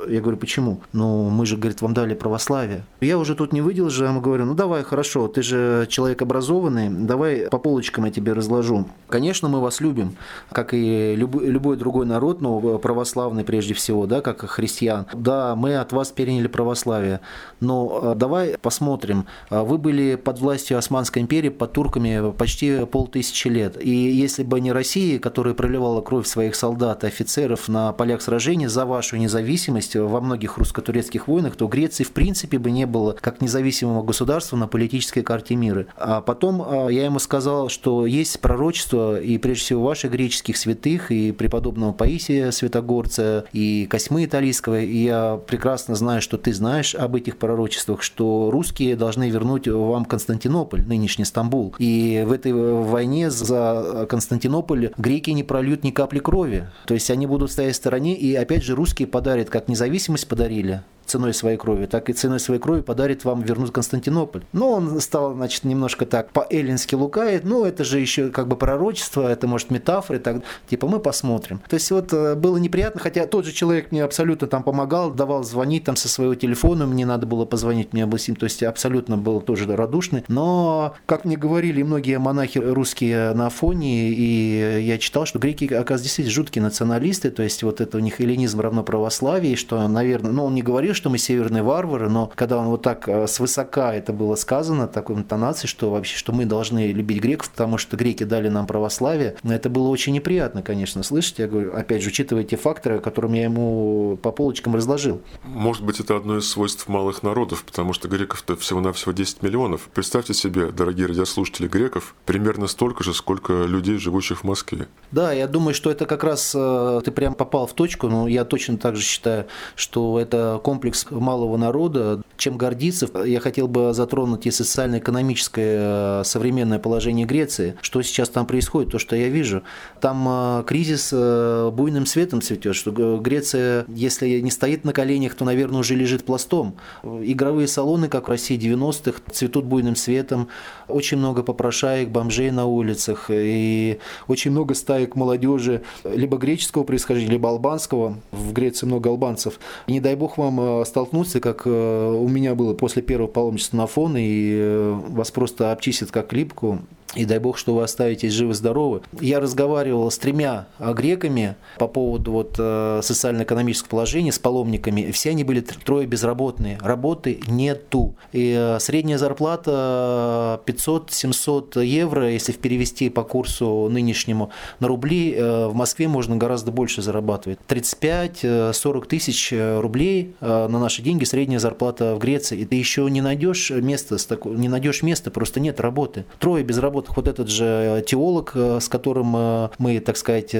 Я 0.07 0.21
говорю, 0.21 0.37
почему? 0.37 0.81
Ну, 0.93 1.29
мы 1.29 1.45
же, 1.45 1.57
говорит, 1.57 1.81
вам 1.81 1.93
дали 1.93 2.13
православие. 2.13 2.83
Я 3.01 3.17
уже 3.17 3.35
тут 3.35 3.53
не 3.53 3.61
выдержал, 3.61 4.05
я 4.05 4.09
ему 4.11 4.21
говорю, 4.21 4.45
ну 4.45 4.53
давай, 4.53 4.83
хорошо, 4.83 5.27
ты 5.27 5.41
же 5.41 5.87
человек 5.89 6.21
образованный, 6.21 6.89
давай 6.89 7.47
по 7.49 7.57
полочкам 7.57 8.05
я 8.05 8.11
тебе 8.11 8.33
разложу. 8.33 8.85
Конечно, 9.09 9.49
мы 9.49 9.61
вас 9.61 9.79
любим, 9.81 10.15
как 10.51 10.73
и 10.73 11.15
любой, 11.15 11.47
любой 11.47 11.77
другой 11.77 12.05
народ, 12.05 12.41
но 12.41 12.77
православный 12.77 13.43
прежде 13.43 13.73
всего, 13.73 14.05
да, 14.05 14.21
как 14.21 14.41
христиан. 14.41 15.05
Да, 15.13 15.55
мы 15.55 15.77
от 15.77 15.93
вас 15.93 16.11
переняли 16.11 16.47
православие, 16.47 17.21
но 17.59 17.99
э, 18.01 18.15
давай 18.15 18.57
посмотрим. 18.57 19.25
Вы 19.49 19.77
были 19.77 20.15
под 20.15 20.39
властью 20.39 20.77
Османской 20.77 21.21
империи, 21.21 21.49
под 21.49 21.73
турками 21.73 22.31
почти 22.31 22.85
полтысячи 22.85 23.47
лет. 23.47 23.77
И 23.81 23.89
если 23.89 24.43
бы 24.43 24.59
не 24.59 24.71
Россия, 24.71 25.19
которая 25.19 25.53
проливала 25.53 26.01
кровь 26.01 26.27
своих 26.27 26.55
солдат 26.55 27.03
и 27.03 27.07
офицеров 27.07 27.67
на 27.67 27.93
полях 27.93 28.21
сражений 28.21 28.67
за 28.67 28.85
вашу 28.85 29.17
независимость, 29.17 29.86
есть 29.87 29.95
во 29.95 30.21
многих 30.21 30.57
русско-турецких 30.57 31.27
войнах, 31.27 31.55
то 31.55 31.67
Греции 31.67 32.03
в 32.03 32.11
принципе 32.11 32.59
бы 32.59 32.71
не 32.71 32.85
было 32.85 33.15
как 33.19 33.41
независимого 33.41 34.03
государства 34.03 34.57
на 34.57 34.67
политической 34.67 35.21
карте 35.21 35.55
мира. 35.55 35.85
А 35.95 36.21
потом 36.21 36.61
а, 36.61 36.87
я 36.89 37.05
ему 37.05 37.19
сказал, 37.19 37.69
что 37.69 38.05
есть 38.05 38.39
пророчество, 38.39 39.19
и 39.19 39.37
прежде 39.37 39.63
всего 39.63 39.83
ваших 39.83 40.11
греческих 40.11 40.57
святых, 40.57 41.11
и 41.11 41.31
преподобного 41.31 41.93
Паисия 41.93 42.51
Святогорца, 42.51 43.45
и 43.53 43.87
Косьмы 43.89 44.25
Италийского, 44.25 44.79
и 44.79 44.97
я 44.97 45.39
прекрасно 45.47 45.95
знаю, 45.95 46.21
что 46.21 46.37
ты 46.37 46.53
знаешь 46.53 46.95
об 46.95 47.15
этих 47.15 47.37
пророчествах, 47.37 48.01
что 48.01 48.49
русские 48.51 48.95
должны 48.95 49.29
вернуть 49.29 49.67
вам 49.67 50.05
Константинополь, 50.05 50.85
нынешний 50.85 51.25
Стамбул. 51.25 51.75
И 51.79 52.23
в 52.27 52.31
этой 52.31 52.53
войне 52.53 53.29
за 53.29 54.05
Константинополь 54.09 54.91
греки 54.97 55.31
не 55.31 55.43
прольют 55.43 55.83
ни 55.83 55.91
капли 55.91 56.19
крови. 56.19 56.69
То 56.85 56.93
есть 56.93 57.09
они 57.11 57.27
будут 57.27 57.51
стоять 57.51 57.73
в 57.73 57.77
стороне, 57.77 58.15
и 58.15 58.35
опять 58.35 58.63
же 58.63 58.75
русские 58.75 59.07
подарят, 59.07 59.49
как 59.49 59.67
не 59.67 59.75
независимость 59.77 60.27
подарили, 60.27 60.81
ценой 61.07 61.33
своей 61.33 61.57
крови, 61.57 61.85
так 61.85 62.09
и 62.09 62.13
ценой 62.13 62.39
своей 62.39 62.59
крови 62.59 62.81
подарит 62.81 63.25
вам 63.25 63.41
вернуть 63.41 63.71
Константинополь. 63.71 64.43
Но 64.53 64.71
он 64.71 64.99
стал, 65.01 65.33
значит, 65.33 65.63
немножко 65.63 66.05
так 66.05 66.31
по-эллински 66.31 66.95
лукает, 66.95 67.43
ну, 67.43 67.65
это 67.65 67.83
же 67.83 67.99
еще 67.99 68.29
как 68.29 68.47
бы 68.47 68.55
пророчество, 68.55 69.27
это, 69.27 69.47
может, 69.47 69.71
метафоры, 69.71 70.19
так, 70.19 70.43
типа, 70.69 70.87
мы 70.87 70.99
посмотрим. 70.99 71.61
То 71.69 71.75
есть 71.75 71.89
вот 71.91 72.13
э, 72.13 72.35
было 72.35 72.57
неприятно, 72.57 72.99
хотя 72.99 73.25
тот 73.25 73.45
же 73.45 73.51
человек 73.51 73.91
мне 73.91 74.03
абсолютно 74.03 74.47
там 74.47 74.63
помогал, 74.63 75.11
давал 75.11 75.43
звонить 75.43 75.85
там 75.85 75.95
со 75.95 76.09
своего 76.09 76.35
телефона, 76.35 76.85
мне 76.85 77.05
надо 77.05 77.25
было 77.25 77.45
позвонить, 77.45 77.93
мне 77.93 78.07
7, 78.17 78.35
то 78.35 78.43
есть 78.45 78.63
абсолютно 78.63 79.17
был 79.17 79.41
тоже 79.41 79.73
радушный, 79.75 80.23
но, 80.27 80.95
как 81.05 81.25
мне 81.25 81.37
говорили 81.37 81.83
многие 81.83 82.19
монахи 82.19 82.57
русские 82.57 83.33
на 83.33 83.49
фоне, 83.49 84.09
и 84.09 84.81
я 84.81 84.97
читал, 84.97 85.25
что 85.25 85.39
греки, 85.39 85.65
оказывается, 85.65 86.03
действительно 86.03 86.35
жуткие 86.35 86.63
националисты, 86.63 87.31
то 87.31 87.43
есть 87.43 87.63
вот 87.63 87.81
это 87.81 87.97
у 87.97 87.99
них 87.99 88.19
эллинизм 88.19 88.59
равно 88.59 88.83
православие, 88.83 89.55
что, 89.55 89.87
наверное, 89.87 90.31
ну, 90.31 90.45
он 90.45 90.55
не 90.55 90.61
говорил, 90.61 90.93
что 90.97 91.09
мы 91.09 91.17
северные 91.17 91.63
варвары, 91.63 92.09
но 92.09 92.31
когда 92.35 92.57
он 92.57 92.67
вот 92.67 92.81
так 92.81 93.07
э, 93.07 93.27
свысока 93.27 93.93
это 93.93 94.11
было 94.11 94.35
сказано, 94.35 94.87
такой 94.87 95.15
интонацией, 95.15 95.69
что 95.69 95.89
вообще, 95.89 96.17
что 96.17 96.33
мы 96.33 96.45
должны 96.45 96.91
любить 96.91 97.21
греков, 97.21 97.49
потому 97.51 97.77
что 97.77 97.95
греки 97.95 98.23
дали 98.23 98.49
нам 98.49 98.67
православие, 98.67 99.37
это 99.43 99.69
было 99.69 99.87
очень 99.87 100.13
неприятно, 100.13 100.61
конечно, 100.61 101.03
слышать. 101.03 101.39
Я 101.39 101.47
говорю, 101.47 101.73
опять 101.75 102.01
же, 102.01 102.09
учитывая 102.09 102.43
те 102.43 102.57
факторы, 102.57 102.99
которым 102.99 103.33
я 103.33 103.43
ему 103.43 104.17
по 104.21 104.31
полочкам 104.31 104.75
разложил. 104.75 105.21
Может 105.43 105.83
быть, 105.83 105.99
это 105.99 106.15
одно 106.15 106.37
из 106.37 106.49
свойств 106.49 106.87
малых 106.87 107.23
народов, 107.23 107.63
потому 107.63 107.93
что 107.93 108.07
греков-то 108.07 108.55
всего-навсего 108.55 109.11
10 109.11 109.43
миллионов. 109.43 109.89
Представьте 109.93 110.33
себе, 110.33 110.71
дорогие 110.71 111.07
радиослушатели 111.07 111.67
греков, 111.67 112.15
примерно 112.25 112.67
столько 112.67 113.03
же, 113.03 113.13
сколько 113.13 113.53
людей, 113.63 113.97
живущих 113.97 114.41
в 114.41 114.43
Москве. 114.43 114.87
Да, 115.11 115.31
я 115.31 115.47
думаю, 115.47 115.73
что 115.73 115.91
это 115.91 116.05
как 116.05 116.23
раз 116.23 116.53
э, 116.55 117.01
ты 117.05 117.11
прям 117.11 117.35
попал 117.35 117.67
в 117.67 117.73
точку, 117.73 118.07
но 118.07 118.27
я 118.27 118.45
точно 118.45 118.77
так 118.77 118.95
же 118.95 119.03
считаю, 119.03 119.45
что 119.75 120.19
это 120.19 120.59
комплекс 120.63 120.86
комплекс 120.87 121.05
малого 121.11 121.57
народа. 121.57 122.21
Чем 122.37 122.57
гордиться? 122.57 123.09
Я 123.25 123.39
хотел 123.39 123.67
бы 123.67 123.93
затронуть 123.93 124.45
и 124.45 124.51
социально-экономическое 124.51 126.21
э, 126.21 126.23
современное 126.23 126.79
положение 126.79 127.25
Греции. 127.25 127.75
Что 127.81 128.01
сейчас 128.03 128.29
там 128.29 128.45
происходит, 128.45 128.91
то, 128.91 128.99
что 128.99 129.15
я 129.15 129.27
вижу. 129.27 129.63
Там 129.99 130.25
э, 130.29 130.63
кризис 130.65 131.09
э, 131.11 131.71
буйным 131.73 132.05
светом 132.05 132.41
цветет, 132.41 132.75
что 132.75 132.91
Греция, 133.17 133.85
если 133.87 134.39
не 134.39 134.51
стоит 134.51 134.85
на 134.85 134.93
коленях, 134.93 135.33
то, 135.33 135.45
наверное, 135.45 135.79
уже 135.79 135.95
лежит 135.95 136.25
пластом. 136.25 136.75
Игровые 137.03 137.67
салоны, 137.67 138.07
как 138.07 138.27
в 138.27 138.31
России 138.31 138.57
90-х, 138.57 139.19
цветут 139.31 139.65
буйным 139.65 139.95
светом. 139.95 140.47
Очень 140.87 141.17
много 141.17 141.41
попрошаек, 141.41 142.09
бомжей 142.09 142.51
на 142.51 142.65
улицах. 142.65 143.25
И 143.29 143.97
очень 144.27 144.51
много 144.51 144.75
стаек 144.75 145.15
молодежи, 145.15 145.81
либо 146.03 146.37
греческого 146.37 146.83
происхождения, 146.83 147.31
либо 147.31 147.49
албанского. 147.49 148.19
В 148.31 148.53
Греции 148.53 148.85
много 148.85 149.09
албанцев. 149.09 149.59
И 149.87 149.91
не 149.93 149.99
дай 149.99 150.15
бог 150.15 150.37
вам 150.37 150.76
столкнуться, 150.85 151.39
как 151.39 151.63
э, 151.65 151.69
у 151.69 152.27
меня 152.27 152.55
было 152.55 152.73
после 152.73 153.01
первого 153.01 153.27
паломничества 153.27 153.77
на 153.77 153.87
фон, 153.87 154.15
и 154.17 154.51
э, 154.53 154.99
вас 155.09 155.31
просто 155.31 155.71
обчистят 155.71 156.11
как 156.11 156.33
липку. 156.33 156.79
И 157.17 157.25
дай 157.25 157.39
бог, 157.39 157.57
что 157.57 157.73
вы 157.73 157.83
оставитесь 157.83 158.31
живы-здоровы. 158.31 159.01
Я 159.19 159.39
разговаривал 159.39 160.11
с 160.11 160.17
тремя 160.19 160.67
греками 160.79 161.55
по 161.79 161.87
поводу 161.87 162.31
вот, 162.31 162.55
э, 162.59 162.99
социально-экономического 163.01 163.89
положения, 163.89 164.31
с 164.31 164.37
паломниками. 164.37 165.09
Все 165.11 165.31
они 165.31 165.43
были 165.43 165.61
трое 165.61 166.05
безработные. 166.05 166.77
Работы 166.79 167.39
нету. 167.47 168.15
И 168.33 168.55
э, 168.55 168.79
средняя 168.79 169.17
зарплата 169.17 170.61
500-700 170.67 171.83
евро, 171.83 172.29
если 172.29 172.51
перевести 172.51 173.09
по 173.09 173.23
курсу 173.23 173.89
нынешнему 173.89 174.51
на 174.79 174.87
рубли, 174.87 175.33
э, 175.33 175.67
в 175.67 175.73
Москве 175.73 176.07
можно 176.07 176.35
гораздо 176.35 176.71
больше 176.71 177.01
зарабатывать. 177.01 177.57
35-40 177.67 179.07
тысяч 179.07 179.53
рублей 179.53 180.35
на 180.39 180.67
наши 180.67 181.01
деньги 181.01 181.23
средняя 181.23 181.59
зарплата 181.59 182.13
в 182.13 182.19
Греции. 182.19 182.59
И 182.59 182.65
ты 182.65 182.75
еще 182.75 183.09
не 183.09 183.21
найдешь 183.21 183.71
места, 183.71 184.17
не 184.45 184.69
найдешь 184.69 185.01
места, 185.01 185.31
просто 185.31 185.59
нет 185.59 185.79
работы. 185.79 186.25
Трое 186.37 186.63
работах 186.77 187.06
вот 187.15 187.27
этот 187.27 187.49
же 187.49 187.65
э, 187.65 188.01
теолог, 188.05 188.51
э, 188.55 188.79
с 188.79 188.89
которым 188.89 189.35
э, 189.35 189.69
мы, 189.77 189.99
так 189.99 190.17
сказать, 190.17 190.55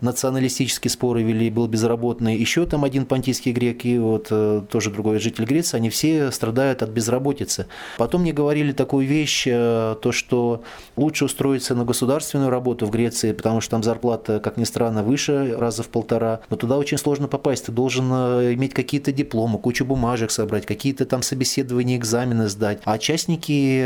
националистические 0.00 0.90
споры 0.90 1.22
вели, 1.22 1.50
был 1.50 1.66
безработный, 1.66 2.36
еще 2.36 2.66
там 2.66 2.84
один 2.84 3.06
понтийский 3.06 3.52
грек 3.52 3.84
и 3.84 3.98
вот 3.98 4.28
тоже 4.68 4.90
другой 4.90 5.18
житель 5.18 5.44
Греции, 5.44 5.76
они 5.76 5.90
все 5.90 6.30
страдают 6.30 6.82
от 6.82 6.90
безработицы. 6.90 7.66
Потом 7.98 8.22
мне 8.22 8.32
говорили 8.32 8.72
такую 8.72 9.06
вещь, 9.06 9.44
то, 9.44 10.10
что 10.10 10.62
лучше 10.96 11.24
устроиться 11.26 11.74
на 11.74 11.84
государственную 11.84 12.50
работу 12.50 12.86
в 12.86 12.90
Греции, 12.90 13.32
потому 13.32 13.60
что 13.60 13.72
там 13.72 13.82
зарплата, 13.82 14.40
как 14.40 14.56
ни 14.56 14.64
странно, 14.64 15.02
выше 15.02 15.54
раза 15.58 15.82
в 15.82 15.88
полтора, 15.88 16.40
но 16.50 16.56
туда 16.56 16.76
очень 16.76 16.98
сложно 16.98 17.28
попасть, 17.28 17.66
ты 17.66 17.72
должен 17.72 18.06
иметь 18.54 18.74
какие-то 18.74 19.12
дипломы, 19.12 19.58
кучу 19.58 19.84
бумажек 19.84 20.30
собрать, 20.30 20.66
какие-то 20.66 21.06
там 21.06 21.22
собеседования, 21.22 21.96
экзамены 21.96 22.48
сдать. 22.48 22.80
А 22.84 22.98
частники 22.98 23.80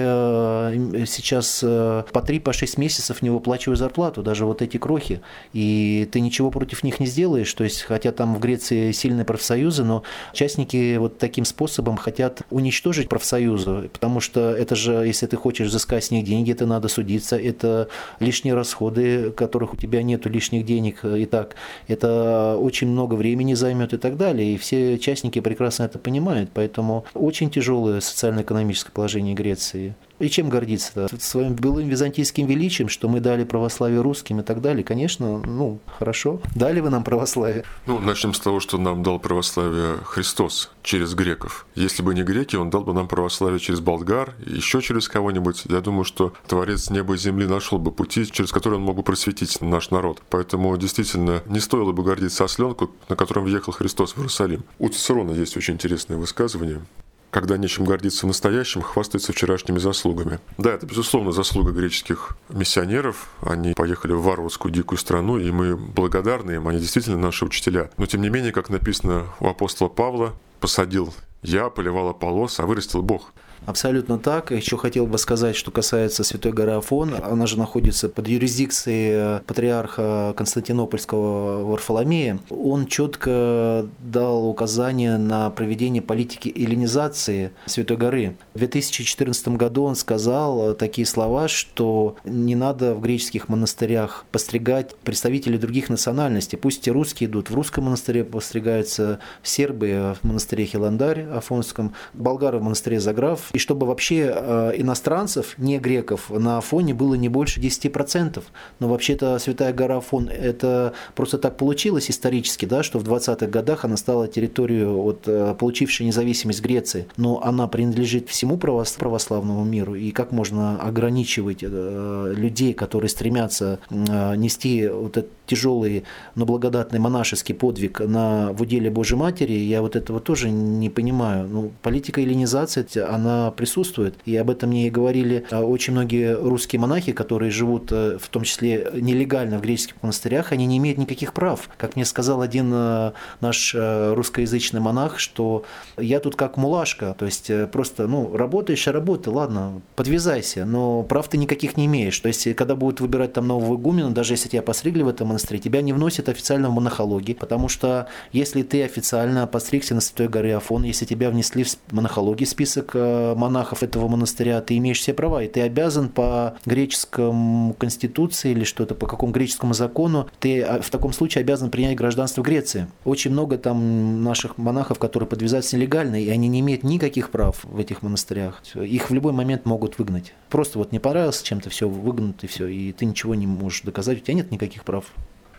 сейчас 1.06 1.64
по 2.02 2.18
3-6 2.18 2.76
по 2.76 2.80
месяцев 2.80 3.22
не 3.22 3.30
выплачиваю 3.30 3.76
зарплату, 3.76 4.22
даже 4.22 4.44
вот 4.44 4.62
эти 4.62 4.76
крохи, 4.76 5.20
и 5.52 6.08
ты 6.10 6.20
ничего 6.20 6.50
против 6.50 6.82
них 6.82 7.00
не 7.00 7.06
сделаешь, 7.06 7.52
то 7.54 7.64
есть, 7.64 7.82
хотя 7.82 8.12
там 8.12 8.34
в 8.34 8.40
Греции 8.40 8.92
сильные 8.92 9.24
профсоюзы, 9.24 9.84
но 9.84 10.02
частники 10.32 10.96
вот 10.96 11.18
таким 11.18 11.44
способом 11.44 11.96
хотят 11.96 12.42
уничтожить 12.50 13.08
профсоюзы, 13.08 13.90
потому 13.92 14.20
что 14.20 14.50
это 14.50 14.74
же, 14.76 14.92
если 14.92 15.26
ты 15.26 15.36
хочешь 15.36 15.68
взыскать 15.68 16.04
с 16.04 16.10
них 16.10 16.24
деньги, 16.24 16.52
это 16.52 16.66
надо 16.66 16.88
судиться, 16.88 17.36
это 17.36 17.88
лишние 18.18 18.54
расходы, 18.54 19.30
которых 19.30 19.74
у 19.74 19.76
тебя 19.76 20.02
нету 20.02 20.28
лишних 20.28 20.64
денег 20.64 21.04
и 21.04 21.26
так, 21.26 21.56
это 21.88 22.56
очень 22.60 22.88
много 22.88 23.14
времени 23.14 23.54
займет 23.54 23.92
и 23.92 23.98
так 23.98 24.16
далее, 24.16 24.54
и 24.54 24.58
все 24.58 24.98
частники 24.98 25.40
прекрасно 25.40 25.84
это 25.84 25.98
понимают, 25.98 26.50
поэтому 26.52 27.04
очень 27.14 27.50
тяжелое 27.50 28.00
социально-экономическое 28.00 28.92
положение 28.92 29.34
Греции. 29.34 29.94
И 30.20 30.28
чем 30.28 30.50
гордиться-то? 30.50 31.08
Своим 31.18 31.54
былым 31.54 31.88
византийским 31.88 32.46
величием, 32.46 32.90
что 32.90 33.08
мы 33.08 33.20
дали 33.20 33.44
православие 33.44 34.02
русским 34.02 34.40
и 34.40 34.42
так 34.42 34.60
далее. 34.60 34.84
Конечно, 34.84 35.38
ну, 35.38 35.80
хорошо. 35.98 36.40
Дали 36.54 36.80
вы 36.80 36.90
нам 36.90 37.04
православие. 37.04 37.64
Ну, 37.86 37.98
начнем 37.98 38.34
с 38.34 38.38
того, 38.38 38.60
что 38.60 38.76
нам 38.76 39.02
дал 39.02 39.18
православие 39.18 39.96
Христос 40.04 40.70
через 40.82 41.14
греков. 41.14 41.66
Если 41.74 42.02
бы 42.02 42.14
не 42.14 42.22
греки, 42.22 42.56
он 42.56 42.68
дал 42.68 42.82
бы 42.82 42.92
нам 42.92 43.08
православие 43.08 43.58
через 43.60 43.80
болгар, 43.80 44.34
еще 44.46 44.82
через 44.82 45.08
кого-нибудь. 45.08 45.62
Я 45.70 45.80
думаю, 45.80 46.04
что 46.04 46.34
Творец 46.46 46.90
неба 46.90 47.14
и 47.14 47.18
земли 47.18 47.46
нашел 47.46 47.78
бы 47.78 47.90
пути, 47.90 48.30
через 48.30 48.52
которые 48.52 48.78
он 48.78 48.84
мог 48.84 48.96
бы 48.96 49.02
просветить 49.02 49.62
наш 49.62 49.90
народ. 49.90 50.22
Поэтому 50.28 50.76
действительно 50.76 51.42
не 51.46 51.60
стоило 51.60 51.92
бы 51.92 52.02
гордиться 52.02 52.44
осленку, 52.44 52.90
на 53.08 53.16
котором 53.16 53.44
въехал 53.44 53.72
Христос 53.72 54.12
в 54.12 54.18
Иерусалим. 54.18 54.64
У 54.78 54.88
Цицерона 54.90 55.32
есть 55.32 55.56
очень 55.56 55.74
интересное 55.74 56.18
высказывание 56.18 56.82
когда 57.30 57.56
нечем 57.56 57.84
гордиться 57.84 58.26
настоящим, 58.26 58.82
хвастается 58.82 59.32
вчерашними 59.32 59.78
заслугами. 59.78 60.40
Да, 60.58 60.72
это, 60.72 60.86
безусловно, 60.86 61.32
заслуга 61.32 61.72
греческих 61.72 62.36
миссионеров. 62.48 63.28
Они 63.40 63.72
поехали 63.74 64.12
в 64.12 64.22
варварскую 64.22 64.72
дикую 64.72 64.98
страну, 64.98 65.38
и 65.38 65.50
мы 65.50 65.76
благодарны 65.76 66.52
им, 66.52 66.68
они 66.68 66.80
действительно 66.80 67.18
наши 67.18 67.44
учителя. 67.44 67.90
Но, 67.96 68.06
тем 68.06 68.22
не 68.22 68.30
менее, 68.30 68.52
как 68.52 68.70
написано 68.70 69.26
у 69.40 69.48
апостола 69.48 69.88
Павла, 69.88 70.34
посадил 70.60 71.14
я, 71.42 71.70
поливал 71.70 72.08
Аполлос, 72.08 72.60
а 72.60 72.66
вырастил 72.66 73.02
Бог. 73.02 73.32
Абсолютно 73.66 74.18
так. 74.18 74.50
Еще 74.50 74.76
хотел 74.76 75.06
бы 75.06 75.18
сказать, 75.18 75.54
что 75.54 75.70
касается 75.70 76.24
Святой 76.24 76.52
горы 76.52 76.72
Афон. 76.72 77.14
Она 77.22 77.46
же 77.46 77.58
находится 77.58 78.08
под 78.08 78.26
юрисдикцией 78.26 79.40
патриарха 79.40 80.34
Константинопольского 80.36 81.64
Варфоломея. 81.64 82.40
Он 82.50 82.86
четко 82.86 83.86
дал 84.00 84.48
указание 84.48 85.18
на 85.18 85.50
проведение 85.50 86.02
политики 86.02 86.52
эллинизации 86.54 87.52
Святой 87.66 87.96
горы. 87.96 88.36
В 88.54 88.58
2014 88.58 89.48
году 89.48 89.84
он 89.84 89.94
сказал 89.94 90.74
такие 90.74 91.06
слова, 91.06 91.48
что 91.48 92.16
не 92.24 92.56
надо 92.56 92.94
в 92.94 93.00
греческих 93.00 93.48
монастырях 93.48 94.24
постригать 94.32 94.96
представителей 94.96 95.58
других 95.58 95.90
национальностей. 95.90 96.58
Пусть 96.58 96.88
и 96.88 96.90
русские 96.90 97.28
идут. 97.28 97.50
В 97.50 97.54
русском 97.54 97.84
монастыре 97.84 98.24
постригаются 98.24 99.20
сербы 99.42 100.16
в 100.20 100.26
монастыре 100.26 100.64
Хиландарь 100.64 101.22
Афонском, 101.24 101.94
болгары 102.14 102.58
в 102.58 102.62
монастыре 102.62 103.00
Заграф, 103.00 103.49
и 103.52 103.58
чтобы 103.58 103.86
вообще 103.86 104.32
э, 104.34 104.72
иностранцев, 104.76 105.54
не 105.58 105.78
греков, 105.78 106.30
на 106.30 106.58
Афоне 106.58 106.94
было 106.94 107.14
не 107.14 107.28
больше 107.28 107.60
10%. 107.60 108.42
Но 108.78 108.88
вообще-то 108.88 109.38
Святая 109.38 109.72
гора 109.72 109.98
Афон, 109.98 110.28
это 110.28 110.92
просто 111.14 111.38
так 111.38 111.56
получилось 111.56 112.10
исторически, 112.10 112.66
да, 112.66 112.82
что 112.82 112.98
в 112.98 113.04
20-х 113.04 113.46
годах 113.46 113.84
она 113.84 113.96
стала 113.96 114.28
территорией, 114.28 114.84
вот, 114.84 115.24
э, 115.26 115.54
получившей 115.58 116.06
независимость 116.06 116.62
Греции, 116.62 117.06
но 117.16 117.42
она 117.42 117.66
принадлежит 117.66 118.28
всему 118.28 118.56
православному 118.56 119.64
миру, 119.64 119.94
и 119.94 120.10
как 120.10 120.32
можно 120.32 120.80
ограничивать 120.80 121.58
э, 121.62 122.34
людей, 122.36 122.72
которые 122.72 123.08
стремятся 123.08 123.78
нести 123.90 124.88
вот 124.88 125.16
этот 125.16 125.30
тяжелый, 125.46 126.04
но 126.34 126.46
благодатный 126.46 126.98
монашеский 126.98 127.54
подвиг 127.54 128.00
на 128.00 128.52
в 128.52 128.62
уделе 128.62 128.90
Божьей 128.90 129.16
Матери, 129.16 129.52
я 129.52 129.82
вот 129.82 129.96
этого 129.96 130.20
тоже 130.20 130.50
не 130.50 130.88
понимаю. 130.90 131.48
Ну, 131.48 131.72
политика 131.82 132.20
эллинизации, 132.20 132.86
она 133.00 133.39
присутствует, 133.56 134.14
и 134.24 134.36
об 134.36 134.50
этом 134.50 134.70
мне 134.70 134.86
и 134.86 134.90
говорили 134.90 135.44
а, 135.50 135.62
очень 135.62 135.92
многие 135.92 136.34
русские 136.34 136.80
монахи, 136.80 137.12
которые 137.12 137.50
живут 137.50 137.90
э, 137.92 138.18
в 138.20 138.28
том 138.28 138.42
числе 138.42 138.90
нелегально 138.94 139.58
в 139.58 139.62
греческих 139.62 139.96
монастырях, 140.02 140.52
они 140.52 140.66
не 140.66 140.78
имеют 140.78 140.98
никаких 140.98 141.32
прав. 141.32 141.68
Как 141.76 141.96
мне 141.96 142.04
сказал 142.04 142.40
один 142.42 142.70
э, 142.72 143.12
наш 143.40 143.74
э, 143.74 144.14
русскоязычный 144.14 144.80
монах, 144.80 145.18
что 145.18 145.64
я 145.96 146.20
тут 146.20 146.36
как 146.36 146.56
мулашка, 146.56 147.14
то 147.18 147.26
есть 147.26 147.50
просто, 147.72 148.06
ну, 148.06 148.36
работаешь, 148.36 148.86
а 148.88 148.92
работай, 148.92 149.32
ладно, 149.32 149.80
подвязайся, 149.96 150.64
но 150.64 151.02
прав 151.02 151.28
ты 151.28 151.38
никаких 151.38 151.76
не 151.76 151.86
имеешь. 151.86 152.18
То 152.18 152.28
есть, 152.28 152.54
когда 152.54 152.74
будут 152.74 153.00
выбирать 153.00 153.32
там 153.32 153.46
нового 153.46 153.76
игумена, 153.76 154.10
даже 154.10 154.34
если 154.34 154.48
тебя 154.48 154.62
постригли 154.62 155.02
в 155.02 155.08
этом 155.08 155.28
монастыре, 155.28 155.60
тебя 155.60 155.82
не 155.82 155.92
вносят 155.92 156.28
официально 156.28 156.68
в 156.68 156.72
монахологии, 156.72 157.34
потому 157.34 157.68
что 157.68 158.08
если 158.32 158.62
ты 158.62 158.82
официально 158.82 159.46
постригся 159.46 159.94
на 159.94 160.00
Святой 160.00 160.28
горе 160.28 160.56
Афон, 160.56 160.82
если 160.82 161.04
тебя 161.04 161.30
внесли 161.30 161.64
в 161.64 161.76
монахологии 161.92 162.44
список 162.44 162.92
монахов 163.34 163.82
этого 163.82 164.08
монастыря, 164.08 164.60
ты 164.60 164.76
имеешь 164.78 165.00
все 165.00 165.14
права, 165.14 165.42
и 165.42 165.48
ты 165.48 165.60
обязан 165.60 166.08
по 166.08 166.56
греческому 166.66 167.74
конституции 167.74 168.52
или 168.52 168.64
что-то, 168.64 168.94
по 168.94 169.06
какому 169.06 169.32
греческому 169.32 169.74
закону, 169.74 170.28
ты 170.38 170.62
а, 170.62 170.80
в 170.80 170.90
таком 170.90 171.12
случае 171.12 171.42
обязан 171.42 171.70
принять 171.70 171.96
гражданство 171.96 172.42
Греции. 172.42 172.88
Очень 173.04 173.32
много 173.32 173.58
там 173.58 174.24
наших 174.24 174.58
монахов, 174.58 174.98
которые 174.98 175.28
подвязаются 175.28 175.76
нелегально, 175.76 176.22
и 176.22 176.28
они 176.28 176.48
не 176.48 176.60
имеют 176.60 176.82
никаких 176.82 177.30
прав 177.30 177.64
в 177.64 177.78
этих 177.78 178.02
монастырях. 178.02 178.62
Их 178.74 179.10
в 179.10 179.14
любой 179.14 179.32
момент 179.32 179.66
могут 179.66 179.98
выгнать. 179.98 180.34
Просто 180.48 180.78
вот 180.78 180.92
не 180.92 180.98
понравился 180.98 181.44
чем-то, 181.44 181.70
все, 181.70 181.88
выгнут 181.88 182.44
и 182.44 182.46
все, 182.46 182.66
и 182.66 182.92
ты 182.92 183.04
ничего 183.04 183.34
не 183.34 183.46
можешь 183.46 183.82
доказать, 183.82 184.18
у 184.18 184.20
тебя 184.20 184.34
нет 184.34 184.50
никаких 184.50 184.84
прав. 184.84 185.04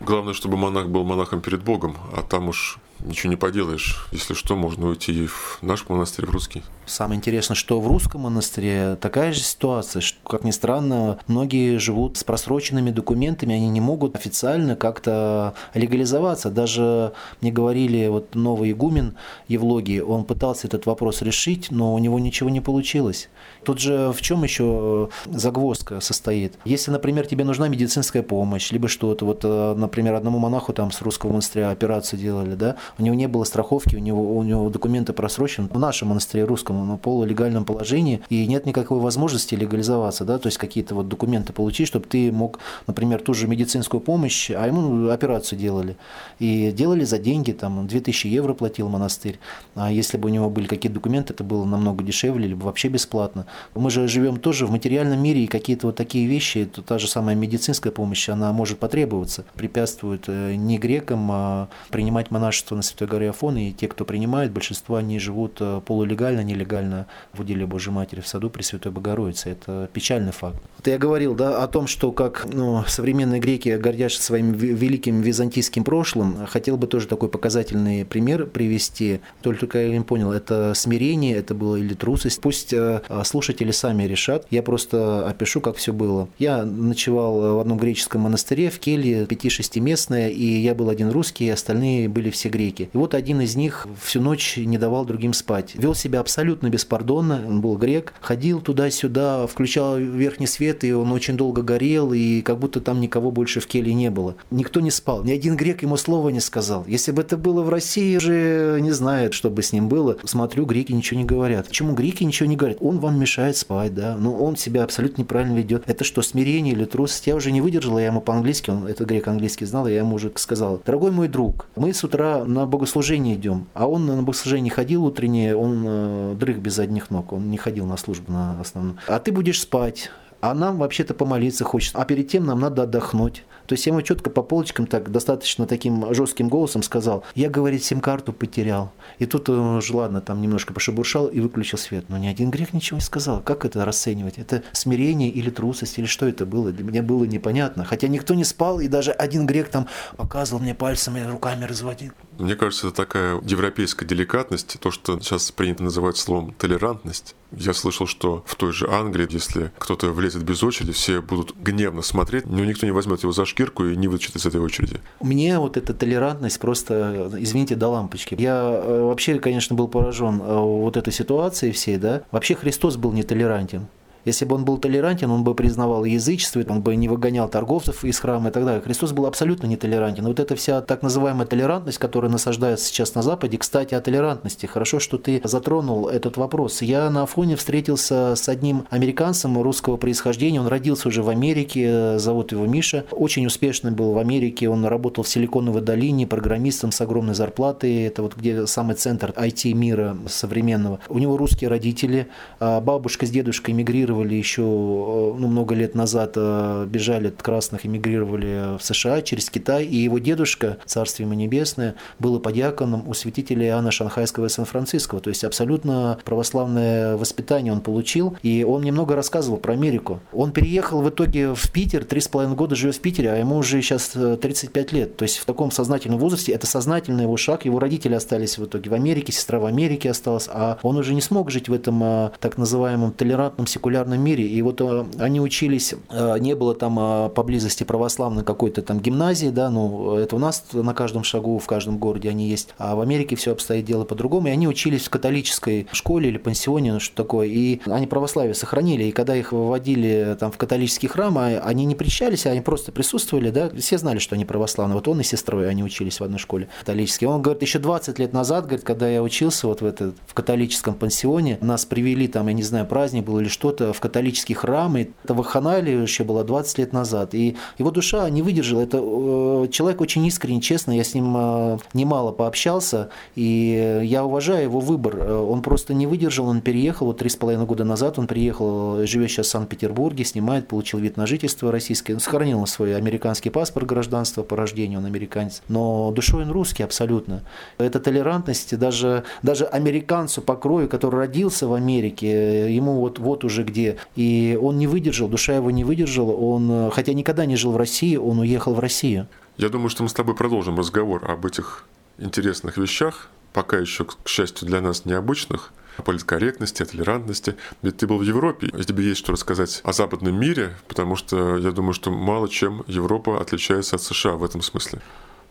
Главное, 0.00 0.34
чтобы 0.34 0.56
монах 0.56 0.88
был 0.88 1.04
монахом 1.04 1.40
перед 1.40 1.62
Богом, 1.62 1.96
а 2.16 2.22
там 2.22 2.48
уж 2.48 2.78
ничего 3.04 3.30
не 3.30 3.36
поделаешь. 3.36 4.06
Если 4.12 4.34
что, 4.34 4.56
можно 4.56 4.88
уйти 4.88 5.26
в 5.26 5.58
наш 5.62 5.88
монастырь, 5.88 6.26
в 6.26 6.30
русский. 6.30 6.62
Самое 6.84 7.18
интересное, 7.18 7.54
что 7.54 7.80
в 7.80 7.86
русском 7.86 8.22
монастыре 8.22 8.96
такая 9.00 9.32
же 9.32 9.40
ситуация, 9.40 10.02
что, 10.02 10.18
как 10.28 10.42
ни 10.44 10.50
странно, 10.50 11.18
многие 11.28 11.78
живут 11.78 12.16
с 12.16 12.24
просроченными 12.24 12.90
документами, 12.90 13.54
они 13.54 13.68
не 13.68 13.80
могут 13.80 14.16
официально 14.16 14.74
как-то 14.74 15.54
легализоваться. 15.74 16.50
Даже 16.50 17.12
мне 17.40 17.52
говорили, 17.52 18.08
вот 18.08 18.34
новый 18.34 18.72
игумен 18.72 19.16
Евлогий, 19.46 20.00
он 20.00 20.24
пытался 20.24 20.66
этот 20.66 20.86
вопрос 20.86 21.22
решить, 21.22 21.70
но 21.70 21.94
у 21.94 21.98
него 21.98 22.18
ничего 22.18 22.50
не 22.50 22.60
получилось. 22.60 23.28
Тут 23.64 23.78
же 23.78 24.12
в 24.12 24.20
чем 24.20 24.42
еще 24.42 25.08
загвоздка 25.26 26.00
состоит? 26.00 26.54
Если, 26.64 26.90
например, 26.90 27.26
тебе 27.26 27.44
нужна 27.44 27.68
медицинская 27.68 28.22
помощь, 28.22 28.72
либо 28.72 28.88
что-то, 28.88 29.24
вот, 29.24 29.40
э, 29.44 29.74
например, 29.76 30.14
одному 30.14 30.38
монаху 30.38 30.72
там 30.72 30.90
с 30.90 31.00
русского 31.00 31.30
монастыря 31.30 31.70
операцию 31.70 32.18
делали, 32.18 32.54
да, 32.54 32.76
у 32.98 33.02
него 33.02 33.14
не 33.14 33.26
было 33.26 33.44
страховки, 33.44 33.96
у 33.96 33.98
него, 33.98 34.36
у 34.36 34.42
него 34.42 34.68
документы 34.70 35.12
просрочены. 35.12 35.68
В 35.68 35.78
нашем 35.78 36.08
монастыре 36.08 36.44
русском 36.44 36.88
на 36.88 36.96
полулегальном 36.96 37.64
положении, 37.64 38.22
и 38.28 38.46
нет 38.46 38.66
никакой 38.66 39.00
возможности 39.00 39.54
легализоваться, 39.54 40.24
да, 40.24 40.38
то 40.38 40.46
есть 40.46 40.58
какие-то 40.58 40.94
вот 40.94 41.08
документы 41.08 41.52
получить, 41.52 41.88
чтобы 41.88 42.06
ты 42.06 42.32
мог, 42.32 42.58
например, 42.86 43.20
ту 43.20 43.34
же 43.34 43.46
медицинскую 43.46 44.00
помощь, 44.00 44.50
а 44.50 44.66
ему 44.66 45.08
операцию 45.08 45.58
делали. 45.58 45.96
И 46.38 46.70
делали 46.72 47.04
за 47.04 47.18
деньги, 47.18 47.52
там, 47.52 47.86
2000 47.86 48.26
евро 48.26 48.54
платил 48.54 48.88
монастырь. 48.88 49.38
А 49.74 49.90
если 49.90 50.16
бы 50.16 50.28
у 50.28 50.32
него 50.32 50.50
были 50.50 50.66
какие-то 50.66 50.94
документы, 50.94 51.34
это 51.34 51.44
было 51.44 51.64
намного 51.64 52.04
дешевле, 52.04 52.48
либо 52.48 52.64
вообще 52.64 52.88
бесплатно. 52.88 53.46
Мы 53.74 53.90
же 53.90 54.08
живем 54.08 54.38
тоже 54.38 54.66
в 54.66 54.70
материальном 54.70 55.22
мире, 55.22 55.44
и 55.44 55.46
какие-то 55.46 55.88
вот 55.88 55.96
такие 55.96 56.26
вещи, 56.26 56.64
то 56.64 56.82
та 56.82 56.98
же 56.98 57.08
самая 57.08 57.34
медицинская 57.34 57.92
помощь, 57.92 58.28
она 58.28 58.52
может 58.52 58.78
потребоваться. 58.78 59.44
Препятствует 59.54 60.24
э, 60.28 60.54
не 60.54 60.78
грекам 60.78 61.30
а 61.32 61.68
принимать 61.90 62.30
монашество 62.30 62.76
на 62.82 62.84
Святой 62.84 63.06
горе 63.06 63.30
Афон, 63.30 63.56
и 63.56 63.72
те, 63.72 63.86
кто 63.86 64.04
принимает, 64.04 64.50
большинство 64.50 64.96
они 64.96 65.18
живут 65.20 65.58
э, 65.60 65.80
полулегально, 65.86 66.40
нелегально 66.42 67.06
в 67.32 67.40
уделе 67.40 67.64
Божьей 67.64 67.92
Матери 67.92 68.20
в 68.20 68.26
саду 68.26 68.50
Пресвятой 68.50 68.90
Богородицы. 68.90 69.50
Это 69.50 69.88
печальный 69.92 70.32
факт. 70.32 70.60
Вот 70.78 70.86
я 70.88 70.98
говорил 70.98 71.34
да, 71.36 71.62
о 71.62 71.68
том, 71.68 71.86
что 71.86 72.10
как 72.10 72.46
ну, 72.52 72.82
современные 72.88 73.40
греки 73.40 73.76
гордятся 73.76 74.20
своим 74.20 74.52
великим 74.52 75.20
византийским 75.20 75.84
прошлым. 75.84 76.44
Хотел 76.46 76.76
бы 76.76 76.88
тоже 76.88 77.06
такой 77.06 77.28
показательный 77.28 78.04
пример 78.04 78.46
привести. 78.46 79.20
Только 79.42 79.78
я 79.78 79.96
не 79.96 80.04
понял, 80.04 80.32
это 80.32 80.72
смирение, 80.74 81.36
это 81.36 81.54
было 81.54 81.76
или 81.76 81.94
трусость. 81.94 82.40
Пусть 82.40 82.72
э, 82.72 83.00
слушатели 83.24 83.70
сами 83.70 84.04
решат. 84.04 84.46
Я 84.50 84.64
просто 84.64 85.28
опишу, 85.28 85.60
как 85.60 85.76
все 85.76 85.92
было. 85.92 86.28
Я 86.38 86.64
ночевал 86.64 87.56
в 87.56 87.60
одном 87.60 87.78
греческом 87.78 88.22
монастыре 88.22 88.70
в 88.70 88.80
келье, 88.80 89.24
5-6 89.24 89.78
местное, 89.78 90.30
и 90.30 90.44
я 90.44 90.74
был 90.74 90.88
один 90.88 91.10
русский, 91.10 91.48
остальные 91.48 92.08
были 92.08 92.30
все 92.30 92.48
греки 92.48 92.61
греки. 92.62 92.90
И 92.92 92.96
вот 92.96 93.14
один 93.14 93.40
из 93.40 93.56
них 93.56 93.86
всю 94.00 94.20
ночь 94.20 94.56
не 94.56 94.78
давал 94.78 95.04
другим 95.04 95.32
спать. 95.32 95.72
Вел 95.74 95.94
себя 95.94 96.20
абсолютно 96.20 96.68
беспардонно, 96.68 97.42
он 97.46 97.60
был 97.60 97.76
грек, 97.76 98.14
ходил 98.20 98.60
туда-сюда, 98.60 99.46
включал 99.46 99.98
верхний 99.98 100.46
свет, 100.46 100.84
и 100.84 100.92
он 100.92 101.10
очень 101.12 101.36
долго 101.36 101.62
горел, 101.62 102.12
и 102.12 102.42
как 102.42 102.58
будто 102.58 102.80
там 102.80 103.00
никого 103.00 103.30
больше 103.30 103.60
в 103.60 103.66
келье 103.66 103.94
не 103.94 104.10
было. 104.10 104.36
Никто 104.50 104.80
не 104.80 104.90
спал, 104.90 105.24
ни 105.24 105.32
один 105.32 105.56
грек 105.56 105.82
ему 105.82 105.96
слова 105.96 106.28
не 106.28 106.40
сказал. 106.40 106.84
Если 106.86 107.12
бы 107.12 107.22
это 107.22 107.36
было 107.36 107.62
в 107.62 107.68
России, 107.68 108.16
уже 108.16 108.78
не 108.80 108.92
знает, 108.92 109.34
что 109.34 109.50
бы 109.50 109.62
с 109.62 109.72
ним 109.72 109.88
было. 109.88 110.16
Смотрю, 110.24 110.64
греки 110.66 110.92
ничего 110.92 111.18
не 111.18 111.26
говорят. 111.26 111.68
Почему 111.68 111.94
греки 111.94 112.24
ничего 112.24 112.48
не 112.48 112.56
говорят? 112.56 112.78
Он 112.80 112.98
вам 112.98 113.18
мешает 113.18 113.56
спать, 113.56 113.94
да, 113.94 114.16
но 114.16 114.34
он 114.34 114.56
себя 114.56 114.84
абсолютно 114.84 115.22
неправильно 115.22 115.56
ведет. 115.56 115.82
Это 115.86 116.04
что, 116.04 116.22
смирение 116.22 116.74
или 116.74 116.84
трусость? 116.84 117.26
Я 117.26 117.34
уже 117.34 117.50
не 117.50 117.60
выдержала, 117.60 117.98
я 117.98 118.06
ему 118.06 118.20
по-английски, 118.20 118.70
он 118.70 118.86
этот 118.86 119.08
грек 119.08 119.28
английский 119.28 119.64
знал, 119.64 119.86
я 119.86 119.98
ему 119.98 120.16
уже 120.16 120.30
сказал, 120.36 120.80
дорогой 120.84 121.10
мой 121.10 121.28
друг, 121.28 121.66
мы 121.76 121.92
с 121.92 122.04
утра 122.04 122.44
на 122.52 122.66
богослужение 122.66 123.36
идем, 123.36 123.66
а 123.74 123.86
он 123.86 124.06
на 124.06 124.22
богослужение 124.22 124.70
ходил 124.70 125.04
утреннее, 125.04 125.56
он 125.56 125.84
э, 125.86 126.34
дрых 126.38 126.58
без 126.58 126.74
задних 126.74 127.10
ног, 127.10 127.32
он 127.32 127.50
не 127.50 127.56
ходил 127.56 127.86
на 127.86 127.96
службу 127.96 128.32
на 128.32 128.60
основном. 128.60 128.98
А 129.06 129.18
ты 129.18 129.32
будешь 129.32 129.60
спать, 129.60 130.10
а 130.40 130.54
нам 130.54 130.78
вообще-то 130.78 131.14
помолиться 131.14 131.64
хочется. 131.64 131.98
А 131.98 132.04
перед 132.04 132.28
тем 132.28 132.46
нам 132.46 132.60
надо 132.60 132.82
отдохнуть. 132.82 133.44
То 133.72 133.74
есть 133.74 133.86
я 133.86 133.92
ему 133.92 134.02
четко 134.02 134.28
по 134.28 134.42
полочкам 134.42 134.86
так 134.86 135.10
достаточно 135.10 135.66
таким 135.66 136.12
жестким 136.12 136.50
голосом 136.50 136.82
сказал, 136.82 137.24
я, 137.34 137.48
говорит, 137.48 137.82
сим-карту 137.82 138.34
потерял. 138.34 138.92
И 139.18 139.24
тут 139.24 139.48
он 139.48 139.76
уже, 139.76 139.96
ладно, 139.96 140.20
там 140.20 140.42
немножко 140.42 140.74
пошебуршал 140.74 141.28
и 141.28 141.40
выключил 141.40 141.78
свет. 141.78 142.04
Но 142.10 142.18
ни 142.18 142.26
один 142.26 142.50
грех 142.50 142.74
ничего 142.74 142.98
не 142.98 143.02
сказал. 143.02 143.40
Как 143.40 143.64
это 143.64 143.82
расценивать? 143.86 144.36
Это 144.36 144.62
смирение 144.72 145.30
или 145.30 145.48
трусость, 145.48 145.98
или 145.98 146.04
что 146.04 146.28
это 146.28 146.44
было? 146.44 146.70
Для 146.70 146.84
меня 146.84 147.02
было 147.02 147.24
непонятно. 147.24 147.86
Хотя 147.86 148.08
никто 148.08 148.34
не 148.34 148.44
спал, 148.44 148.78
и 148.78 148.88
даже 148.88 149.10
один 149.10 149.46
грех 149.46 149.70
там 149.70 149.88
показывал 150.18 150.60
мне 150.60 150.74
пальцем 150.74 151.16
и 151.16 151.22
руками 151.22 151.64
разводил. 151.64 152.12
Мне 152.38 152.56
кажется, 152.56 152.88
это 152.88 152.96
такая 152.96 153.40
европейская 153.40 154.04
деликатность, 154.04 154.76
то, 154.80 154.90
что 154.90 155.18
сейчас 155.20 155.50
принято 155.50 155.82
называть 155.82 156.18
словом 156.18 156.52
толерантность. 156.52 157.34
Я 157.52 157.74
слышал, 157.74 158.06
что 158.06 158.42
в 158.46 158.54
той 158.54 158.72
же 158.72 158.88
Англии, 158.88 159.26
если 159.30 159.72
кто-то 159.78 160.10
влезет 160.12 160.42
без 160.42 160.62
очереди, 160.62 160.92
все 160.92 161.20
будут 161.20 161.54
гневно 161.56 162.00
смотреть, 162.02 162.46
но 162.46 162.64
никто 162.64 162.86
не 162.86 162.92
возьмет 162.92 163.22
его 163.22 163.32
за 163.32 163.44
шкирку 163.44 163.61
и 163.70 163.96
не 163.96 164.08
вытащит 164.08 164.36
из 164.36 164.46
этой 164.46 164.60
очереди. 164.60 164.96
Мне 165.20 165.58
вот 165.58 165.76
эта 165.76 165.94
толерантность 165.94 166.58
просто, 166.58 167.30
извините, 167.38 167.74
до 167.74 167.88
лампочки. 167.88 168.36
Я 168.38 168.60
э, 168.62 169.02
вообще, 169.02 169.38
конечно, 169.38 169.76
был 169.76 169.88
поражен 169.88 170.40
э, 170.40 170.58
вот 170.58 170.96
этой 170.96 171.12
ситуацией 171.12 171.72
всей, 171.72 171.96
да. 171.96 172.22
Вообще 172.30 172.54
Христос 172.54 172.96
был 172.96 173.12
нетолерантен. 173.12 173.86
Если 174.24 174.44
бы 174.44 174.54
он 174.54 174.64
был 174.64 174.78
толерантен, 174.78 175.30
он 175.30 175.42
бы 175.42 175.54
признавал 175.54 176.04
язычество, 176.04 176.62
он 176.68 176.80
бы 176.80 176.94
не 176.94 177.08
выгонял 177.08 177.48
торговцев 177.48 178.04
из 178.04 178.18
храма 178.20 178.50
и 178.50 178.52
так 178.52 178.64
далее. 178.64 178.80
Христос 178.80 179.12
был 179.12 179.26
абсолютно 179.26 179.66
нетолерантен. 179.66 180.24
Вот 180.24 180.38
эта 180.38 180.54
вся 180.54 180.80
так 180.80 181.02
называемая 181.02 181.46
толерантность, 181.46 181.98
которая 181.98 182.30
насаждается 182.30 182.86
сейчас 182.86 183.14
на 183.14 183.22
Западе, 183.22 183.58
кстати, 183.58 183.94
о 183.94 184.00
толерантности. 184.00 184.66
Хорошо, 184.66 185.00
что 185.00 185.18
ты 185.18 185.40
затронул 185.44 186.08
этот 186.08 186.36
вопрос. 186.36 186.82
Я 186.82 187.10
на 187.10 187.22
Афоне 187.22 187.56
встретился 187.56 188.34
с 188.36 188.48
одним 188.48 188.84
американцем 188.90 189.60
русского 189.60 189.96
происхождения. 189.96 190.60
Он 190.60 190.68
родился 190.68 191.08
уже 191.08 191.22
в 191.22 191.28
Америке, 191.28 192.18
зовут 192.18 192.52
его 192.52 192.66
Миша. 192.66 193.04
Очень 193.10 193.46
успешный 193.46 193.90
был 193.90 194.12
в 194.12 194.18
Америке. 194.18 194.68
Он 194.68 194.84
работал 194.84 195.24
в 195.24 195.28
Силиконовой 195.28 195.82
долине 195.82 196.26
программистом 196.26 196.92
с 196.92 197.00
огромной 197.00 197.34
зарплатой. 197.34 198.04
Это 198.04 198.22
вот 198.22 198.36
где 198.36 198.66
самый 198.66 198.94
центр 198.94 199.32
IT 199.36 199.72
мира 199.72 200.16
современного. 200.28 201.00
У 201.08 201.18
него 201.18 201.36
русские 201.36 201.68
родители. 201.68 202.28
А 202.60 202.80
бабушка 202.80 203.26
с 203.26 203.30
дедушкой 203.30 203.74
эмигрировали 203.74 204.11
эмигрировали 204.12 204.34
еще 204.34 204.62
э, 204.62 205.34
ну, 205.38 205.48
много 205.48 205.74
лет 205.74 205.94
назад, 205.94 206.32
э, 206.36 206.86
бежали 206.88 207.28
от 207.28 207.42
красных, 207.42 207.86
эмигрировали 207.86 208.76
в 208.78 208.84
США 208.84 209.22
через 209.22 209.50
Китай, 209.50 209.84
и 209.84 209.96
его 209.96 210.18
дедушка, 210.18 210.78
царствие 210.84 211.26
ему 211.26 211.34
небесное, 211.34 211.94
был 212.18 212.38
подьяконом 212.40 213.08
у 213.08 213.14
святителя 213.14 213.66
Иоанна 213.68 213.90
Шанхайского 213.90 214.46
и 214.46 214.48
Сан-Франциского, 214.48 215.20
то 215.20 215.30
есть 215.30 215.44
абсолютно 215.44 216.18
православное 216.24 217.16
воспитание 217.16 217.72
он 217.72 217.80
получил, 217.80 218.36
и 218.42 218.64
он 218.64 218.82
немного 218.82 219.16
рассказывал 219.16 219.58
про 219.58 219.72
Америку. 219.72 220.20
Он 220.32 220.52
переехал 220.52 221.02
в 221.02 221.08
итоге 221.08 221.54
в 221.54 221.72
Питер, 221.72 222.04
три 222.04 222.20
с 222.20 222.28
половиной 222.28 222.56
года 222.56 222.74
живет 222.74 222.96
в 222.96 223.00
Питере, 223.00 223.32
а 223.32 223.36
ему 223.36 223.56
уже 223.56 223.80
сейчас 223.82 224.10
35 224.10 224.92
э, 224.92 224.96
лет, 224.96 225.16
то 225.16 225.24
есть 225.24 225.38
в 225.38 225.44
таком 225.44 225.70
сознательном 225.70 226.18
возрасте, 226.18 226.52
это 226.52 226.66
сознательный 226.66 227.24
его 227.24 227.36
шаг, 227.36 227.64
его 227.64 227.78
родители 227.78 228.14
остались 228.14 228.58
в 228.58 228.64
итоге 228.64 228.90
в 228.90 228.94
Америке, 228.94 229.32
сестра 229.32 229.58
в 229.58 229.66
Америке 229.66 230.10
осталась, 230.10 230.48
а 230.52 230.78
он 230.82 230.96
уже 230.96 231.14
не 231.14 231.20
смог 231.20 231.50
жить 231.50 231.68
в 231.68 231.72
этом 231.72 232.30
так 232.40 232.58
называемом 232.58 233.12
толерантном 233.12 233.66
секулярном 233.66 234.01
секулярном 234.02 234.20
мире. 234.20 234.46
И 234.46 234.62
вот 234.62 234.80
э, 234.80 235.04
они 235.18 235.40
учились, 235.40 235.94
э, 236.10 236.38
не 236.38 236.54
было 236.54 236.74
там 236.74 236.98
э, 236.98 237.28
поблизости 237.30 237.84
православной 237.84 238.44
какой-то 238.44 238.82
там 238.82 239.00
гимназии, 239.00 239.48
да, 239.48 239.70
ну, 239.70 240.16
это 240.16 240.36
у 240.36 240.38
нас 240.38 240.64
на 240.72 240.94
каждом 240.94 241.24
шагу, 241.24 241.58
в 241.58 241.66
каждом 241.66 241.98
городе 241.98 242.28
они 242.28 242.48
есть, 242.48 242.74
а 242.78 242.94
в 242.94 243.00
Америке 243.00 243.36
все 243.36 243.52
обстоит 243.52 243.84
дело 243.84 244.04
по-другому, 244.04 244.48
и 244.48 244.50
они 244.50 244.68
учились 244.68 245.04
в 245.04 245.10
католической 245.10 245.86
школе 245.92 246.28
или 246.28 246.38
пансионе, 246.38 246.94
ну, 246.94 247.00
что 247.00 247.14
такое, 247.16 247.46
и 247.46 247.80
они 247.86 248.06
православие 248.06 248.54
сохранили, 248.54 249.04
и 249.04 249.12
когда 249.12 249.36
их 249.36 249.52
выводили 249.52 250.36
там 250.38 250.50
в 250.50 250.56
католический 250.56 251.08
храм, 251.08 251.36
а 251.38 251.46
они 251.46 251.84
не 251.84 251.94
причащались, 251.94 252.46
они 252.46 252.60
просто 252.60 252.92
присутствовали, 252.92 253.50
да, 253.50 253.70
все 253.70 253.98
знали, 253.98 254.18
что 254.18 254.34
они 254.34 254.44
православные, 254.44 254.96
вот 254.96 255.08
он 255.08 255.20
и 255.20 255.24
сестрой, 255.24 255.68
они 255.68 255.84
учились 255.84 256.20
в 256.20 256.24
одной 256.24 256.38
школе 256.38 256.68
католической. 256.80 257.24
Он 257.24 257.42
говорит, 257.42 257.62
еще 257.62 257.78
20 257.78 258.18
лет 258.18 258.32
назад, 258.32 258.64
говорит, 258.64 258.84
когда 258.84 259.08
я 259.08 259.22
учился 259.22 259.66
вот 259.66 259.80
в, 259.80 259.86
этот, 259.86 260.16
в 260.26 260.34
католическом 260.34 260.94
пансионе, 260.94 261.58
нас 261.60 261.84
привели 261.84 262.28
там, 262.28 262.48
я 262.48 262.54
не 262.54 262.62
знаю, 262.62 262.86
праздник 262.86 263.24
был 263.24 263.38
или 263.38 263.48
что-то, 263.48 263.91
в 263.92 264.00
католический 264.00 264.54
храм. 264.54 264.96
И 264.96 265.08
это 265.24 265.34
вахханалия 265.34 266.00
еще 266.00 266.24
было 266.24 266.44
20 266.44 266.78
лет 266.78 266.92
назад. 266.92 267.34
И 267.34 267.56
его 267.78 267.90
душа 267.90 268.28
не 268.30 268.42
выдержала. 268.42 268.80
Это 268.82 268.98
э, 269.00 269.68
человек 269.70 270.00
очень 270.00 270.24
искренний, 270.26 270.62
честно. 270.62 270.92
Я 270.92 271.04
с 271.04 271.14
ним 271.14 271.34
э, 271.36 271.78
немало 271.94 272.32
пообщался. 272.32 273.10
И 273.34 274.00
я 274.04 274.24
уважаю 274.24 274.64
его 274.64 274.80
выбор. 274.80 275.16
Э, 275.16 275.34
он 275.34 275.62
просто 275.62 275.94
не 275.94 276.06
выдержал. 276.06 276.48
Он 276.48 276.60
переехал. 276.60 277.06
Вот 277.06 277.18
три 277.18 277.28
с 277.28 277.36
половиной 277.36 277.66
года 277.66 277.84
назад 277.84 278.18
он 278.18 278.26
приехал, 278.26 279.04
живет 279.06 279.30
сейчас 279.30 279.46
в 279.46 279.50
Санкт-Петербурге, 279.50 280.24
снимает, 280.24 280.68
получил 280.68 281.00
вид 281.00 281.16
на 281.16 281.26
жительство 281.26 281.72
российское. 281.72 282.14
Он 282.14 282.20
сохранил 282.20 282.64
свой 282.66 282.96
американский 282.96 283.50
паспорт 283.50 283.86
гражданства 283.86 284.42
по 284.42 284.56
рождению, 284.56 285.00
он 285.00 285.06
американец. 285.06 285.62
Но 285.68 286.10
душой 286.12 286.44
он 286.44 286.50
русский 286.50 286.82
абсолютно. 286.82 287.42
Это 287.78 288.00
толерантность 288.00 288.78
даже, 288.78 289.24
даже 289.42 289.64
американцу 289.64 290.42
по 290.42 290.56
крою, 290.56 290.88
который 290.88 291.16
родился 291.16 291.66
в 291.66 291.74
Америке, 291.74 292.72
ему 292.72 293.00
вот, 293.00 293.18
вот 293.18 293.44
уже 293.44 293.64
где 293.64 293.81
где. 293.82 293.98
И 294.16 294.58
он 294.60 294.78
не 294.78 294.86
выдержал, 294.86 295.28
душа 295.28 295.54
его 295.54 295.70
не 295.70 295.84
выдержала. 295.84 296.32
Он, 296.32 296.70
э, 296.70 296.90
хотя 296.92 297.12
никогда 297.12 297.46
не 297.46 297.56
жил 297.56 297.72
в 297.72 297.76
России, 297.76 298.16
он 298.16 298.38
уехал 298.38 298.74
в 298.74 298.78
Россию. 298.78 299.26
Я 299.58 299.68
думаю, 299.68 299.88
что 299.88 300.02
мы 300.02 300.08
с 300.08 300.12
тобой 300.12 300.34
продолжим 300.34 300.78
разговор 300.78 301.30
об 301.30 301.44
этих 301.46 301.84
интересных 302.18 302.76
вещах, 302.76 303.28
пока 303.52 303.78
еще, 303.78 304.04
к 304.04 304.28
счастью, 304.28 304.66
для 304.66 304.80
нас 304.80 305.04
необычных, 305.04 305.72
о 305.98 306.02
политкорректности, 306.02 306.82
о 306.82 306.86
толерантности. 306.86 307.56
Ведь 307.82 307.98
ты 307.98 308.06
был 308.06 308.18
в 308.18 308.22
Европе, 308.22 308.68
и 308.68 308.84
тебе 308.84 309.04
есть 309.04 309.20
что 309.20 309.32
рассказать 309.32 309.82
о 309.84 309.92
западном 309.92 310.38
мире, 310.38 310.74
потому 310.88 311.16
что 311.16 311.58
я 311.58 311.70
думаю, 311.70 311.92
что 311.92 312.10
мало 312.10 312.48
чем 312.48 312.82
Европа 312.86 313.40
отличается 313.40 313.96
от 313.96 314.02
США 314.02 314.32
в 314.32 314.44
этом 314.44 314.62
смысле. 314.62 315.00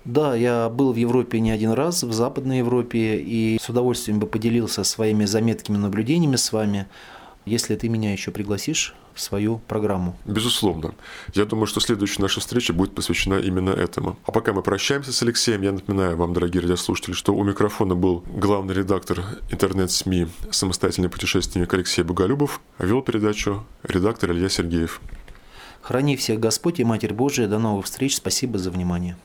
Да, 0.04 0.36
я 0.36 0.68
был 0.70 0.94
в 0.94 0.96
Европе 0.96 1.40
не 1.40 1.52
один 1.52 1.74
раз, 1.74 2.02
в 2.02 2.12
Западной 2.12 2.60
Европе, 2.60 3.18
и 3.18 3.60
с 3.62 3.70
удовольствием 3.70 4.20
бы 4.20 4.26
поделился 4.26 4.84
своими 4.84 5.26
заметками, 5.26 5.78
наблюдениями 5.78 6.38
с 6.38 6.52
вами 6.52 6.88
если 7.46 7.76
ты 7.76 7.90
меня 7.90 8.12
еще 8.12 8.32
пригласишь 8.32 8.96
в 9.14 9.22
свою 9.22 9.58
программу. 9.68 10.18
Безусловно. 10.26 10.94
Я 11.34 11.46
думаю, 11.46 11.68
что 11.68 11.80
следующая 11.80 12.22
наша 12.22 12.40
встреча 12.40 12.74
будет 12.74 12.96
посвящена 12.96 13.36
именно 13.36 13.72
этому. 13.72 14.18
А 14.26 14.32
пока 14.32 14.54
мы 14.54 14.62
прощаемся 14.62 15.12
с 15.12 15.22
Алексеем, 15.22 15.62
я 15.62 15.72
напоминаю 15.72 16.16
вам, 16.18 16.34
дорогие 16.34 16.62
радиослушатели, 16.62 17.14
что 17.14 17.34
у 17.34 17.44
микрофона 17.44 17.96
был 17.96 18.24
главный 18.28 18.74
редактор 18.74 19.24
интернет-СМИ 19.50 20.28
«Самостоятельный 20.52 21.10
путешественник» 21.10 21.74
Алексей 21.74 22.04
Боголюбов, 22.04 22.62
а 22.78 22.86
вел 22.86 23.02
передачу 23.02 23.66
редактор 23.84 24.32
Илья 24.32 24.50
Сергеев. 24.50 25.02
Храни 25.82 26.16
всех 26.16 26.40
Господь 26.40 26.80
и 26.80 26.84
Матерь 26.84 27.14
Божия. 27.14 27.48
До 27.48 27.58
новых 27.58 27.86
встреч. 27.86 28.16
Спасибо 28.16 28.60
за 28.60 28.70
внимание. 28.70 29.18